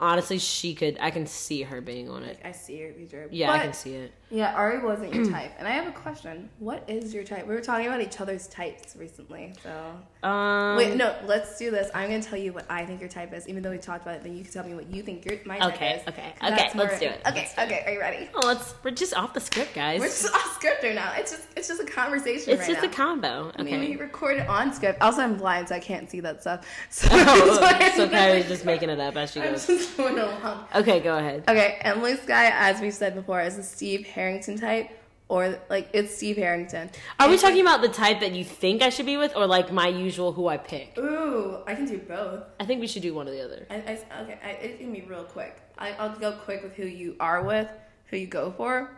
honestly, 0.00 0.38
she 0.38 0.74
could. 0.74 0.96
I 1.00 1.10
can 1.10 1.26
see 1.26 1.62
her 1.62 1.80
being 1.80 2.08
on 2.10 2.22
it. 2.24 2.38
I 2.44 2.52
see 2.52 2.78
your 2.78 2.92
picture. 2.92 3.28
Yeah, 3.30 3.52
I 3.52 3.58
can 3.58 3.72
see 3.72 3.94
it. 3.94 4.12
Yeah, 4.32 4.54
Ari 4.54 4.84
wasn't 4.84 5.12
your 5.12 5.24
type. 5.30 5.52
And 5.58 5.66
I 5.66 5.72
have 5.72 5.88
a 5.88 5.92
question. 5.92 6.48
What 6.60 6.84
is 6.88 7.12
your 7.12 7.24
type? 7.24 7.46
We 7.46 7.54
were 7.54 7.60
talking 7.60 7.86
about 7.86 8.00
each 8.00 8.20
other's 8.20 8.46
types 8.46 8.94
recently. 8.96 9.54
So 9.62 10.28
Um, 10.28 10.76
wait, 10.76 10.94
no, 10.96 11.14
let's 11.24 11.58
do 11.58 11.70
this. 11.72 11.90
I'm 11.94 12.08
gonna 12.10 12.22
tell 12.22 12.38
you 12.38 12.52
what 12.52 12.64
I 12.70 12.84
think 12.86 13.00
your 13.00 13.08
type 13.08 13.32
is, 13.34 13.48
even 13.48 13.62
though 13.62 13.70
we 13.72 13.78
talked 13.78 14.02
about 14.02 14.14
it, 14.16 14.22
then 14.22 14.36
you 14.36 14.44
can 14.44 14.52
tell 14.52 14.64
me 14.64 14.74
what 14.74 14.88
you 14.92 15.02
think 15.02 15.24
your 15.24 15.38
my 15.44 15.58
type 15.58 15.74
Okay, 15.74 15.94
is. 15.96 16.08
okay, 16.08 16.32
'Cause 16.38 16.52
okay, 16.52 16.62
that's 16.62 16.74
let's 16.76 17.00
do 17.00 17.06
it. 17.06 17.20
Okay, 17.26 17.48
okay, 17.58 17.82
are 17.86 17.92
you 17.92 18.00
ready? 18.00 18.28
Oh, 18.34 18.46
let's. 18.46 18.74
We're 18.84 18.92
just 18.92 19.14
off 19.14 19.34
the 19.34 19.40
script, 19.40 19.74
guys. 19.74 19.98
We're 20.00 20.06
just 20.06 20.26
off 20.34 20.54
script 20.54 20.84
right 20.84 20.94
now. 20.94 21.12
It's 21.16 21.32
just 21.32 21.42
it's 21.56 21.66
just 21.68 21.80
a 21.80 21.84
conversation 21.86 22.52
it's 22.52 22.60
right 22.60 22.68
just 22.68 22.82
now. 22.82 22.88
a 22.88 22.92
combo. 22.92 23.52
I 23.56 23.62
mean, 23.64 23.80
we 23.80 23.86
Okay. 23.86 23.96
record 23.96 24.36
it 24.38 24.48
on 24.48 24.72
script. 24.72 25.02
Also, 25.02 25.22
I'm 25.22 25.36
blind, 25.36 25.68
so 25.70 25.74
I 25.74 25.80
can't 25.80 26.08
see 26.08 26.20
that 26.20 26.40
stuff. 26.42 26.64
So, 26.90 27.08
oh, 27.10 27.54
so 27.96 28.04
I'm 28.04 28.10
Kyra's 28.10 28.46
just 28.46 28.64
making 28.64 28.90
it 28.90 29.00
up 29.00 29.16
as 29.16 29.32
she 29.32 29.40
I'm 29.40 29.52
goes. 29.52 29.66
Just 29.90 29.96
going 29.96 30.18
along. 30.18 30.64
Okay, 30.74 31.00
go 31.00 31.16
ahead. 31.18 31.44
Okay, 31.48 31.78
Emily's 31.82 32.20
guy, 32.20 32.50
as 32.54 32.80
we 32.80 32.90
said 32.90 33.14
before, 33.14 33.40
is 33.40 33.58
a 33.58 33.62
Steve 33.62 34.06
Harrington 34.06 34.58
type, 34.58 34.90
or 35.28 35.58
like 35.68 35.88
it's 35.92 36.14
Steve 36.14 36.36
Harrington. 36.36 36.90
Are 37.18 37.28
we 37.28 37.34
It's 37.34 37.42
talking 37.42 37.60
about 37.60 37.82
the 37.82 37.88
type 37.88 38.20
that 38.20 38.32
you 38.32 38.44
think 38.44 38.82
I 38.82 38.90
should 38.90 39.06
be 39.06 39.16
with, 39.16 39.34
or 39.36 39.46
like 39.46 39.72
my 39.72 39.88
usual 39.88 40.32
who 40.32 40.48
I 40.48 40.56
pick? 40.56 40.96
Ooh, 40.98 41.58
I 41.66 41.74
can 41.74 41.86
do 41.86 41.98
both. 41.98 42.44
I 42.58 42.64
think 42.64 42.80
we 42.80 42.86
should 42.86 43.02
do 43.02 43.14
one 43.14 43.28
or 43.28 43.32
the 43.32 43.44
other. 43.44 43.66
I, 43.70 43.74
I, 43.76 44.22
okay, 44.22 44.38
I, 44.44 44.50
it 44.50 44.78
can 44.78 44.92
be 44.92 45.02
real 45.02 45.24
quick. 45.24 45.60
I, 45.78 45.92
I'll 45.92 46.16
go 46.18 46.32
quick 46.32 46.62
with 46.62 46.74
who 46.74 46.84
you 46.86 47.16
are 47.20 47.42
with, 47.42 47.68
who 48.06 48.16
you 48.16 48.26
go 48.26 48.52
for, 48.56 48.90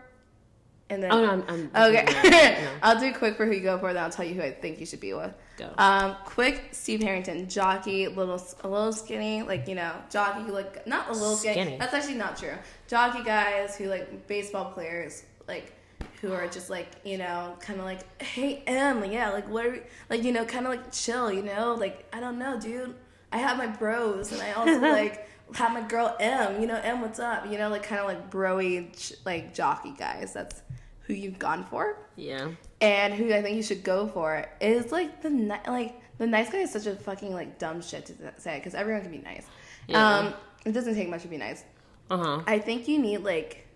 And 0.90 1.02
then 1.02 1.12
Oh, 1.12 1.22
no, 1.24 1.30
I'm- 1.30 1.44
I'm- 1.48 1.70
okay. 1.94 2.04
no. 2.60 2.68
I'll 2.82 2.98
do 3.00 3.12
quick 3.14 3.36
for 3.36 3.46
who 3.46 3.52
you 3.52 3.60
go 3.60 3.78
for. 3.78 3.92
Then 3.92 4.02
I'll 4.02 4.10
tell 4.10 4.24
you 4.26 4.34
who 4.34 4.42
I 4.42 4.50
think 4.52 4.80
you 4.80 4.86
should 4.86 5.00
be 5.00 5.12
with. 5.14 5.32
Go. 5.56 5.70
Um, 5.76 6.16
quick, 6.24 6.68
Steve 6.72 7.02
Harrington, 7.02 7.48
jockey, 7.48 8.08
little, 8.08 8.42
a 8.64 8.68
little 8.68 8.92
skinny, 8.92 9.42
like 9.42 9.68
you 9.68 9.74
know, 9.74 9.92
jockey, 10.10 10.50
like 10.50 10.86
not 10.86 11.08
a 11.08 11.12
little 11.12 11.36
skinny. 11.36 11.62
Skinny. 11.62 11.76
That's 11.78 11.94
actually 11.94 12.14
not 12.14 12.36
true. 12.36 12.54
Jockey 12.88 13.22
guys 13.22 13.76
who 13.76 13.86
like 13.86 14.26
baseball 14.26 14.72
players, 14.72 15.24
like 15.46 15.72
who 16.20 16.32
are 16.32 16.46
just 16.46 16.70
like 16.70 16.88
you 17.04 17.18
know, 17.18 17.56
kind 17.60 17.78
of 17.78 17.84
like, 17.84 18.22
hey 18.22 18.62
M, 18.66 19.04
yeah, 19.10 19.30
like 19.30 19.48
what, 19.48 19.66
are 19.66 19.70
we, 19.72 19.80
like 20.08 20.22
you 20.22 20.32
know, 20.32 20.44
kind 20.44 20.66
of 20.66 20.72
like 20.72 20.92
chill, 20.92 21.30
you 21.32 21.42
know, 21.42 21.74
like 21.74 22.06
I 22.12 22.20
don't 22.20 22.38
know, 22.38 22.58
dude. 22.58 22.94
I 23.30 23.38
have 23.38 23.56
my 23.56 23.66
bros, 23.66 24.30
and 24.32 24.40
I 24.42 24.52
also 24.52 24.78
like 24.80 25.28
have 25.54 25.72
my 25.72 25.82
girl 25.82 26.16
M. 26.18 26.60
You 26.60 26.66
know, 26.66 26.80
M, 26.82 27.00
what's 27.00 27.18
up? 27.18 27.50
You 27.50 27.58
know, 27.58 27.68
like 27.68 27.82
kind 27.82 28.00
of 28.00 28.06
like 28.06 28.30
broy, 28.30 29.16
like 29.24 29.54
jockey 29.54 29.94
guys. 29.98 30.32
That's 30.32 30.62
who 31.06 31.14
you've 31.14 31.38
gone 31.38 31.64
for 31.64 31.96
Yeah. 32.16 32.50
And 32.82 33.14
who 33.14 33.32
I 33.32 33.40
think 33.40 33.56
you 33.56 33.62
should 33.62 33.84
go 33.84 34.08
for 34.08 34.44
is 34.60 34.92
like 34.92 35.22
the 35.22 35.30
ni- 35.30 35.66
like 35.66 36.00
the 36.18 36.26
nice 36.26 36.50
guy 36.50 36.58
is 36.58 36.72
such 36.72 36.86
a 36.86 36.96
fucking 36.96 37.32
like 37.32 37.58
dumb 37.58 37.80
shit 37.80 38.06
to 38.06 38.14
say 38.38 38.58
because 38.58 38.74
everyone 38.74 39.02
can 39.02 39.12
be 39.12 39.18
nice. 39.18 39.46
Yeah. 39.88 40.18
Um, 40.18 40.34
it 40.66 40.72
doesn't 40.72 40.94
take 40.94 41.08
much 41.08 41.22
to 41.22 41.28
be 41.28 41.38
nice. 41.38 41.64
Uh 42.10 42.18
huh. 42.18 42.42
I 42.46 42.58
think 42.58 42.88
you 42.88 42.98
need 42.98 43.18
like 43.18 43.66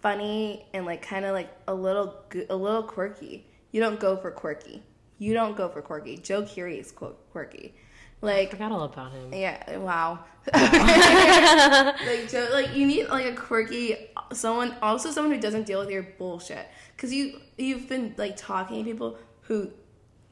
funny 0.00 0.66
and 0.72 0.86
like 0.86 1.02
kind 1.02 1.24
of 1.24 1.32
like 1.32 1.50
a 1.68 1.74
little 1.74 2.14
a 2.48 2.56
little 2.56 2.82
quirky. 2.82 3.46
You 3.70 3.80
don't 3.80 4.00
go 4.00 4.16
for 4.16 4.30
quirky. 4.30 4.82
You 5.18 5.34
don't 5.34 5.56
go 5.56 5.68
for 5.68 5.82
quirky. 5.82 6.16
Joe 6.16 6.42
Curie 6.42 6.78
is 6.78 6.90
quirky. 6.90 7.74
Like 8.22 8.48
I 8.48 8.50
Forgot 8.52 8.72
all 8.72 8.84
about 8.84 9.12
him. 9.12 9.34
yeah, 9.34 9.76
wow. 9.78 10.20
like, 10.54 12.28
Joe, 12.30 12.48
like 12.52 12.74
you 12.74 12.86
need 12.86 13.08
like 13.08 13.26
a 13.26 13.34
quirky 13.34 13.96
someone, 14.32 14.74
also 14.80 15.10
someone 15.10 15.34
who 15.34 15.40
doesn't 15.40 15.66
deal 15.66 15.80
with 15.80 15.90
your 15.90 16.04
bullshit. 16.18 16.66
Cause 16.96 17.12
you 17.12 17.40
you've 17.58 17.88
been 17.88 18.14
like 18.16 18.36
talking 18.36 18.78
to 18.78 18.90
people 18.90 19.18
who 19.42 19.70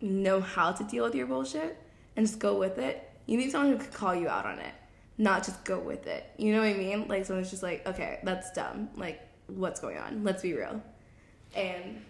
know 0.01 0.41
how 0.41 0.73
to 0.73 0.85
deal 0.85 1.05
with 1.05 1.15
your 1.15 1.27
bullshit 1.27 1.77
and 2.17 2.27
just 2.27 2.39
go 2.39 2.57
with 2.59 2.79
it. 2.79 3.11
You 3.27 3.37
need 3.37 3.51
someone 3.51 3.73
who 3.73 3.79
can 3.79 3.93
call 3.93 4.15
you 4.15 4.29
out 4.29 4.47
on 4.47 4.59
it, 4.61 4.73
not 5.19 5.45
just 5.45 5.65
go 5.65 5.79
with 5.79 6.07
it. 6.07 6.25
You 6.39 6.53
know 6.53 6.61
what 6.61 6.69
I 6.69 6.75
mean? 6.75 7.09
Like 7.09 7.25
someone's 7.25 7.51
just 7.51 7.63
like, 7.63 7.87
okay, 7.87 8.21
that's 8.23 8.53
dumb. 8.53 8.89
Like, 8.97 9.21
what's 9.49 9.81
going 9.81 9.99
on? 9.99 10.23
Let's 10.25 10.43
be 10.43 10.55
real. 10.55 10.81
And 11.55 12.03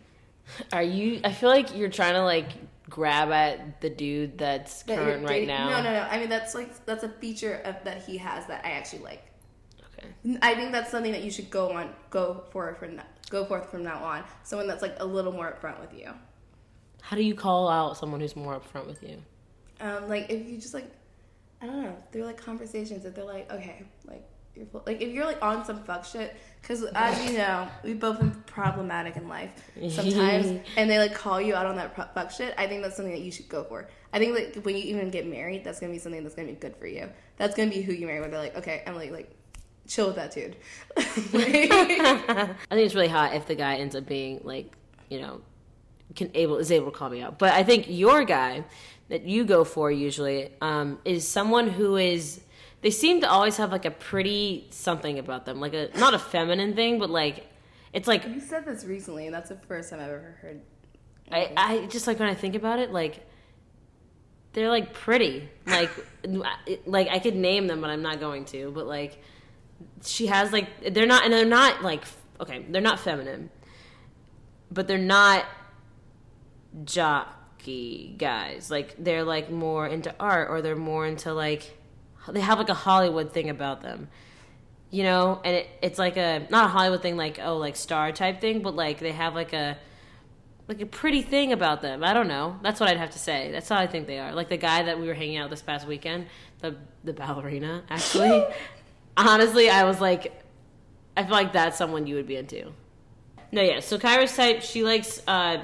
Are 0.72 0.82
you? 0.82 1.20
I 1.24 1.32
feel 1.32 1.48
like 1.48 1.74
you're 1.76 1.88
trying 1.88 2.14
to 2.14 2.22
like 2.24 2.48
grab 2.90 3.30
at 3.30 3.80
the 3.80 3.88
dude 3.88 4.36
that's 4.36 4.82
that 4.82 4.98
current 4.98 5.26
right 5.26 5.46
now. 5.46 5.70
No, 5.70 5.82
no, 5.82 5.92
no. 5.92 6.00
I 6.10 6.18
mean, 6.18 6.28
that's 6.28 6.54
like 6.54 6.84
that's 6.84 7.04
a 7.04 7.08
feature 7.08 7.62
of, 7.64 7.76
that 7.84 8.02
he 8.02 8.18
has 8.18 8.46
that 8.46 8.64
I 8.64 8.72
actually 8.72 9.04
like. 9.04 9.22
Okay. 9.94 10.38
I 10.42 10.54
think 10.54 10.72
that's 10.72 10.90
something 10.90 11.12
that 11.12 11.22
you 11.22 11.30
should 11.30 11.48
go 11.48 11.70
on, 11.70 11.94
go 12.10 12.44
for 12.50 12.74
from 12.74 13.00
go 13.30 13.44
forth 13.44 13.70
from 13.70 13.84
now 13.84 14.04
on. 14.04 14.24
Someone 14.42 14.66
that's 14.66 14.82
like 14.82 14.96
a 14.98 15.04
little 15.04 15.32
more 15.32 15.50
upfront 15.50 15.80
with 15.80 15.94
you. 15.94 16.12
How 17.00 17.16
do 17.16 17.22
you 17.22 17.34
call 17.34 17.68
out 17.68 17.96
someone 17.96 18.20
who's 18.20 18.36
more 18.36 18.60
upfront 18.60 18.86
with 18.86 19.02
you? 19.02 19.22
Um, 19.80 20.08
like 20.08 20.28
if 20.28 20.46
you 20.46 20.58
just 20.58 20.74
like, 20.74 20.90
I 21.62 21.66
don't 21.66 21.82
know, 21.82 21.96
they're 22.12 22.26
like 22.26 22.36
conversations 22.36 23.04
that 23.04 23.14
they're 23.14 23.24
like, 23.24 23.50
okay, 23.50 23.84
like 24.04 24.28
full, 24.66 24.82
like 24.86 25.00
if 25.00 25.10
you're 25.10 25.24
like 25.24 25.42
on 25.42 25.64
some 25.64 25.82
fuck 25.84 26.04
shit, 26.04 26.36
because 26.60 26.84
as 26.94 27.30
you 27.30 27.38
know, 27.38 27.68
we've 27.82 28.00
both 28.00 28.18
been 28.18 28.32
problematic 28.46 29.16
in 29.16 29.28
life 29.28 29.50
sometimes, 29.90 30.60
and 30.76 30.90
they 30.90 30.98
like 30.98 31.14
call 31.14 31.40
you 31.40 31.54
out 31.54 31.66
on 31.66 31.76
that 31.76 31.94
pro- 31.94 32.06
fuck 32.14 32.30
shit. 32.30 32.54
I 32.58 32.66
think 32.66 32.82
that's 32.82 32.96
something 32.96 33.14
that 33.14 33.22
you 33.22 33.32
should 33.32 33.48
go 33.48 33.64
for. 33.64 33.88
I 34.12 34.18
think 34.18 34.34
that 34.34 34.64
when 34.64 34.76
you 34.76 34.82
even 34.82 35.10
get 35.10 35.26
married, 35.26 35.64
that's 35.64 35.80
gonna 35.80 35.92
be 35.92 35.98
something 35.98 36.22
that's 36.22 36.34
gonna 36.34 36.48
be 36.48 36.54
good 36.54 36.76
for 36.76 36.86
you. 36.86 37.08
That's 37.36 37.54
gonna 37.54 37.70
be 37.70 37.82
who 37.82 37.92
you 37.92 38.06
marry. 38.06 38.20
Where 38.20 38.28
they're 38.28 38.40
like, 38.40 38.56
okay, 38.56 38.82
Emily, 38.86 39.10
like, 39.10 39.30
chill 39.86 40.08
with 40.08 40.16
that 40.16 40.32
dude. 40.32 40.56
I 40.96 41.02
think 41.02 42.58
it's 42.70 42.94
really 42.94 43.08
hot 43.08 43.34
if 43.34 43.46
the 43.46 43.54
guy 43.54 43.76
ends 43.76 43.94
up 43.94 44.06
being 44.06 44.40
like, 44.44 44.72
you 45.08 45.20
know, 45.20 45.40
can 46.14 46.30
able 46.34 46.56
is 46.58 46.72
able 46.72 46.90
to 46.90 46.96
call 46.96 47.10
me 47.10 47.22
out. 47.22 47.38
But 47.38 47.52
I 47.52 47.62
think 47.62 47.86
your 47.88 48.24
guy 48.24 48.64
that 49.08 49.24
you 49.24 49.44
go 49.44 49.64
for 49.64 49.90
usually 49.90 50.50
um, 50.60 50.98
is 51.04 51.26
someone 51.26 51.68
who 51.68 51.96
is. 51.96 52.40
They 52.82 52.90
seem 52.90 53.20
to 53.20 53.30
always 53.30 53.58
have 53.58 53.72
like 53.72 53.84
a 53.84 53.90
pretty 53.90 54.66
something 54.70 55.18
about 55.18 55.44
them, 55.44 55.60
like 55.60 55.74
a 55.74 55.90
not 55.98 56.14
a 56.14 56.18
feminine 56.18 56.74
thing, 56.74 56.98
but 56.98 57.10
like 57.10 57.46
it's 57.92 58.08
like 58.08 58.24
You 58.26 58.40
said 58.40 58.64
this 58.64 58.84
recently, 58.84 59.26
and 59.26 59.34
that's 59.34 59.48
the 59.50 59.56
first 59.56 59.90
time 59.90 60.00
I've 60.00 60.08
ever 60.08 60.38
heard. 60.40 60.60
I, 61.30 61.52
I 61.56 61.86
just 61.86 62.06
like 62.06 62.18
when 62.18 62.28
I 62.28 62.34
think 62.34 62.54
about 62.54 62.78
it, 62.78 62.90
like 62.90 63.26
they're 64.52 64.68
like 64.68 64.94
pretty, 64.94 65.48
like 65.66 65.90
like 66.86 67.08
I 67.08 67.18
could 67.18 67.36
name 67.36 67.66
them, 67.66 67.80
but 67.80 67.90
I'm 67.90 68.02
not 68.02 68.20
going 68.20 68.44
to. 68.46 68.70
But 68.70 68.86
like 68.86 69.18
she 70.04 70.26
has 70.26 70.52
like 70.52 70.94
they're 70.94 71.06
not 71.06 71.24
and 71.24 71.32
they're 71.32 71.44
not 71.44 71.82
like 71.82 72.04
okay, 72.40 72.64
they're 72.68 72.80
not 72.80 72.98
feminine, 72.98 73.50
but 74.70 74.88
they're 74.88 74.98
not 74.98 75.44
jockey 76.84 78.14
guys. 78.16 78.70
Like 78.70 78.94
they're 78.98 79.24
like 79.24 79.50
more 79.50 79.86
into 79.86 80.14
art 80.18 80.48
or 80.50 80.62
they're 80.62 80.76
more 80.76 81.06
into 81.06 81.32
like 81.34 81.76
they 82.32 82.40
have 82.40 82.58
like 82.58 82.68
a 82.68 82.74
Hollywood 82.74 83.32
thing 83.32 83.50
about 83.50 83.82
them. 83.82 84.08
You 84.90 85.04
know, 85.04 85.40
and 85.44 85.56
it, 85.56 85.68
it's 85.82 85.98
like 85.98 86.16
a 86.16 86.46
not 86.50 86.66
a 86.66 86.68
Hollywood 86.68 87.02
thing 87.02 87.16
like 87.16 87.38
oh 87.42 87.56
like 87.58 87.76
star 87.76 88.10
type 88.12 88.40
thing, 88.40 88.60
but 88.62 88.74
like 88.74 88.98
they 88.98 89.12
have 89.12 89.34
like 89.34 89.52
a 89.52 89.78
like 90.70 90.80
a 90.80 90.86
pretty 90.86 91.22
thing 91.22 91.52
about 91.52 91.82
them. 91.82 92.04
I 92.04 92.12
don't 92.12 92.28
know. 92.28 92.56
That's 92.62 92.78
what 92.80 92.88
I'd 92.88 92.96
have 92.96 93.10
to 93.10 93.18
say. 93.18 93.50
That's 93.50 93.68
how 93.68 93.76
I 93.76 93.86
think 93.86 94.06
they 94.06 94.18
are. 94.18 94.32
Like 94.32 94.48
the 94.48 94.56
guy 94.56 94.84
that 94.84 95.00
we 95.00 95.06
were 95.08 95.14
hanging 95.14 95.36
out 95.36 95.50
this 95.50 95.62
past 95.62 95.86
weekend, 95.86 96.26
the 96.60 96.76
the 97.04 97.12
ballerina. 97.12 97.82
Actually, 97.88 98.46
honestly, 99.16 99.68
I 99.68 99.84
was 99.84 100.00
like, 100.00 100.40
I 101.16 101.24
feel 101.24 101.32
like 101.32 101.52
that's 101.52 101.76
someone 101.76 102.06
you 102.06 102.14
would 102.16 102.26
be 102.26 102.36
into. 102.36 102.72
No, 103.52 103.62
yeah. 103.62 103.80
So 103.80 103.98
Kyra's 103.98 104.34
type, 104.34 104.62
she 104.62 104.82
likes. 104.82 105.20
uh 105.26 105.62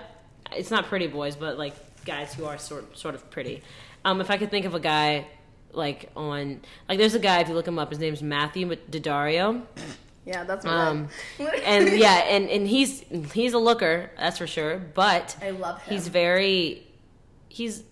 It's 0.52 0.70
not 0.70 0.86
pretty 0.86 1.06
boys, 1.06 1.36
but 1.36 1.56
like 1.58 1.74
guys 2.04 2.34
who 2.34 2.44
are 2.44 2.58
sort 2.58 2.96
sort 2.98 3.14
of 3.14 3.30
pretty. 3.30 3.62
Um, 4.04 4.20
if 4.20 4.30
I 4.30 4.36
could 4.38 4.50
think 4.50 4.66
of 4.66 4.74
a 4.74 4.80
guy 4.80 5.26
like 5.76 6.10
on 6.16 6.60
like 6.88 6.98
there's 6.98 7.14
a 7.14 7.18
guy 7.18 7.40
if 7.40 7.48
you 7.48 7.54
look 7.54 7.68
him 7.68 7.78
up, 7.78 7.90
his 7.90 7.98
name's 7.98 8.22
Matthew 8.22 8.68
Daddario. 8.90 9.62
Yeah, 10.24 10.42
that's 10.44 10.64
what 10.64 10.74
Um, 10.74 11.08
and 11.64 11.88
yeah, 11.98 12.24
and, 12.28 12.48
and 12.48 12.66
he's 12.66 13.00
he's 13.32 13.52
a 13.52 13.58
looker, 13.58 14.10
that's 14.18 14.38
for 14.38 14.46
sure. 14.46 14.78
But 14.78 15.36
I 15.40 15.50
love 15.50 15.80
him. 15.82 15.94
he's 15.94 16.08
very 16.08 16.86
he's 17.48 17.82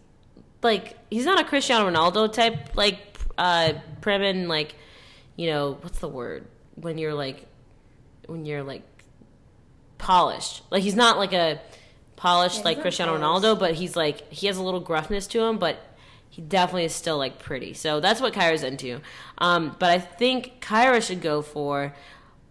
like 0.62 0.96
he's 1.10 1.24
not 1.26 1.40
a 1.40 1.44
Cristiano 1.44 1.88
Ronaldo 1.90 2.32
type 2.32 2.76
like 2.76 2.98
uh 3.38 3.74
prim 4.00 4.22
and 4.22 4.48
like 4.48 4.74
you 5.36 5.50
know 5.50 5.78
what's 5.82 5.98
the 5.98 6.08
word 6.08 6.46
when 6.76 6.98
you're 6.98 7.14
like 7.14 7.46
when 8.26 8.46
you're 8.46 8.62
like 8.62 8.82
polished 9.98 10.62
like 10.70 10.82
he's 10.82 10.94
not 10.96 11.18
like 11.18 11.32
a 11.32 11.60
polished 12.16 12.58
Yeah, 12.58 12.64
like 12.64 12.80
Cristiano 12.80 13.18
polished. 13.18 13.44
Ronaldo 13.44 13.58
but 13.58 13.74
he's 13.74 13.96
like 13.96 14.30
he 14.32 14.46
has 14.46 14.56
a 14.56 14.62
little 14.62 14.80
gruffness 14.82 15.26
to 15.28 15.40
him 15.42 15.58
but 15.58 15.78
he 16.34 16.42
definitely 16.42 16.84
is 16.84 16.94
still 16.94 17.16
like 17.16 17.38
pretty 17.38 17.72
so 17.72 18.00
that's 18.00 18.20
what 18.20 18.32
Kyra's 18.32 18.64
into 18.64 19.00
um 19.38 19.76
but 19.78 19.90
I 19.90 19.98
think 20.00 20.60
Kyra 20.60 21.00
should 21.06 21.20
go 21.20 21.42
for 21.42 21.94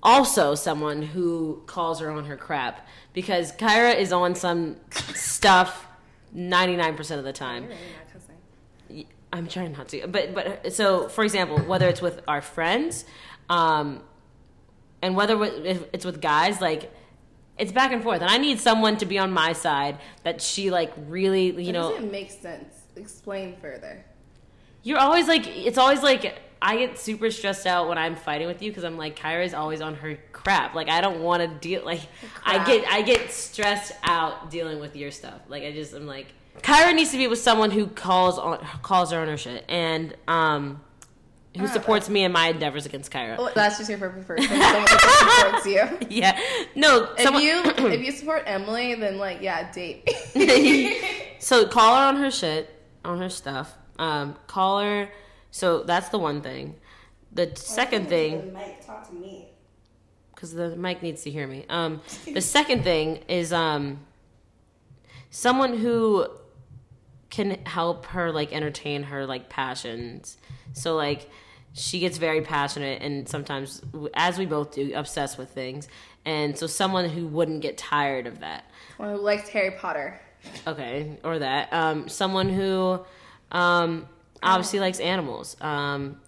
also 0.02 0.56
someone 0.56 1.02
who 1.02 1.62
calls 1.66 2.00
her 2.00 2.10
on 2.10 2.26
her 2.26 2.38
crap 2.38 2.88
because 3.14 3.52
Kyra 3.54 3.96
is 3.96 4.14
on 4.14 4.36
some 4.36 4.78
stuff 5.14 5.86
99% 6.36 7.18
of 7.18 7.24
the 7.24 7.34
time. 7.34 7.64
You're 7.64 7.72
really 7.72 7.82
not 7.98 8.14
cussing. 8.14 9.06
I'm 9.32 9.48
trying 9.48 9.72
not 9.74 9.88
to. 9.90 10.08
But 10.08 10.34
but 10.34 10.74
so 10.74 11.10
for 11.10 11.24
example, 11.24 11.60
whether 11.60 11.88
it's 11.88 12.02
with 12.02 12.22
our 12.28 12.42
friends 12.42 13.06
um 13.50 14.02
and 15.02 15.16
whether 15.16 15.42
if 15.44 15.84
it's 15.92 16.06
with 16.06 16.22
guys 16.22 16.62
like 16.62 16.90
it's 17.58 17.72
back 17.72 17.92
and 17.92 18.02
forth 18.02 18.22
and 18.22 18.30
I 18.30 18.38
need 18.38 18.60
someone 18.60 18.98
to 18.98 19.06
be 19.06 19.20
on 19.20 19.32
my 19.32 19.54
side 19.54 20.00
that 20.24 20.42
she 20.42 20.72
like 20.72 20.94
really, 21.08 21.48
you 21.48 21.68
That 21.68 21.72
know, 21.74 21.96
it 21.96 22.12
makes 22.12 22.38
sense. 22.38 22.83
Explain 22.96 23.56
further. 23.58 24.04
You're 24.84 25.00
always 25.00 25.28
like, 25.28 25.48
it's 25.48 25.78
always 25.78 26.04
like, 26.04 26.40
I 26.62 26.78
get 26.78 26.98
super 26.98 27.30
stressed 27.32 27.68
out 27.68 27.90
when 27.90 27.98
I'm 27.98 28.16
fighting 28.16 28.48
with 28.48 28.62
you 28.62 28.72
because 28.72 28.84
I'm 28.84 28.98
like, 28.98 29.18
Kyra's 29.18 29.54
always 29.54 29.82
on 29.82 29.96
her 29.96 30.18
crap. 30.32 30.74
Like, 30.74 30.90
I 30.90 31.02
don't 31.02 31.22
want 31.22 31.42
to 31.42 31.48
deal. 31.60 31.84
Like, 31.86 32.02
I 32.46 32.66
get, 32.66 32.88
I 32.88 33.02
get 33.02 33.32
stressed 33.32 33.94
out 34.04 34.50
dealing 34.50 34.80
with 34.80 34.96
your 34.96 35.12
stuff. 35.12 35.42
Like, 35.50 35.64
I 35.64 35.72
just, 35.72 35.94
I'm 35.94 36.08
like, 36.08 36.28
Kyra 36.62 36.94
needs 36.96 37.12
to 37.12 37.18
be 37.18 37.28
with 37.28 37.40
someone 37.40 37.72
who 37.72 37.88
calls 37.88 38.38
on, 38.38 38.60
calls 38.82 39.12
her 39.12 39.20
on 39.20 39.28
her 39.28 39.38
shit, 39.38 39.66
and 39.68 40.16
um, 40.28 40.82
who 41.58 41.68
supports 41.68 42.10
me 42.10 42.24
in 42.24 42.32
my 42.32 42.50
endeavors 42.50 42.86
against 42.86 43.12
Kyra. 43.12 43.36
Oh, 43.38 43.52
that's 43.54 43.78
just 43.78 43.90
your 43.90 44.00
perfect 44.00 44.28
person. 44.28 44.48
Someone 44.48 44.88
supports 44.88 45.66
you. 45.66 46.08
Yeah, 46.10 46.40
no, 46.76 47.10
If 47.18 47.22
someone, 47.22 47.44
you 47.44 47.62
if 47.66 48.02
you 48.06 48.12
support 48.12 48.44
Emily, 48.46 48.96
then 48.96 49.18
like 49.18 49.42
yeah, 49.42 49.72
date. 49.72 50.10
so 51.40 51.68
call 51.68 51.96
her 51.96 52.08
on 52.08 52.16
her 52.18 52.32
shit, 52.32 52.70
on 53.04 53.20
her 53.20 53.30
stuff. 53.30 53.74
Um, 54.00 54.36
call 54.48 54.80
her. 54.80 55.10
So 55.52 55.84
that's 55.84 56.10
the 56.10 56.20
one 56.20 56.42
thing. 56.42 56.76
The 57.32 57.52
second 57.56 58.10
thing. 58.10 58.54
Mike, 58.54 58.86
talk 58.86 59.08
to 59.10 59.16
me. 59.16 59.50
because 60.34 60.54
the 60.54 60.76
mic 60.76 61.02
needs 61.02 61.24
to 61.24 61.32
hear 61.32 61.48
me. 61.48 61.66
Um, 61.70 62.02
the 62.34 62.42
second 62.42 62.84
thing 62.84 63.18
is 63.28 63.54
um, 63.54 64.00
someone 65.30 65.78
who 65.78 66.28
can 67.30 67.66
help 67.66 68.06
her 68.08 68.32
like 68.32 68.54
entertain 68.54 69.04
her 69.04 69.26
like 69.26 69.50
passions. 69.50 70.38
So 70.74 70.96
like 70.96 71.30
she 71.74 72.00
gets 72.00 72.20
very 72.20 72.42
passionate 72.42 73.02
and 73.02 73.28
sometimes, 73.28 73.82
as 74.14 74.38
we 74.38 74.46
both 74.46 74.74
do, 74.74 74.94
obsessed 74.96 75.38
with 75.40 75.50
things. 75.50 75.88
And 76.24 76.58
so, 76.58 76.68
someone 76.68 77.10
who 77.10 77.28
wouldn't 77.28 77.62
get 77.62 77.78
tired 77.78 78.28
of 78.28 78.40
that. 78.40 78.66
One 78.98 79.10
who 79.10 79.18
likes 79.18 79.50
Harry 79.50 79.72
Potter. 79.72 80.22
Okay, 80.68 81.18
or 81.24 81.40
that. 81.40 81.72
Um, 81.74 82.08
someone 82.10 82.50
who 82.50 83.00
um, 83.52 84.08
obviously 84.42 84.80
likes 84.80 85.00
animals. 85.00 85.56
Um, 85.62 86.20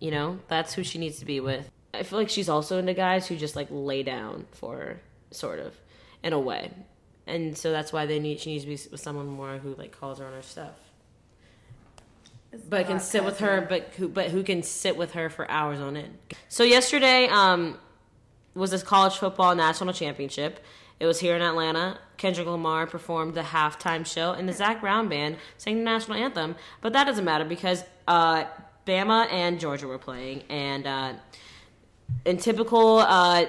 you 0.00 0.10
know, 0.10 0.38
that's 0.48 0.74
who 0.74 0.84
she 0.84 0.98
needs 0.98 1.18
to 1.20 1.24
be 1.24 1.40
with. 1.40 1.70
I 1.92 2.02
feel 2.02 2.18
like 2.18 2.28
she's 2.28 2.48
also 2.48 2.78
into 2.78 2.94
guys 2.94 3.26
who 3.26 3.36
just 3.36 3.56
like 3.56 3.68
lay 3.70 4.02
down 4.02 4.46
for 4.52 4.76
her, 4.76 5.00
sort 5.30 5.60
of, 5.60 5.74
in 6.22 6.32
a 6.32 6.38
way. 6.38 6.70
And 7.26 7.56
so 7.56 7.72
that's 7.72 7.92
why 7.92 8.06
they 8.06 8.18
need 8.18 8.40
she 8.40 8.52
needs 8.52 8.64
to 8.64 8.68
be 8.68 8.90
with 8.90 9.00
someone 9.00 9.26
more 9.26 9.58
who 9.58 9.74
like 9.76 9.98
calls 9.98 10.18
her 10.18 10.26
on 10.26 10.32
her 10.32 10.42
stuff. 10.42 10.74
It's 12.52 12.62
But 12.62 12.86
can 12.86 13.00
sit 13.00 13.24
with 13.24 13.40
her, 13.40 13.66
but 13.68 13.94
who 13.96 14.08
but 14.08 14.30
who 14.30 14.42
can 14.42 14.62
sit 14.62 14.96
with 14.96 15.12
her 15.12 15.30
for 15.30 15.50
hours 15.50 15.80
on 15.80 15.96
end. 15.96 16.18
So 16.48 16.62
yesterday 16.62 17.26
um, 17.28 17.78
was 18.54 18.70
this 18.70 18.82
college 18.82 19.16
football 19.16 19.54
national 19.54 19.94
championship. 19.94 20.60
It 21.00 21.06
was 21.06 21.18
here 21.18 21.34
in 21.34 21.42
Atlanta. 21.42 21.98
Kendrick 22.24 22.46
Lamar 22.46 22.86
performed 22.86 23.34
the 23.34 23.42
halftime 23.42 24.06
show, 24.06 24.32
and 24.32 24.48
the 24.48 24.54
Zac 24.54 24.80
Brown 24.80 25.10
band 25.10 25.36
sang 25.58 25.76
the 25.76 25.84
national 25.84 26.16
anthem. 26.16 26.56
But 26.80 26.94
that 26.94 27.04
doesn't 27.04 27.26
matter 27.26 27.44
because 27.44 27.84
uh, 28.08 28.44
Bama 28.86 29.30
and 29.30 29.60
Georgia 29.60 29.86
were 29.86 29.98
playing, 29.98 30.42
and 30.48 30.86
uh, 30.86 31.12
in 32.24 32.38
typical 32.38 33.00
uh, 33.00 33.44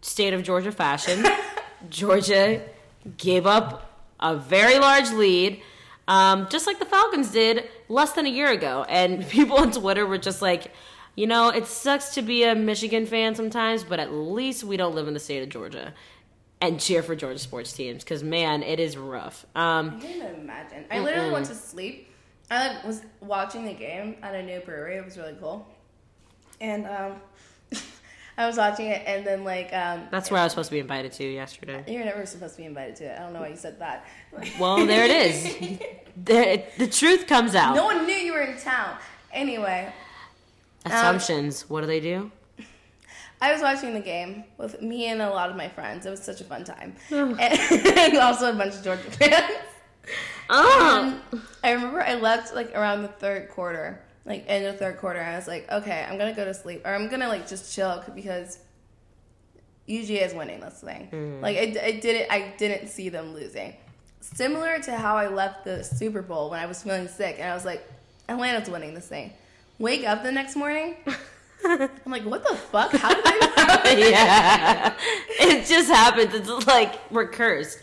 state 0.00 0.34
of 0.34 0.42
Georgia 0.42 0.72
fashion, 0.72 1.24
Georgia 1.88 2.62
gave 3.16 3.46
up 3.46 4.08
a 4.18 4.34
very 4.34 4.80
large 4.80 5.12
lead, 5.12 5.62
um, 6.08 6.48
just 6.50 6.66
like 6.66 6.80
the 6.80 6.84
Falcons 6.84 7.30
did 7.30 7.68
less 7.88 8.10
than 8.10 8.26
a 8.26 8.30
year 8.30 8.50
ago. 8.50 8.84
And 8.88 9.24
people 9.28 9.58
on 9.58 9.70
Twitter 9.70 10.04
were 10.04 10.18
just 10.18 10.42
like, 10.42 10.72
you 11.14 11.28
know, 11.28 11.50
it 11.50 11.66
sucks 11.66 12.12
to 12.14 12.22
be 12.22 12.42
a 12.42 12.56
Michigan 12.56 13.06
fan 13.06 13.36
sometimes, 13.36 13.84
but 13.84 14.00
at 14.00 14.12
least 14.12 14.64
we 14.64 14.76
don't 14.76 14.96
live 14.96 15.06
in 15.06 15.14
the 15.14 15.20
state 15.20 15.44
of 15.44 15.48
Georgia 15.48 15.94
and 16.60 16.80
cheer 16.80 17.02
for 17.02 17.14
Georgia 17.14 17.38
sports 17.38 17.72
teams 17.72 18.02
because, 18.02 18.22
man, 18.22 18.62
it 18.62 18.80
is 18.80 18.96
rough. 18.96 19.44
Um, 19.54 19.96
I 19.96 20.00
can't 20.00 20.16
even 20.16 20.34
imagine. 20.36 20.84
I 20.90 21.00
literally 21.00 21.30
went 21.30 21.46
to 21.46 21.54
sleep. 21.54 22.10
I 22.50 22.68
like, 22.68 22.84
was 22.84 23.02
watching 23.20 23.64
the 23.64 23.74
game 23.74 24.16
at 24.22 24.34
a 24.34 24.42
new 24.42 24.60
brewery. 24.60 24.96
It 24.96 25.04
was 25.04 25.18
really 25.18 25.36
cool. 25.40 25.66
And 26.60 26.86
um, 26.86 27.16
I 28.38 28.46
was 28.46 28.56
watching 28.56 28.86
it, 28.86 29.02
and 29.06 29.26
then 29.26 29.44
like 29.44 29.72
um, 29.72 30.08
that's 30.10 30.30
where 30.30 30.40
I 30.40 30.44
was 30.44 30.52
supposed 30.52 30.68
to 30.68 30.74
be 30.74 30.80
invited 30.80 31.12
to 31.12 31.24
yesterday. 31.24 31.84
you're 31.88 32.04
never 32.04 32.24
supposed 32.24 32.54
to 32.54 32.62
be 32.62 32.66
invited 32.66 32.96
to 32.96 33.04
it. 33.04 33.18
I 33.18 33.22
don't 33.22 33.32
know 33.32 33.40
why 33.40 33.48
you 33.48 33.56
said 33.56 33.78
that. 33.80 34.06
Well, 34.60 34.86
there 34.86 35.04
it 35.04 35.10
is. 35.10 35.78
the, 36.24 36.62
the 36.78 36.86
truth 36.86 37.26
comes 37.26 37.54
out. 37.54 37.74
no 37.74 37.84
one 37.86 38.06
knew 38.06 38.14
you 38.14 38.32
were 38.32 38.42
in 38.42 38.58
town. 38.58 38.96
Anyway, 39.32 39.92
Assumptions. 40.84 41.68
what 41.68 41.80
do 41.80 41.86
they 41.86 42.00
do? 42.00 42.30
I 43.46 43.52
was 43.52 43.62
watching 43.62 43.94
the 43.94 44.00
game 44.00 44.44
with 44.58 44.82
me 44.82 45.06
and 45.06 45.22
a 45.22 45.30
lot 45.30 45.50
of 45.50 45.56
my 45.56 45.68
friends. 45.68 46.04
It 46.06 46.10
was 46.10 46.22
such 46.22 46.40
a 46.40 46.44
fun 46.44 46.64
time, 46.64 46.94
and, 47.10 47.38
and 47.40 48.16
also 48.18 48.50
a 48.50 48.54
bunch 48.54 48.74
of 48.74 48.82
Georgia 48.84 49.02
fans. 49.10 49.52
Oh, 50.50 51.00
Um, 51.30 51.42
I 51.64 51.72
remember 51.72 52.00
I 52.02 52.14
left 52.14 52.54
like 52.54 52.74
around 52.74 53.02
the 53.02 53.08
third 53.08 53.50
quarter, 53.50 54.00
like 54.24 54.44
end 54.48 54.64
of 54.66 54.78
third 54.78 54.98
quarter. 54.98 55.20
And 55.20 55.32
I 55.34 55.36
was 55.36 55.48
like, 55.48 55.70
okay, 55.70 56.04
I'm 56.08 56.18
gonna 56.18 56.34
go 56.34 56.44
to 56.44 56.54
sleep, 56.54 56.82
or 56.84 56.94
I'm 56.94 57.08
gonna 57.08 57.28
like 57.28 57.48
just 57.48 57.74
chill 57.74 58.02
because 58.14 58.58
UGA 59.88 60.26
is 60.26 60.34
winning. 60.34 60.60
The 60.60 60.70
thing. 60.70 61.40
Like 61.40 61.56
I, 61.56 61.60
I 61.84 61.92
didn't, 62.00 62.30
I 62.30 62.54
didn't 62.58 62.88
see 62.88 63.08
them 63.08 63.32
losing. 63.34 63.74
Similar 64.20 64.80
to 64.80 64.96
how 64.96 65.16
I 65.16 65.28
left 65.28 65.64
the 65.64 65.84
Super 65.84 66.20
Bowl 66.22 66.50
when 66.50 66.58
I 66.58 66.66
was 66.66 66.82
feeling 66.82 67.06
sick, 67.08 67.36
and 67.38 67.48
I 67.50 67.54
was 67.54 67.64
like, 67.64 67.84
Atlanta's 68.28 68.68
winning 68.68 68.94
this 68.94 69.06
thing. 69.06 69.32
Wake 69.78 70.04
up 70.04 70.22
the 70.24 70.32
next 70.32 70.56
morning. 70.56 70.96
I'm 71.64 71.90
like, 72.06 72.24
what 72.24 72.46
the 72.46 72.54
fuck? 72.54 72.92
How 72.92 73.14
did 73.14 73.24
I? 73.26 73.96
yeah. 73.98 74.94
It 75.40 75.66
just 75.66 75.88
happens. 75.88 76.34
It's 76.34 76.66
like 76.66 76.94
we're 77.10 77.28
cursed. 77.28 77.78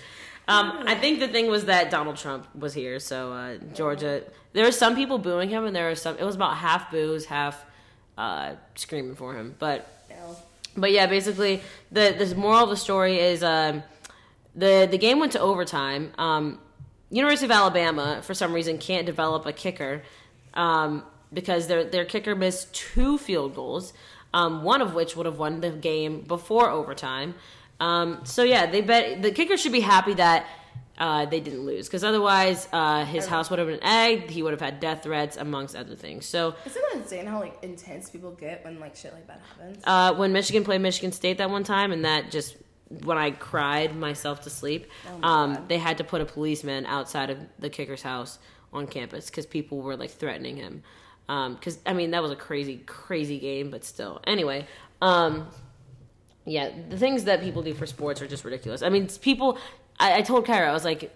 Um, 0.48 0.84
I 0.86 0.96
think 0.96 1.20
the 1.20 1.28
thing 1.28 1.48
was 1.48 1.66
that 1.66 1.90
Donald 1.90 2.18
Trump 2.18 2.54
was 2.56 2.74
here, 2.74 3.00
so 3.00 3.32
uh, 3.32 3.58
Georgia. 3.74 4.24
There 4.52 4.66
were 4.66 4.72
some 4.72 4.96
people 4.96 5.18
booing 5.18 5.50
him, 5.50 5.66
and 5.66 5.76
there 5.76 5.88
were 5.88 5.96
some. 5.96 6.18
It 6.18 6.24
was 6.24 6.36
about 6.36 6.58
half 6.58 6.92
boos, 6.92 7.26
half 7.26 7.66
uh, 8.18 8.54
screaming 8.76 9.16
for 9.16 9.36
him. 9.36 9.56
But 9.60 9.88
But 10.76 10.92
yeah, 10.92 11.06
basically 11.06 11.62
the 11.92 12.16
the 12.18 12.36
moral 12.36 12.64
of 12.64 12.70
the 12.70 12.78
story 12.78 13.20
is 13.20 13.44
um, 13.44 13.84
the 14.56 14.88
the 14.90 14.98
game 14.98 15.20
went 15.20 15.32
to 15.34 15.40
overtime. 15.40 16.12
Um, 16.18 16.60
University 17.10 17.46
of 17.46 17.52
Alabama 17.52 18.22
for 18.24 18.34
some 18.34 18.54
reason 18.54 18.80
can't 18.80 19.06
develop 19.06 19.46
a 19.46 19.54
kicker 19.54 20.02
um, 20.56 21.04
because 21.34 21.68
their 21.68 21.84
their 21.84 22.06
kicker 22.06 22.36
missed 22.36 22.74
two 22.74 23.18
field 23.18 23.56
goals, 23.56 23.94
um, 24.34 24.64
one 24.64 24.82
of 24.82 24.94
which 24.94 25.16
would 25.16 25.26
have 25.26 25.38
won 25.40 25.62
the 25.62 25.70
game 25.72 26.22
before 26.22 26.70
overtime. 26.70 27.36
Um, 27.80 28.22
so 28.24 28.44
yeah, 28.44 28.66
they 28.70 28.82
bet 28.82 29.22
the 29.22 29.32
kicker 29.32 29.58
should 29.58 29.72
be 29.74 29.82
happy 29.82 30.14
that. 30.16 30.46
Uh, 30.96 31.26
they 31.26 31.40
didn't 31.40 31.66
lose 31.66 31.88
because 31.88 32.04
otherwise 32.04 32.68
uh, 32.72 33.04
his 33.04 33.26
house 33.26 33.50
would 33.50 33.58
have 33.58 33.68
been 33.68 33.82
egged. 33.84 34.30
He 34.30 34.44
would 34.44 34.52
have 34.52 34.62
had 34.62 34.80
death 34.80 35.02
threats 35.02 35.38
amongst 35.38 35.76
other 35.76 35.96
things. 35.96 36.28
So 36.28 36.54
Isn't 36.68 36.84
it 36.92 36.98
insane 36.98 37.26
how 37.26 37.40
like 37.40 37.58
intense 37.64 38.12
people 38.12 38.30
get 38.34 38.64
when 38.64 38.80
like 38.80 38.96
shit 38.96 39.12
like 39.12 39.26
that 39.26 39.42
happens? 39.58 39.84
uh, 39.86 40.14
when 40.14 40.34
Michigan 40.34 40.64
played 40.64 40.82
Michigan 40.82 41.12
State 41.12 41.40
that 41.40 41.50
one 41.50 41.64
time, 41.64 41.92
and 41.92 42.06
that 42.06 42.30
just 42.30 42.58
when 43.06 43.18
I 43.18 43.32
cried 43.32 43.96
myself 43.96 44.42
to 44.42 44.52
sleep, 44.52 44.86
um, 45.24 45.66
they 45.68 45.80
had 45.80 45.98
to 45.98 46.04
put 46.04 46.22
a 46.22 46.26
policeman 46.26 46.86
outside 46.86 47.32
of 47.32 47.40
the 47.58 47.72
kicker's 47.72 48.04
house 48.04 48.38
on 48.72 48.86
campus 48.86 49.32
because 49.32 49.48
people 49.48 49.82
were 49.82 49.98
like 49.98 50.12
threatening 50.12 50.58
him. 50.58 50.84
Because 51.28 51.80
I 51.86 51.94
mean 51.94 52.12
that 52.12 52.22
was 52.22 52.32
a 52.32 52.36
crazy, 52.36 52.82
crazy 52.86 53.40
game, 53.40 53.70
but 53.70 53.84
still. 53.84 54.22
Anyway, 54.26 54.68
um, 55.02 55.48
yeah, 56.46 56.70
the 56.90 56.98
things 56.98 57.24
that 57.26 57.42
people 57.42 57.62
do 57.62 57.74
for 57.74 57.86
sports 57.86 58.22
are 58.22 58.28
just 58.28 58.44
ridiculous. 58.44 58.82
I 58.82 58.90
mean, 58.90 59.08
people. 59.08 59.58
I, 60.00 60.18
I 60.18 60.22
told 60.22 60.46
Kyra, 60.46 60.68
I 60.68 60.74
was 60.74 60.84
like, 60.84 61.12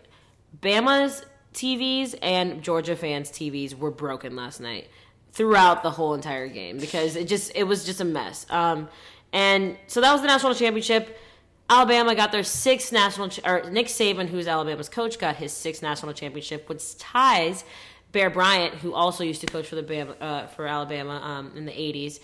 Bama's 0.61 1.25
TVs 1.53 2.15
and 2.21 2.61
Georgia 2.61 2.95
fans' 2.95 3.31
TVs 3.31 3.77
were 3.77 3.91
broken 3.91 4.35
last 4.35 4.59
night 4.59 4.87
throughout 5.33 5.83
the 5.83 5.91
whole 5.91 6.13
entire 6.13 6.47
game 6.47 6.77
because 6.77 7.15
it 7.15 7.27
just 7.27 7.51
it 7.55 7.63
was 7.63 7.85
just 7.85 8.01
a 8.01 8.05
mess. 8.05 8.45
Um, 8.49 8.89
and 9.33 9.77
so 9.87 10.01
that 10.01 10.11
was 10.11 10.21
the 10.21 10.27
national 10.27 10.55
championship. 10.55 11.17
Alabama 11.69 12.15
got 12.15 12.31
their 12.31 12.43
sixth 12.43 12.93
national, 12.93 13.29
ch- 13.29 13.41
or 13.45 13.69
Nick 13.69 13.87
Saban, 13.87 14.29
who's 14.29 14.47
Alabama's 14.47 14.87
coach, 14.87 15.19
got 15.19 15.35
his 15.35 15.51
sixth 15.51 15.81
national 15.83 16.13
championship, 16.13 16.69
which 16.69 16.97
ties 16.97 17.65
Bear 18.11 18.29
Bryant, 18.29 18.75
who 18.75 18.93
also 18.93 19.23
used 19.23 19.41
to 19.41 19.47
coach 19.47 19.67
for 19.67 19.75
the 19.75 19.83
Bama, 19.83 20.15
uh, 20.21 20.47
for 20.47 20.65
Alabama 20.65 21.19
um, 21.23 21.51
in 21.55 21.65
the 21.65 21.71
'80s. 21.71 22.19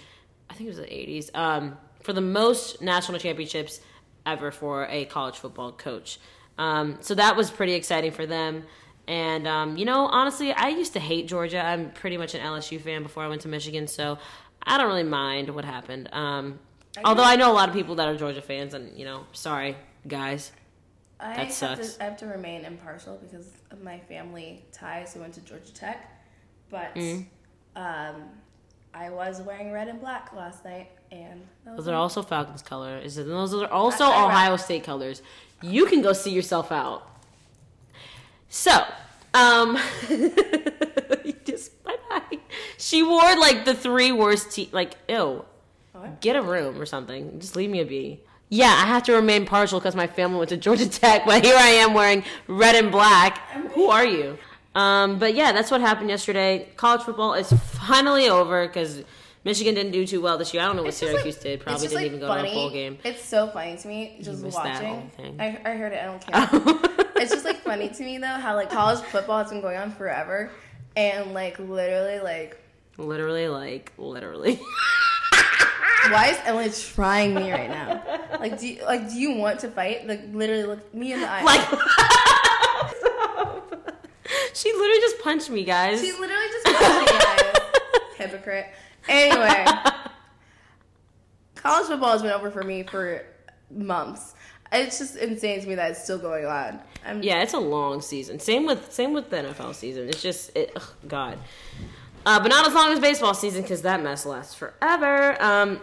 I 0.49 0.53
think 0.53 0.67
it 0.67 0.71
was 0.71 0.77
the 0.77 0.83
'80s 0.83 1.29
um, 1.35 1.77
for 2.01 2.13
the 2.13 2.21
most 2.21 2.81
national 2.81 3.19
championships 3.19 3.79
ever 4.25 4.51
for 4.51 4.87
a 4.89 5.05
college 5.05 5.37
football 5.37 5.71
coach. 5.71 6.19
Um, 6.57 6.97
so 7.01 7.15
that 7.15 7.35
was 7.35 7.51
pretty 7.51 7.73
exciting 7.73 8.11
for 8.11 8.25
them. 8.25 8.63
And 9.07 9.47
um, 9.47 9.77
you 9.77 9.85
know, 9.85 10.05
honestly, 10.05 10.53
I 10.53 10.69
used 10.69 10.93
to 10.93 10.99
hate 10.99 11.27
Georgia. 11.27 11.63
I'm 11.63 11.91
pretty 11.91 12.17
much 12.17 12.35
an 12.35 12.41
LSU 12.41 12.79
fan 12.79 13.03
before 13.03 13.23
I 13.23 13.27
went 13.27 13.41
to 13.41 13.47
Michigan, 13.49 13.87
so 13.87 14.17
I 14.61 14.77
don't 14.77 14.87
really 14.87 15.03
mind 15.03 15.49
what 15.49 15.65
happened. 15.65 16.09
Um, 16.13 16.59
although 17.03 17.23
I 17.23 17.35
know 17.35 17.51
a 17.51 17.53
lot 17.55 17.67
of 17.67 17.75
people 17.75 17.95
that 17.95 18.07
are 18.07 18.15
Georgia 18.15 18.41
fans, 18.41 18.73
and 18.73 18.97
you 18.97 19.05
know, 19.05 19.25
sorry 19.33 19.75
guys. 20.07 20.51
I 21.23 21.35
That 21.35 21.37
have 21.45 21.51
sucks. 21.51 21.93
To, 21.95 22.01
I 22.03 22.05
have 22.05 22.17
to 22.17 22.25
remain 22.27 22.65
impartial 22.65 23.17
because 23.17 23.47
of 23.71 23.81
my 23.81 23.99
family 23.99 24.65
ties 24.73 25.13
who 25.13 25.21
went 25.21 25.33
to 25.35 25.41
Georgia 25.41 25.73
Tech. 25.73 26.09
But 26.69 26.93
Mm. 26.95 27.25
um, 27.75 28.15
I 28.93 29.09
was 29.09 29.41
wearing 29.41 29.71
red 29.71 29.87
and 29.87 29.99
black 30.01 30.33
last 30.33 30.65
night, 30.65 30.89
and 31.11 31.41
was 31.65 31.77
Those 31.77 31.87
are 31.87 31.95
also 31.95 32.21
Falcons 32.21 32.61
color. 32.61 32.97
Is 32.97 33.17
it? 33.17 33.25
Those 33.27 33.53
are 33.53 33.67
also 33.67 34.03
I- 34.05 34.09
I- 34.09 34.25
Ohio 34.25 34.57
State 34.57 34.83
colors. 34.83 35.21
You 35.61 35.85
can 35.85 36.01
go 36.01 36.13
see 36.13 36.31
yourself 36.31 36.71
out. 36.71 37.07
So, 38.49 38.83
um, 39.33 39.77
just 41.45 41.81
bye 41.83 41.95
bye. 42.09 42.37
She 42.77 43.01
wore 43.03 43.35
like 43.37 43.65
the 43.65 43.73
three 43.73 44.11
worst 44.11 44.51
te- 44.51 44.69
like 44.71 44.95
ew. 45.07 45.45
What? 45.93 46.21
Get 46.21 46.35
a 46.35 46.41
room 46.41 46.79
or 46.81 46.85
something. 46.85 47.39
Just 47.39 47.55
leave 47.55 47.69
me 47.69 47.79
a 47.79 47.85
be. 47.85 48.21
Yeah, 48.53 48.67
I 48.67 48.85
have 48.85 49.01
to 49.03 49.13
remain 49.13 49.47
partial 49.47 49.79
because 49.79 49.95
my 49.95 50.05
family 50.05 50.37
went 50.37 50.49
to 50.49 50.57
Georgia 50.57 50.87
Tech, 50.87 51.25
but 51.25 51.43
here 51.43 51.55
I 51.57 51.69
am 51.69 51.95
wearing 51.95 52.23
red 52.47 52.75
and 52.75 52.91
black. 52.91 53.39
Who 53.71 53.89
are 53.89 54.05
you? 54.05 54.37
Um, 54.75 55.17
but 55.17 55.33
yeah, 55.33 55.51
that's 55.53 55.71
what 55.71 55.81
happened 55.81 56.09
yesterday. 56.09 56.69
College 56.77 57.01
football 57.01 57.33
is 57.33 57.51
finally 57.51 58.29
over 58.29 58.67
because 58.67 59.03
Michigan 59.43 59.73
didn't 59.73 59.91
do 59.91 60.05
too 60.05 60.21
well 60.21 60.37
this 60.37 60.53
year. 60.53 60.61
I 60.61 60.67
don't 60.67 60.75
know 60.75 60.83
what 60.83 60.93
Syracuse 60.93 61.37
like- 61.37 61.43
did. 61.43 61.59
Probably 61.61 61.87
didn't 61.87 61.95
like, 61.95 62.05
even 62.05 62.19
go 62.19 62.27
funny. 62.27 62.49
to 62.49 62.55
a 62.55 62.59
bowl 62.59 62.69
game. 62.69 62.99
It's 63.03 63.25
so 63.25 63.47
funny 63.47 63.75
to 63.75 63.87
me 63.87 64.19
just 64.21 64.45
watching. 64.45 65.11
I, 65.39 65.59
I 65.65 65.71
heard 65.71 65.93
it. 65.93 66.03
I 66.03 66.05
don't 66.05 66.21
care. 66.21 67.05
it's 67.15 67.31
just 67.31 67.45
like 67.45 67.57
funny 67.61 67.89
to 67.89 68.03
me 68.03 68.19
though 68.19 68.27
how 68.27 68.53
like 68.53 68.69
college 68.69 68.99
football 69.05 69.39
has 69.39 69.49
been 69.49 69.61
going 69.61 69.77
on 69.77 69.91
forever, 69.91 70.51
and 70.95 71.33
like 71.33 71.57
literally 71.57 72.19
like 72.19 72.59
Literally, 72.99 73.47
like 73.47 73.91
literally. 73.97 74.59
why 76.09 76.27
is 76.27 76.37
Emily 76.45 76.69
trying 76.69 77.33
me 77.35 77.51
right 77.51 77.69
now? 77.69 78.03
Like 78.39 78.59
do 78.59 78.67
you, 78.67 78.83
like 78.83 79.09
do 79.09 79.15
you 79.15 79.33
want 79.35 79.59
to 79.61 79.69
fight? 79.69 80.07
Like 80.07 80.21
literally 80.33 80.63
look 80.63 80.93
me 80.93 81.13
in 81.13 81.21
the 81.21 81.29
eye. 81.29 81.43
like. 81.43 81.61
she 84.53 84.71
literally 84.71 84.99
just 85.01 85.19
punched 85.21 85.49
me, 85.49 85.63
guys. 85.63 86.01
she 86.01 86.11
literally 86.11 86.47
just 86.51 86.65
punched 86.65 87.13
me, 87.13 87.19
guys. 87.19 87.51
hypocrite. 88.17 88.65
Anyway, 89.07 89.65
college 91.55 91.87
football 91.87 92.11
has 92.13 92.21
been 92.21 92.31
over 92.31 92.51
for 92.51 92.63
me 92.63 92.83
for 92.83 93.23
months. 93.69 94.33
It's 94.71 94.97
just 94.97 95.17
insane 95.17 95.61
to 95.61 95.67
me 95.67 95.75
that 95.75 95.91
it's 95.91 96.03
still 96.03 96.17
going 96.17 96.45
on. 96.45 96.79
I'm, 97.05 97.21
Yeah, 97.21 97.43
it's 97.43 97.53
a 97.53 97.59
long 97.59 98.01
season. 98.01 98.39
Same 98.39 98.65
with 98.65 98.91
same 98.91 99.13
with 99.13 99.29
the 99.29 99.37
NFL 99.37 99.75
season. 99.75 100.09
It's 100.09 100.21
just 100.21 100.55
it, 100.55 100.71
ugh, 100.75 100.83
God, 101.07 101.37
uh, 102.25 102.39
but 102.39 102.49
not 102.49 102.67
as 102.67 102.73
long 102.73 102.91
as 102.91 102.99
baseball 102.99 103.33
season 103.33 103.61
because 103.61 103.81
that 103.81 104.01
mess 104.01 104.25
lasts 104.25 104.53
forever. 104.53 105.41
Um, 105.41 105.79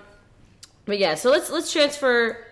but 0.84 0.98
yeah, 0.98 1.14
so 1.14 1.30
let's 1.30 1.50
let's 1.50 1.72
transfer. 1.72 2.44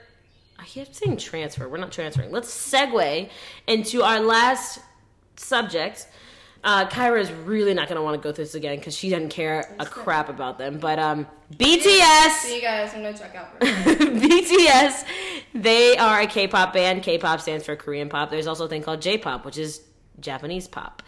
I 0.58 0.64
keep 0.64 0.94
saying 0.94 1.18
transfer. 1.18 1.68
We're 1.68 1.78
not 1.78 1.92
transferring. 1.92 2.32
Let's 2.32 2.50
segue 2.50 3.30
into 3.66 4.02
our 4.02 4.20
last 4.20 4.80
subject. 5.36 6.08
Uh, 6.64 6.86
Kyra 6.88 7.20
is 7.20 7.30
really 7.30 7.72
not 7.72 7.88
going 7.88 7.96
to 7.96 8.02
want 8.02 8.20
to 8.20 8.26
go 8.26 8.32
through 8.32 8.44
this 8.44 8.54
again 8.56 8.78
because 8.78 8.96
she 8.96 9.10
doesn't 9.10 9.28
care 9.28 9.74
a 9.78 9.86
crap 9.86 10.28
about 10.28 10.58
them. 10.58 10.78
But 10.78 10.98
um, 10.98 11.26
BTS. 11.54 12.30
See 12.30 12.56
you 12.56 12.62
guys. 12.62 12.92
I'm 12.94 13.02
gonna 13.02 13.16
check 13.16 13.34
out. 13.34 13.50
For 13.50 13.66
a 13.66 14.10
minute. 14.10 14.22
BTS, 14.22 15.04
they 15.54 15.96
are 15.96 16.20
a 16.20 16.26
K-pop 16.26 16.72
band. 16.72 17.02
K-pop 17.02 17.40
stands 17.40 17.64
for 17.64 17.76
Korean 17.76 18.08
pop. 18.08 18.30
There's 18.30 18.46
also 18.46 18.66
a 18.66 18.68
thing 18.68 18.82
called 18.82 19.00
J-pop, 19.00 19.44
which 19.44 19.56
is 19.56 19.82
Japanese 20.20 20.66
pop. 20.66 21.02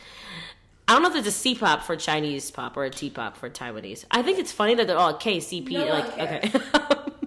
I 0.90 0.94
don't 0.94 1.02
know 1.02 1.08
if 1.08 1.14
there's 1.14 1.28
a 1.28 1.30
C-pop 1.30 1.84
for 1.84 1.94
Chinese 1.94 2.50
pop 2.50 2.76
or 2.76 2.82
a 2.82 2.90
T-pop 2.90 3.36
for 3.36 3.48
Taiwanese. 3.48 4.06
I 4.10 4.22
think 4.22 4.40
it's 4.40 4.50
funny 4.50 4.74
that 4.74 4.88
they're 4.88 4.98
all 4.98 5.14
KCP. 5.14 5.70
No 5.70 5.86
like 5.86 6.16
cares. 6.16 6.52
okay, 6.52 6.60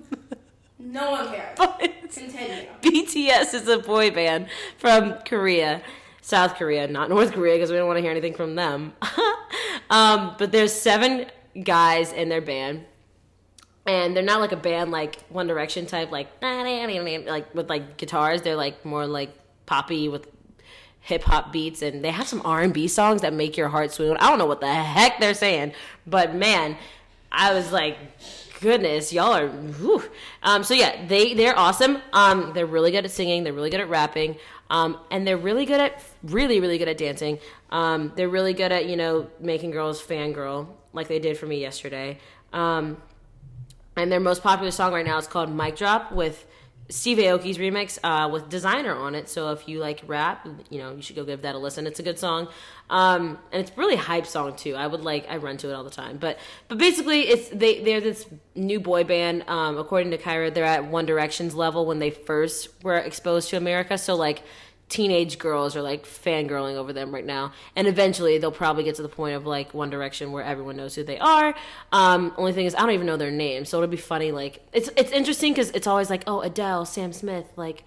no 0.80 1.12
one 1.12 1.28
cares. 1.30 1.56
but 1.58 1.80
Continue. 2.12 2.68
BTS 2.82 3.54
is 3.54 3.66
a 3.70 3.78
boy 3.78 4.12
band 4.12 4.48
from 4.78 5.14
Korea, 5.26 5.82
South 6.20 6.56
Korea, 6.56 6.90
not 6.90 7.08
North 7.08 7.32
Korea, 7.32 7.56
because 7.56 7.72
we 7.72 7.78
don't 7.78 7.88
want 7.88 7.96
to 7.96 8.02
hear 8.02 8.12
anything 8.12 8.34
from 8.34 8.56
them. 8.56 8.92
um, 9.90 10.36
but 10.38 10.52
there's 10.52 10.74
seven 10.74 11.28
guys 11.64 12.12
in 12.12 12.28
their 12.28 12.42
band, 12.42 12.84
and 13.88 14.14
they're 14.14 14.24
not 14.24 14.42
like 14.42 14.52
a 14.52 14.58
band 14.58 14.92
like 14.92 15.22
One 15.30 15.48
Direction 15.48 15.86
type, 15.86 16.12
like 16.12 16.28
like 16.42 17.56
with 17.56 17.70
like 17.70 17.96
guitars. 17.96 18.42
They're 18.42 18.58
like 18.58 18.84
more 18.84 19.08
like 19.08 19.34
poppy 19.66 20.10
with 20.10 20.28
hip 21.04 21.24
hop 21.24 21.52
beats, 21.52 21.82
and 21.82 22.04
they 22.04 22.12
have 22.12 22.28
some 22.28 22.42
R 22.44 22.62
and 22.62 22.74
B 22.74 22.88
songs 22.88 23.22
that 23.22 23.34
make 23.34 23.56
your 23.56 23.70
heart 23.70 23.92
swoon. 23.92 24.18
I 24.18 24.30
don't 24.30 24.40
know 24.40 24.46
what 24.46 24.62
the 24.62 24.74
heck 24.74 25.20
they're 25.20 25.34
saying, 25.34 25.74
but 26.08 26.34
man, 26.34 26.78
I 27.32 27.54
was 27.54 27.72
like, 27.72 27.98
goodness, 28.62 29.12
y'all 29.12 29.34
are. 29.34 29.48
Whew. 29.48 30.04
Um, 30.42 30.64
so 30.64 30.74
yeah, 30.74 31.06
they 31.06 31.34
they're 31.34 31.58
awesome. 31.58 32.02
Um, 32.14 32.54
they're 32.54 32.66
really 32.66 32.92
good 32.92 33.06
at 33.06 33.12
singing. 33.12 33.44
They're 33.44 33.54
really 33.54 33.70
good 33.70 33.82
at 33.82 33.90
rapping. 33.90 34.38
Um, 34.70 34.98
and 35.12 35.28
they're 35.28 35.38
really 35.38 35.66
good 35.66 35.82
at 35.82 36.04
really 36.24 36.60
really 36.60 36.78
good 36.78 36.88
at 36.88 36.98
dancing. 36.98 37.40
Um, 37.70 38.14
they're 38.16 38.30
really 38.30 38.54
good 38.54 38.72
at 38.72 38.88
you 38.88 38.96
know 38.96 39.30
making 39.40 39.72
girls 39.72 40.02
fangirl 40.02 40.68
like 40.94 41.08
they 41.08 41.20
did 41.20 41.38
for 41.38 41.46
me 41.46 41.60
yesterday. 41.60 42.18
Um, 42.54 42.98
and 43.96 44.12
their 44.12 44.20
most 44.20 44.42
popular 44.42 44.72
song 44.72 44.94
right 44.94 45.06
now 45.06 45.18
is 45.18 45.28
called 45.28 45.52
"Mic 45.52 45.76
Drop" 45.76 46.12
with 46.12 46.46
Steve 46.90 47.18
Aoki's 47.18 47.58
remix 47.58 47.98
uh, 48.04 48.30
with 48.30 48.50
Desiigner 48.50 48.96
on 48.96 49.16
it. 49.16 49.30
So 49.30 49.52
if 49.52 49.68
you 49.68 49.80
like 49.80 50.04
rap, 50.06 50.48
you 50.70 50.80
know 50.80 50.94
you 50.94 51.02
should 51.02 51.16
go 51.16 51.24
give 51.24 51.42
that 51.44 51.56
a 51.56 51.58
listen. 51.58 51.88
It's 51.88 52.00
a 52.00 52.04
good 52.04 52.20
song, 52.20 52.50
um, 52.90 53.40
and 53.52 53.62
it's 53.62 53.76
really 53.78 53.96
hype 53.96 54.26
song 54.26 54.56
too. 54.56 54.76
I 54.76 54.86
would 54.88 55.02
like 55.02 55.26
I 55.30 55.38
run 55.38 55.58
to 55.58 55.70
it 55.70 55.74
all 55.74 55.84
the 55.84 55.90
time. 55.90 56.18
But 56.18 56.40
but 56.68 56.78
basically, 56.78 57.22
it's 57.22 57.50
they 57.50 57.82
they're 57.82 58.02
this 58.02 58.28
new 58.56 58.80
boy 58.80 59.04
band. 59.06 59.46
Um, 59.48 59.78
according 59.78 60.12
to 60.12 60.18
Kyra, 60.18 60.54
they're 60.54 60.66
at 60.66 60.86
One 60.86 61.06
Direction's 61.06 61.56
level 61.56 61.86
when 61.86 62.00
they 62.00 62.12
first 62.12 62.70
were 62.84 62.98
exposed 62.98 63.50
to 63.52 63.58
America. 63.58 63.98
So 63.98 64.16
like 64.16 64.44
teenage 64.90 65.40
girls 65.40 65.76
are 65.76 65.82
like 65.82 66.06
fangirling 66.06 66.76
over 66.76 66.94
them 66.94 67.14
right 67.14 67.26
now. 67.26 67.52
And 67.76 67.88
eventually 67.88 68.38
they'll 68.38 68.52
probably 68.52 68.84
get 68.84 68.96
to 68.96 69.02
the 69.02 69.10
point 69.10 69.36
of 69.36 69.46
like 69.46 69.74
one 69.74 69.90
direction 69.90 70.32
where 70.32 70.44
everyone 70.44 70.76
knows 70.76 70.94
who 70.96 71.04
they 71.04 71.18
are. 71.18 71.56
Um 71.92 72.34
only 72.38 72.54
thing 72.54 72.66
is 72.66 72.76
i 72.76 72.80
don't 72.80 72.92
even 72.92 73.08
know 73.08 73.18
their 73.18 73.32
name. 73.32 73.66
so 73.66 73.78
it'll 73.78 73.90
be 73.90 73.98
funny 73.98 74.32
like 74.32 74.66
it's 74.74 74.90
it's 74.96 75.12
interesting 75.12 75.54
because 75.54 75.72
it's 75.72 75.88
always 75.88 76.10
like 76.10 76.24
oh 76.28 76.42
adele 76.42 76.86
sam 76.86 77.14
smith 77.14 77.46
like 77.56 77.84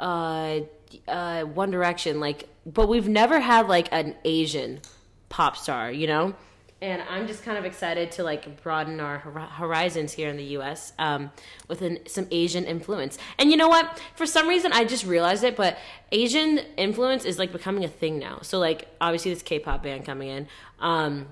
uh 0.00 0.60
uh 1.06 1.42
one 1.42 1.70
direction 1.70 2.20
like 2.20 2.48
but 2.66 2.88
we've 2.88 3.08
never 3.08 3.40
had 3.40 3.68
like 3.68 3.88
an 3.92 4.14
asian 4.24 4.80
pop 5.28 5.56
star 5.56 5.90
you 5.90 6.06
know 6.06 6.34
and 6.80 7.02
I'm 7.10 7.26
just 7.26 7.42
kind 7.42 7.58
of 7.58 7.64
excited 7.64 8.12
to 8.12 8.22
like 8.22 8.62
broaden 8.62 9.00
our 9.00 9.18
hor- 9.18 9.40
horizons 9.40 10.12
here 10.12 10.28
in 10.28 10.36
the 10.36 10.44
U.S. 10.44 10.92
Um, 10.98 11.32
with 11.66 11.82
an, 11.82 11.98
some 12.06 12.26
Asian 12.30 12.64
influence. 12.64 13.18
And 13.38 13.50
you 13.50 13.56
know 13.56 13.68
what? 13.68 14.00
For 14.14 14.26
some 14.26 14.48
reason, 14.48 14.72
I 14.72 14.84
just 14.84 15.04
realized 15.04 15.42
it, 15.42 15.56
but 15.56 15.76
Asian 16.12 16.58
influence 16.76 17.24
is 17.24 17.38
like 17.38 17.50
becoming 17.50 17.84
a 17.84 17.88
thing 17.88 18.18
now. 18.18 18.38
So 18.42 18.58
like, 18.58 18.88
obviously, 19.00 19.34
this 19.34 19.42
K-pop 19.42 19.82
band 19.82 20.06
coming 20.06 20.28
in. 20.28 20.46
Um, 20.78 21.26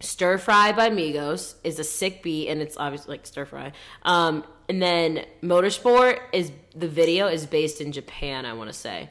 Stir 0.00 0.38
Fry 0.38 0.72
by 0.72 0.88
Migos 0.88 1.54
is 1.62 1.78
a 1.78 1.84
sick 1.84 2.22
beat, 2.22 2.48
and 2.48 2.62
it's 2.62 2.76
obviously 2.78 3.12
like 3.12 3.26
stir 3.26 3.44
fry. 3.44 3.72
Um, 4.02 4.44
and 4.68 4.80
then 4.80 5.26
Motorsport 5.42 6.20
is 6.32 6.52
the 6.74 6.88
video 6.88 7.26
is 7.26 7.44
based 7.44 7.82
in 7.82 7.92
Japan, 7.92 8.46
I 8.46 8.54
want 8.54 8.70
to 8.70 8.78
say, 8.78 9.10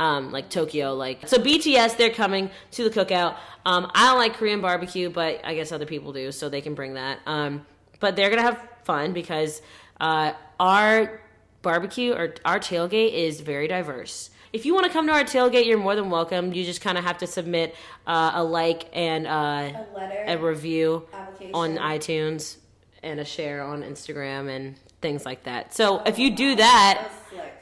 um, 0.00 0.32
like 0.32 0.50
Tokyo. 0.50 0.94
Like 0.94 1.28
so, 1.28 1.36
BTS 1.38 1.96
they're 1.96 2.10
coming 2.10 2.50
to 2.72 2.88
the 2.88 2.90
cookout. 2.90 3.36
Um, 3.64 3.88
I 3.94 4.06
don't 4.08 4.18
like 4.18 4.34
Korean 4.34 4.60
barbecue, 4.60 5.10
but 5.10 5.40
I 5.44 5.54
guess 5.54 5.70
other 5.70 5.86
people 5.86 6.12
do, 6.12 6.32
so 6.32 6.48
they 6.48 6.60
can 6.62 6.74
bring 6.74 6.94
that. 6.94 7.20
Um, 7.26 7.64
but 8.00 8.16
they're 8.16 8.30
gonna 8.30 8.42
have 8.42 8.60
fun 8.84 9.12
because 9.12 9.62
uh, 10.00 10.32
our 10.58 11.20
barbecue 11.62 12.12
or 12.14 12.34
our 12.44 12.58
tailgate 12.58 13.12
is 13.12 13.40
very 13.40 13.68
diverse. 13.68 14.30
If 14.52 14.66
you 14.66 14.74
want 14.74 14.86
to 14.86 14.92
come 14.92 15.06
to 15.06 15.12
our 15.12 15.22
tailgate, 15.22 15.66
you're 15.66 15.78
more 15.78 15.94
than 15.94 16.10
welcome. 16.10 16.52
You 16.52 16.64
just 16.64 16.80
kind 16.80 16.98
of 16.98 17.04
have 17.04 17.18
to 17.18 17.26
submit 17.28 17.76
uh, 18.06 18.32
a 18.34 18.42
like 18.42 18.88
and 18.92 19.26
uh, 19.26 19.30
A 19.30 19.86
letter. 19.94 20.24
a 20.26 20.36
review 20.38 21.06
on 21.54 21.76
iTunes 21.76 22.56
and 23.02 23.20
a 23.20 23.24
share 23.24 23.62
on 23.62 23.82
Instagram 23.84 24.48
and 24.54 24.74
things 25.02 25.24
like 25.24 25.44
that. 25.44 25.72
So 25.72 26.02
if 26.04 26.18
you 26.18 26.34
do 26.34 26.56
that, 26.56 27.08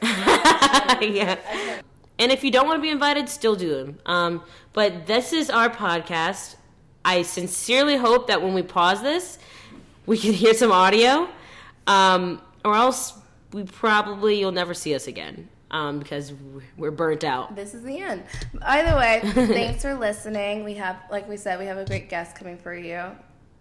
yeah. 1.03 1.37
And 2.19 2.33
if 2.33 2.43
you 2.43 2.51
don't 2.51 2.67
want 2.67 2.79
to 2.79 2.83
be 2.83 2.91
invited, 2.91 3.29
still 3.29 3.55
do 3.55 3.75
them. 3.75 3.99
Um, 4.07 4.43
but 4.73 5.07
this 5.07 5.33
is 5.33 5.51
our 5.51 5.71
podcast. 5.71 6.57
I 7.05 7.23
sincerely 7.23 7.97
hope 7.97 8.27
that 8.27 8.43
when 8.43 8.55
we 8.55 8.63
pause 8.63 9.03
this, 9.03 9.39
we 10.07 10.19
can 10.19 10.33
hear 10.33 10.55
some 10.55 10.73
audio, 10.73 11.29
um, 11.87 12.41
or 12.65 12.75
else 12.75 13.15
we 13.53 13.63
probably 13.65 14.39
you'll 14.41 14.53
never 14.53 14.75
see 14.75 14.95
us 14.95 15.07
again 15.07 15.49
um, 15.71 15.99
because 16.01 16.33
we're 16.77 16.91
burnt 16.91 17.25
out. 17.25 17.55
This 17.55 17.75
is 17.75 17.83
the 17.83 17.99
end. 17.99 18.25
Either 18.63 18.97
way, 18.97 19.21
thanks 19.33 19.83
for 19.83 19.95
listening. 19.95 20.65
We 20.65 20.75
have, 20.75 20.97
like 21.11 21.29
we 21.29 21.37
said, 21.37 21.59
we 21.59 21.67
have 21.67 21.79
a 21.79 21.85
great 21.85 22.09
guest 22.09 22.37
coming 22.37 22.59
for 22.59 22.75
you 22.75 23.13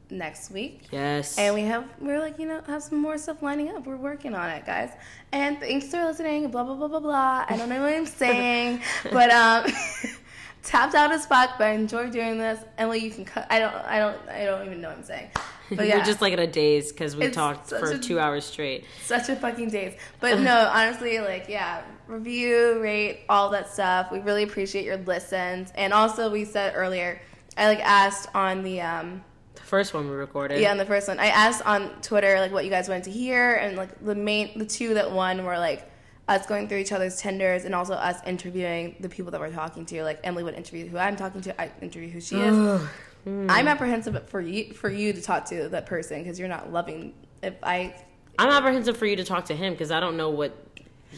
next 0.10 0.52
week. 0.52 0.84
Yes. 0.92 1.38
And 1.38 1.54
we 1.56 1.62
have, 1.62 1.86
we're 2.00 2.20
like, 2.20 2.40
you 2.40 2.48
know, 2.48 2.62
have 2.68 2.82
some 2.84 3.00
more 3.00 3.18
stuff 3.18 3.42
lining 3.42 3.70
up. 3.70 3.86
We're 3.86 3.98
working 3.98 4.34
on 4.36 4.50
it, 4.50 4.66
guys. 4.66 4.92
And 5.32 5.60
thanks 5.60 5.88
for 5.88 6.04
listening. 6.04 6.50
Blah, 6.50 6.64
blah, 6.64 6.76
blah, 6.76 6.88
blah, 6.88 7.00
blah. 7.00 7.46
I 7.48 7.58
don't 7.58 7.70
know 7.70 7.82
what 7.82 7.94
I'm 7.94 8.06
saying, 8.06 8.82
but, 9.12 9.30
um, 9.32 9.72
tapped 10.64 10.96
out 10.96 11.12
as 11.12 11.26
fuck, 11.26 11.52
but 11.58 11.68
I 11.68 11.72
enjoy 11.72 12.10
doing 12.10 12.38
this. 12.38 12.60
Emily, 12.78 13.00
you 13.00 13.12
can 13.12 13.26
cut. 13.26 13.48
I 13.50 13.60
don't, 13.60 13.74
I 13.76 14.00
don't, 14.00 14.30
I 14.30 14.46
don't 14.46 14.66
even 14.66 14.82
know 14.82 14.90
what 14.90 14.98
I'm 14.98 15.04
saying. 15.04 15.30
But 15.70 15.86
yeah, 15.86 15.98
We're 15.98 16.06
just 16.06 16.22
like 16.22 16.32
in 16.32 16.40
a 16.40 16.48
daze 16.48 16.94
because 16.94 17.18
we 17.18 17.26
It's 17.26 17.36
talked 17.36 17.68
for 17.68 17.92
a- 17.92 17.98
two 17.98 18.22
hours 18.22 18.46
straight. 18.46 18.86
such 19.04 19.28
a 19.28 19.36
fucking 19.36 19.70
daze. 19.70 20.00
But 20.22 20.40
no, 20.40 20.72
honestly, 20.74 21.20
like, 21.20 21.48
yeah, 21.50 21.82
review, 22.08 22.80
rate, 22.80 23.26
all 23.28 23.50
that 23.50 23.70
stuff. 23.70 24.10
We 24.10 24.20
really 24.20 24.44
appreciate 24.44 24.86
your 24.86 24.96
listens. 24.96 25.74
And 25.76 25.92
also, 25.92 26.32
we 26.32 26.46
said 26.46 26.72
earlier, 26.74 27.20
I 27.58 27.68
like 27.68 27.82
asked 27.82 28.30
on 28.34 28.64
the, 28.64 28.80
um, 28.80 29.22
The 29.58 29.64
first 29.64 29.94
one 29.94 30.10
we 30.10 30.16
recorded. 30.16 30.60
Yeah, 30.60 30.72
on 30.72 30.78
the 30.78 30.86
first 30.86 31.08
one. 31.08 31.20
I 31.20 31.28
asked 31.28 31.62
on 31.66 31.90
Twitter 32.02 32.40
like 32.40 32.52
what 32.52 32.64
you 32.64 32.70
guys 32.70 32.88
wanted 32.90 33.04
to 33.06 33.12
hear, 33.12 33.56
and 33.56 33.78
like 33.78 34.04
the 34.04 34.16
main, 34.16 34.58
the 34.58 34.66
two 34.66 34.94
that 34.96 35.12
won 35.12 35.44
were 35.46 35.58
like 35.58 35.90
us 36.28 36.46
going 36.46 36.68
through 36.68 36.80
each 36.80 36.92
other's 36.92 37.22
Tinders, 37.22 37.66
and 37.66 37.74
also 37.76 37.94
us 37.94 38.20
interviewing 38.26 38.96
the 39.00 39.10
people 39.10 39.32
that 39.32 39.42
we're 39.42 39.52
talking 39.52 39.86
to. 39.88 40.04
Like 40.04 40.20
Emily 40.24 40.44
would 40.44 40.56
interview 40.56 40.88
who 40.88 40.98
I'm 40.98 41.16
talking 41.16 41.42
to, 41.42 41.62
I 41.62 41.72
interview 41.82 42.10
who 42.10 42.22
she 42.22 42.38
is. 42.38 42.82
Hmm. 43.28 43.48
I'm 43.50 43.68
apprehensive 43.68 44.30
for 44.30 44.40
you 44.40 44.74
for 44.74 44.90
you 44.90 45.12
to 45.12 45.22
talk 45.22 45.44
to 45.46 45.68
that 45.70 45.86
person 45.86 46.24
because 46.24 46.40
you're 46.40 46.48
not 46.48 46.72
loving. 46.72 47.14
If 47.44 47.56
I, 47.62 47.94
I'm 48.40 48.50
apprehensive 48.50 48.96
for 48.96 49.06
you 49.06 49.18
to 49.18 49.26
talk 49.26 49.46
to 49.46 49.56
him 49.56 49.74
because 49.74 49.92
I 49.92 50.00
don't 50.00 50.16
know 50.16 50.30
what. 50.30 50.67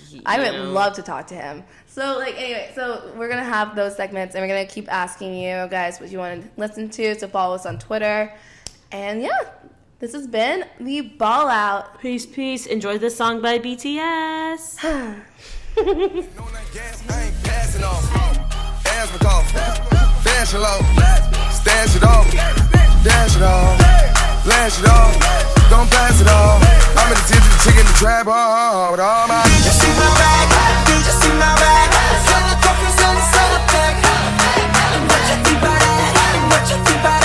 He- 0.10 0.22
I 0.26 0.38
would 0.40 0.52
know. 0.54 0.72
love 0.72 0.94
to 0.94 1.02
talk 1.02 1.28
to 1.28 1.36
him. 1.36 1.64
So 1.88 2.18
like 2.18 2.36
anyway, 2.40 2.72
so 2.76 3.12
we're 3.18 3.30
gonna 3.30 3.44
have 3.44 3.76
those 3.76 3.96
segments, 3.96 4.36
and 4.36 4.42
we're 4.44 4.48
gonna 4.48 4.66
keep 4.68 4.92
asking 4.92 5.34
you 5.36 5.68
guys 5.70 6.00
what 6.00 6.10
you 6.12 6.18
want 6.20 6.42
to 6.44 6.50
listen 6.58 6.90
to. 6.92 7.18
So 7.20 7.28
follow 7.28 7.56
us 7.56 7.66
on 7.66 7.78
Twitter, 7.80 8.34
and 8.92 9.22
yeah, 9.22 9.30
this 10.00 10.14
has 10.14 10.28
been 10.28 10.66
the 10.80 11.02
Ball 11.02 11.48
Out. 11.50 12.00
Peace, 12.00 12.26
peace. 12.26 12.66
Enjoy 12.68 12.98
this 12.98 13.16
song 13.18 13.42
by 13.42 13.60
BTS. 13.60 14.84
On 15.78 15.86
that 15.86 16.66
gas, 16.74 17.04
I 17.10 17.24
ain't 17.24 17.44
passing 17.44 17.84
off. 17.84 18.16
Ass. 18.88 20.24
Dash 20.24 20.54
it 20.54 20.60
low. 20.60 20.80
Stash 21.52 21.96
it 21.96 22.04
off. 22.04 22.32
Dash 23.04 23.36
it 23.36 23.42
off. 23.44 24.44
Flash 24.44 24.80
it 24.80 24.86
off 24.90 25.59
gon' 25.70 25.88
pass 25.88 26.20
it 26.20 26.28
on. 26.28 26.60
I'm 26.98 27.08
in 27.14 27.16
the 27.16 27.26
tip 27.30 27.38
of 27.38 27.52
the 27.54 27.60
chicken, 27.64 27.86
the 27.86 27.94
trap 27.94 28.26
hard 28.26 28.92
with 28.92 29.00
all 29.00 29.28
my. 29.30 29.46
You 29.46 29.72
see 29.72 29.94
my 29.94 30.10
bag? 30.18 30.50
Did 30.90 31.06
you 31.06 31.16
see 31.22 31.34
my 31.38 31.54
bag? 31.62 31.88
Sell 32.26 32.44
the 32.50 32.58
coffee, 32.66 32.92
sell 32.98 33.14
the, 33.14 33.24
sell 33.30 33.50
the 33.54 33.62
bag. 33.70 33.94
What 35.06 35.22
you 35.30 35.38
think 35.46 35.62
about 35.62 35.80
that? 35.80 36.12
What 36.50 36.64
you 36.74 36.78
think 36.84 37.00
about 37.00 37.19